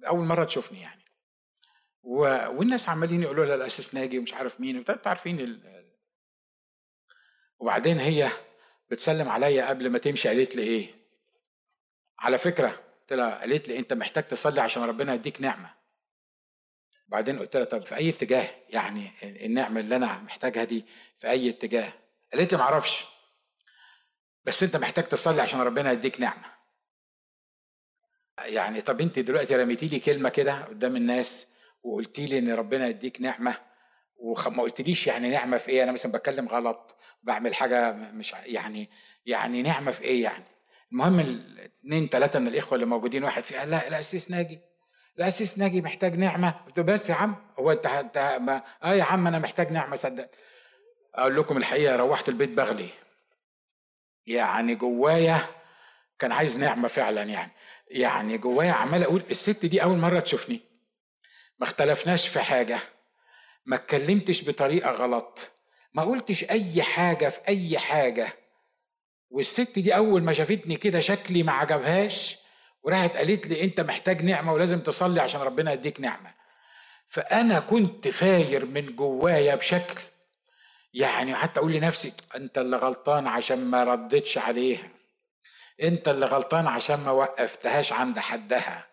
أول 0.06 0.24
مرة 0.26 0.44
تشوفني 0.44 0.80
يعني. 0.80 1.04
و... 2.02 2.20
والناس 2.58 2.88
عمالين 2.88 3.22
يقولوا 3.22 3.44
لها 3.46 3.54
الاساس 3.54 3.94
ناجي 3.94 4.18
ومش 4.18 4.34
عارف 4.34 4.60
مين 4.60 4.78
وبتاع. 4.78 4.98
عارفين 5.06 5.40
ال... 5.40 5.84
وبعدين 7.58 7.98
هي 7.98 8.30
بتسلم 8.90 9.28
عليا 9.28 9.68
قبل 9.68 9.90
ما 9.90 9.98
تمشي 9.98 10.28
قالت 10.28 10.56
لي 10.56 10.62
إيه؟ 10.62 10.94
على 12.18 12.38
فكرة 12.38 12.68
قلت 12.68 13.12
لها 13.12 13.40
قالت 13.40 13.68
لي 13.68 13.78
أنت 13.78 13.92
محتاج 13.92 14.28
تصلي 14.28 14.60
عشان 14.60 14.82
ربنا 14.82 15.14
يديك 15.14 15.40
نعمة. 15.42 15.77
بعدين 17.08 17.38
قلت 17.38 17.56
لها 17.56 17.64
طب 17.64 17.82
في 17.82 17.96
أي 17.96 18.08
اتجاه؟ 18.08 18.48
يعني 18.68 19.10
النعمة 19.22 19.80
اللي 19.80 19.96
أنا 19.96 20.18
محتاجها 20.18 20.64
دي 20.64 20.84
في 21.18 21.30
أي 21.30 21.48
اتجاه؟ 21.48 21.92
قالت 22.32 22.52
لي 22.52 22.58
معرفش 22.58 23.04
بس 24.44 24.62
أنت 24.62 24.76
محتاج 24.76 25.04
تصلي 25.04 25.42
عشان 25.42 25.60
ربنا 25.60 25.92
يديك 25.92 26.20
نعمة. 26.20 26.58
يعني 28.38 28.80
طب 28.80 29.00
أنت 29.00 29.18
دلوقتي 29.18 29.56
رميتي 29.56 29.86
لي 29.88 30.00
كلمة 30.00 30.28
كده 30.28 30.64
قدام 30.64 30.96
الناس 30.96 31.46
وقلتي 31.82 32.26
لي 32.26 32.38
إن 32.38 32.52
ربنا 32.52 32.86
يديك 32.86 33.20
نعمة 33.20 33.54
وما 34.16 34.62
قلتليش 34.62 35.06
يعني 35.06 35.30
نعمة 35.30 35.58
في 35.58 35.68
إيه؟ 35.70 35.82
أنا 35.82 35.92
مثلا 35.92 36.12
بتكلم 36.12 36.48
غلط 36.48 36.96
بعمل 37.22 37.54
حاجة 37.54 37.92
مش 37.92 38.32
يعني 38.32 38.90
يعني 39.26 39.62
نعمة 39.62 39.90
في 39.90 40.04
إيه 40.04 40.22
يعني؟ 40.22 40.44
المهم 40.92 41.20
الاثنين 41.20 42.08
ثلاثة 42.08 42.38
من 42.38 42.48
الإخوة 42.48 42.74
اللي 42.74 42.86
موجودين 42.86 43.24
واحد 43.24 43.42
فيه 43.44 43.58
قال 43.58 43.70
لا 43.70 43.88
الاسيس 43.88 44.30
ناجي 44.30 44.60
الاسيس 45.18 45.58
ناجي 45.58 45.80
محتاج 45.80 46.16
نعمة. 46.16 46.50
قلت 46.66 46.78
له 46.78 46.84
بس 46.84 47.10
يا 47.10 47.14
عم. 47.14 47.36
هو 47.58 47.72
انت 47.72 47.86
انت 47.86 48.16
آه 48.82 48.94
يا 48.94 49.04
عم 49.04 49.26
أنا 49.26 49.38
محتاج 49.38 49.72
نعمة 49.72 49.96
صدق. 49.96 50.30
أقول 51.14 51.36
لكم 51.36 51.56
الحقيقة 51.56 51.96
روحت 51.96 52.28
البيت 52.28 52.50
بغلي. 52.50 52.88
يعني 54.26 54.74
جوايا 54.74 55.46
كان 56.18 56.32
عايز 56.32 56.58
نعمة 56.58 56.88
فعلا 56.88 57.22
يعني. 57.22 57.52
يعني 57.90 58.38
جوايا 58.38 58.72
عمال 58.72 59.02
أقول 59.02 59.22
الست 59.30 59.66
دي 59.66 59.82
أول 59.82 59.98
مرة 59.98 60.20
تشوفني. 60.20 60.60
ما 61.58 61.66
اختلفناش 61.66 62.28
في 62.28 62.40
حاجة. 62.40 62.80
ما 63.66 63.76
اتكلمتش 63.76 64.48
بطريقة 64.48 64.90
غلط. 64.90 65.50
ما 65.94 66.02
قلتش 66.02 66.44
أي 66.44 66.82
حاجة 66.82 67.28
في 67.28 67.40
أي 67.48 67.78
حاجة. 67.78 68.32
والست 69.30 69.78
دي 69.78 69.96
أول 69.96 70.22
ما 70.22 70.32
شافتني 70.32 70.76
كده 70.76 71.00
شكلي 71.00 71.42
ما 71.42 71.52
عجبهاش. 71.52 72.38
وراحت 72.88 73.16
قالت 73.16 73.46
لي 73.46 73.64
انت 73.64 73.80
محتاج 73.80 74.22
نعمة 74.22 74.52
ولازم 74.52 74.80
تصلي 74.80 75.20
عشان 75.20 75.40
ربنا 75.40 75.72
يديك 75.72 76.00
نعمة. 76.00 76.30
فأنا 77.08 77.60
كنت 77.60 78.08
فاير 78.08 78.66
من 78.66 78.96
جوايا 78.96 79.54
بشكل 79.54 80.00
يعني 80.94 81.34
حتى 81.34 81.60
أقول 81.60 81.72
لنفسي 81.72 82.12
انت 82.36 82.58
اللي 82.58 82.76
غلطان 82.76 83.26
عشان 83.26 83.64
ما 83.64 83.84
ردتش 83.84 84.38
عليها. 84.38 84.88
انت 85.82 86.08
اللي 86.08 86.26
غلطان 86.26 86.66
عشان 86.66 87.00
ما 87.00 87.10
وقفتهاش 87.10 87.92
عند 87.92 88.18
حدها. 88.18 88.86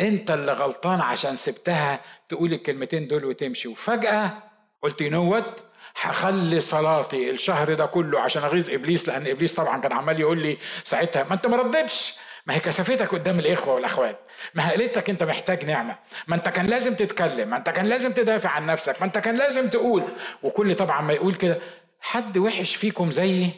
انت 0.00 0.30
اللي 0.30 0.52
غلطان 0.52 1.00
عشان 1.00 1.34
سبتها 1.36 2.00
تقول 2.28 2.52
الكلمتين 2.52 3.08
دول 3.08 3.24
وتمشي. 3.24 3.68
وفجأة 3.68 4.42
قلت 4.82 5.00
ينوت 5.00 5.62
هخلي 5.96 6.60
صلاتي 6.60 7.30
الشهر 7.30 7.74
ده 7.74 7.86
كله 7.86 8.20
عشان 8.20 8.42
أغيظ 8.42 8.70
إبليس 8.70 9.08
لأن 9.08 9.26
إبليس 9.26 9.54
طبعا 9.54 9.80
كان 9.80 9.92
عمال 9.92 10.20
يقول 10.20 10.42
لي 10.42 10.58
ساعتها 10.84 11.24
ما 11.24 11.34
أنت 11.34 11.46
ما 11.46 11.56
ردتش. 11.56 12.14
ما 12.50 12.56
هي 12.56 12.60
كثافتك 12.60 13.08
قدام 13.14 13.38
الإخوة 13.38 13.74
والأخوات. 13.74 14.18
ما 14.54 14.68
هي 14.68 14.76
قالت 14.76 15.10
أنت 15.10 15.22
محتاج 15.22 15.64
نعمة. 15.64 15.96
ما 16.28 16.36
أنت 16.36 16.48
كان 16.48 16.66
لازم 16.66 16.94
تتكلم. 16.94 17.48
ما 17.48 17.56
أنت 17.56 17.70
كان 17.70 17.86
لازم 17.86 18.12
تدافع 18.12 18.50
عن 18.50 18.66
نفسك. 18.66 18.96
ما 19.00 19.06
أنت 19.06 19.18
كان 19.18 19.36
لازم 19.36 19.68
تقول. 19.68 20.04
وكل 20.42 20.74
طبعا 20.74 21.00
ما 21.00 21.12
يقول 21.12 21.34
كده 21.34 21.58
حد 22.00 22.38
وحش 22.38 22.76
فيكم 22.76 23.10
زيي؟ 23.10 23.50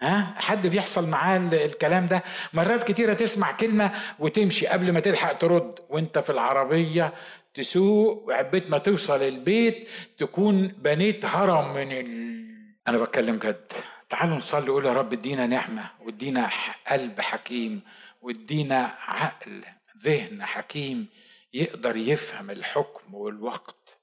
ها؟ 0.00 0.34
حد 0.36 0.66
بيحصل 0.66 1.08
معاه 1.08 1.38
الكلام 1.52 2.06
ده؟ 2.06 2.22
مرات 2.52 2.84
كتيرة 2.84 3.14
تسمع 3.14 3.52
كلمة 3.52 3.90
وتمشي 4.18 4.66
قبل 4.66 4.92
ما 4.92 5.00
تلحق 5.00 5.32
ترد. 5.32 5.74
وأنت 5.88 6.18
في 6.18 6.30
العربية 6.30 7.12
تسوق 7.54 8.24
وعبيت 8.28 8.70
ما 8.70 8.78
توصل 8.78 9.22
البيت 9.22 9.88
تكون 10.18 10.66
بنيت 10.66 11.24
هرم 11.24 11.72
من 11.74 11.92
ال... 11.92 12.44
أنا 12.88 12.98
بتكلم 12.98 13.36
جد. 13.36 13.72
تعالوا 14.08 14.36
نصلي 14.36 14.70
قول 14.70 14.86
يا 14.86 14.92
رب 14.92 15.12
ادينا 15.12 15.46
نعمة 15.46 15.90
وادينا 16.04 16.48
قلب 16.90 17.20
حكيم. 17.20 17.80
وادينا 18.20 18.96
عقل 19.00 19.64
ذهن 20.02 20.44
حكيم 20.44 21.06
يقدر 21.52 21.96
يفهم 21.96 22.50
الحكم 22.50 23.14
والوقت. 23.14 23.98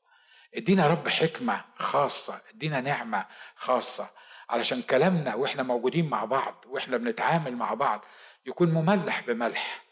ادينا 0.55 0.87
رب 0.87 1.07
حكمة 1.09 1.61
خاصة 1.75 2.41
ادينا 2.53 2.81
نعمة 2.81 3.25
خاصة. 3.55 4.09
علشان 4.49 4.81
كلامنا 4.81 5.35
وإحنا 5.35 5.63
موجودين 5.63 6.09
مع 6.09 6.25
بعض 6.25 6.65
وإحنا 6.67 6.97
بنتعامل 6.97 7.55
مع 7.55 7.73
بعض 7.73 8.05
يكون 8.45 8.71
مملح 8.71 9.21
بملح. 9.27 9.85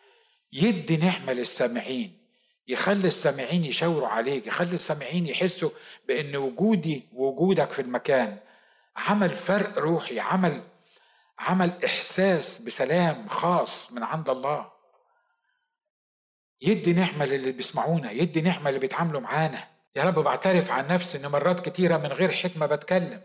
يدي 0.54 0.98
نعمة 0.98 1.34
للسامعين 1.34 2.24
يخلي 2.68 3.08
السامعين 3.08 3.64
يشاوروا 3.64 4.08
عليك 4.08 4.48
يخلي 4.48 4.74
السامعين 4.74 5.28
يحسوا 5.28 5.70
بأن 6.08 6.36
وجودي 6.36 7.04
وجودك 7.14 7.72
في 7.72 7.82
المكان. 7.82 8.38
عمل 8.96 9.36
فرق 9.36 9.78
روحي 9.78 10.20
عمل 10.20 10.64
عمل 11.40 11.86
إحساس 11.86 12.62
بسلام 12.62 13.28
خاص 13.28 13.92
من 13.92 14.04
عند 14.04 14.30
الله. 14.30 14.72
يدي 16.62 16.94
نعمة 16.94 17.26
للي 17.26 17.52
بيسمعونا 17.52 18.12
يدي 18.12 18.42
نعمة 18.42 18.70
اللي 18.70 18.80
بيتعاملوا 18.80 19.22
معانا. 19.22 19.68
يا 19.96 20.04
رب 20.04 20.20
بعترف 20.20 20.72
عن 20.72 20.88
نفسي 20.88 21.18
ان 21.18 21.32
مرات 21.32 21.70
كتيرة 21.70 21.98
من 21.98 22.12
غير 22.12 22.32
حكمة 22.32 22.66
بتكلم. 22.66 23.22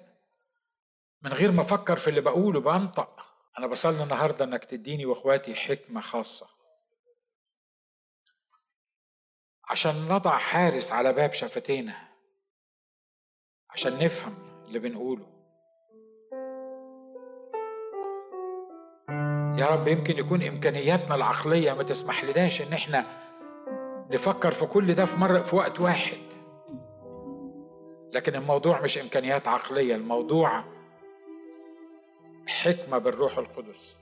من 1.22 1.32
غير 1.32 1.52
ما 1.52 1.60
أفكر 1.60 1.96
في 1.96 2.08
اللي 2.08 2.20
بقوله 2.20 2.60
بنطق 2.60 3.20
أنا 3.58 3.66
بصلي 3.66 4.02
النهارده 4.02 4.44
إنك 4.44 4.64
تديني 4.64 5.06
وأخواتي 5.06 5.54
حكمة 5.54 6.00
خاصة. 6.00 6.48
عشان 9.68 10.08
نضع 10.08 10.38
حارس 10.38 10.92
على 10.92 11.12
باب 11.12 11.32
شفتينا. 11.32 12.08
عشان 13.70 13.98
نفهم 14.04 14.64
اللي 14.66 14.78
بنقوله. 14.78 15.37
يا 19.58 19.66
رب 19.66 19.88
يمكن 19.88 20.18
يكون 20.18 20.42
إمكانياتنا 20.42 21.14
العقلية 21.14 21.72
ما 21.72 21.82
تسمح 21.82 22.24
لناش 22.24 22.62
إن 22.62 22.72
إحنا 22.72 23.06
نفكر 24.12 24.50
في 24.50 24.66
كل 24.66 24.94
ده 24.94 25.04
في 25.04 25.16
مرة 25.16 25.42
في 25.42 25.56
وقت 25.56 25.80
واحد. 25.80 26.18
لكن 28.14 28.34
الموضوع 28.34 28.80
مش 28.80 28.98
إمكانيات 28.98 29.48
عقلية 29.48 29.94
الموضوع 29.94 30.64
حكمة 32.46 32.98
بالروح 32.98 33.38
القدس. 33.38 33.98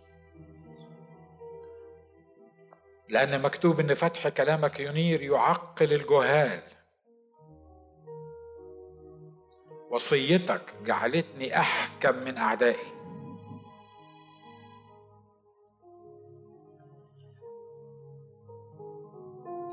لأن 3.09 3.43
مكتوب 3.43 3.81
إن 3.81 3.95
فتح 3.95 4.29
كلامك 4.29 4.81
ينير 4.81 5.23
يعقل 5.23 5.93
الجهال. 5.93 6.63
وصيتك 9.91 10.63
جعلتني 10.85 11.59
أحكم 11.59 12.17
من 12.17 12.37
أعدائي. 12.39 12.96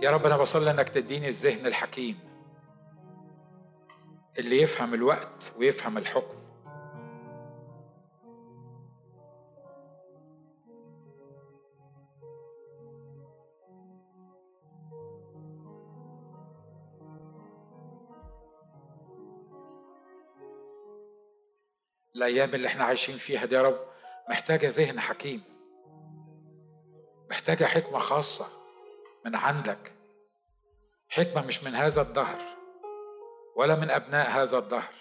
يا 0.03 0.11
رب 0.11 0.25
أنا 0.25 0.37
بصلي 0.37 0.71
إنك 0.71 0.89
تديني 0.89 1.27
الذهن 1.27 1.65
الحكيم 1.65 2.19
اللي 4.39 4.61
يفهم 4.61 4.93
الوقت 4.93 5.53
ويفهم 5.57 5.97
الحكم. 5.97 6.37
الأيام 22.15 22.55
اللي 22.55 22.67
إحنا 22.67 22.83
عايشين 22.83 23.17
فيها 23.17 23.45
دي 23.45 23.55
يا 23.55 23.61
رب 23.61 23.79
محتاجة 24.29 24.67
ذهن 24.69 24.99
حكيم 24.99 25.43
محتاجة 27.29 27.65
حكمة 27.65 27.99
خاصة 27.99 28.47
من 29.25 29.35
عندك. 29.35 29.92
حكمة 31.13 31.45
مش 31.45 31.63
من 31.63 31.75
هذا 31.75 32.01
الدهر 32.01 32.41
ولا 33.55 33.75
من 33.75 33.89
أبناء 33.89 34.29
هذا 34.29 34.57
الدهر 34.57 34.93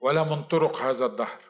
ولا 0.00 0.22
من 0.22 0.44
طرق 0.44 0.76
هذا 0.76 1.06
الدهر. 1.06 1.42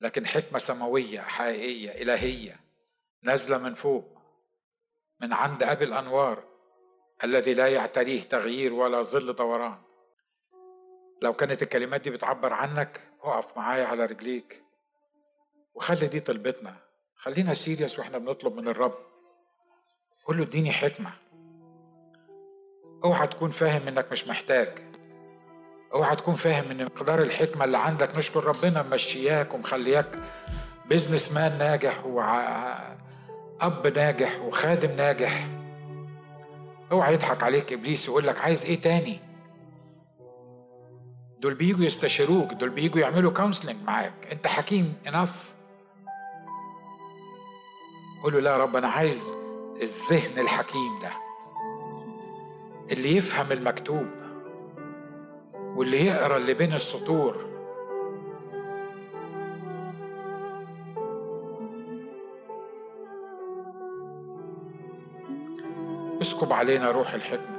لكن 0.00 0.26
حكمة 0.26 0.58
سماوية 0.58 1.20
حقيقية 1.20 2.02
إلهية 2.02 2.60
نازلة 3.22 3.58
من 3.58 3.74
فوق 3.74 4.18
من 5.20 5.32
عند 5.32 5.62
أبي 5.62 5.84
الأنوار 5.84 6.44
الذي 7.24 7.54
لا 7.54 7.68
يعتريه 7.68 8.22
تغيير 8.22 8.72
ولا 8.72 9.02
ظل 9.02 9.32
دوران. 9.32 9.78
لو 11.22 11.32
كانت 11.32 11.62
الكلمات 11.62 12.00
دي 12.00 12.10
بتعبر 12.10 12.52
عنك 12.52 13.00
اقف 13.22 13.56
معايا 13.56 13.84
على 13.84 14.04
رجليك 14.04 14.62
وخلي 15.74 16.06
دي 16.06 16.20
طلبتنا. 16.20 16.76
خلينا 17.16 17.54
serious 17.54 17.98
وإحنا 17.98 18.18
بنطلب 18.18 18.54
من 18.54 18.68
الرب. 18.68 19.08
قول 20.28 20.36
له 20.36 20.42
اديني 20.44 20.72
حكمة. 20.72 21.10
اوعى 23.04 23.26
تكون 23.26 23.50
فاهم 23.50 23.88
انك 23.88 24.12
مش 24.12 24.28
محتاج. 24.28 24.68
اوعى 25.94 26.16
تكون 26.16 26.34
فاهم 26.34 26.70
ان 26.70 26.84
مقدار 26.84 27.22
الحكمة 27.22 27.64
اللي 27.64 27.78
عندك 27.78 28.18
نشكر 28.18 28.44
ربنا 28.44 28.82
ممشياك 28.82 29.54
ومخلياك 29.54 30.18
businessman 30.90 31.58
ناجح 31.58 32.06
وأب 32.06 33.86
ناجح 33.86 34.40
وخادم 34.40 34.90
ناجح. 34.90 35.48
اوعى 36.92 37.14
يضحك 37.14 37.42
عليك 37.42 37.72
إبليس 37.72 38.08
ويقول 38.08 38.26
لك 38.26 38.40
عايز 38.40 38.64
إيه 38.64 38.80
تاني؟ 38.80 39.20
دول 41.40 41.54
بيجوا 41.54 41.84
يستشيروك 41.84 42.52
دول 42.52 42.70
بيجوا 42.70 43.00
يعملوا 43.00 43.32
كونسلنج 43.32 43.82
معاك. 43.82 44.12
أنت 44.32 44.46
حكيم 44.46 44.94
انف 45.06 45.54
قول 48.22 48.32
له 48.32 48.40
لا 48.40 48.50
يا 48.50 48.56
رب 48.56 48.76
أنا 48.76 48.88
عايز 48.88 49.22
الذهن 49.82 50.38
الحكيم 50.38 50.98
ده. 51.02 51.10
اللي 52.92 53.16
يفهم 53.16 53.52
المكتوب 53.52 54.06
واللي 55.54 56.06
يقرأ 56.06 56.36
اللي 56.36 56.54
بين 56.54 56.74
السطور. 56.74 57.48
اسكب 66.22 66.52
علينا 66.52 66.90
روح 66.90 67.14
الحكمة 67.14 67.58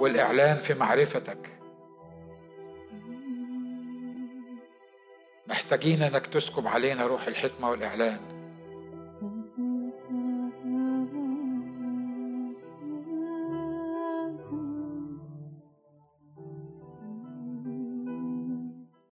والإعلان 0.00 0.58
في 0.58 0.74
معرفتك. 0.74 1.50
محتاجين 5.46 6.02
إنك 6.02 6.26
تسكب 6.26 6.66
علينا 6.66 7.06
روح 7.06 7.26
الحكمة 7.26 7.70
والإعلان. 7.70 8.33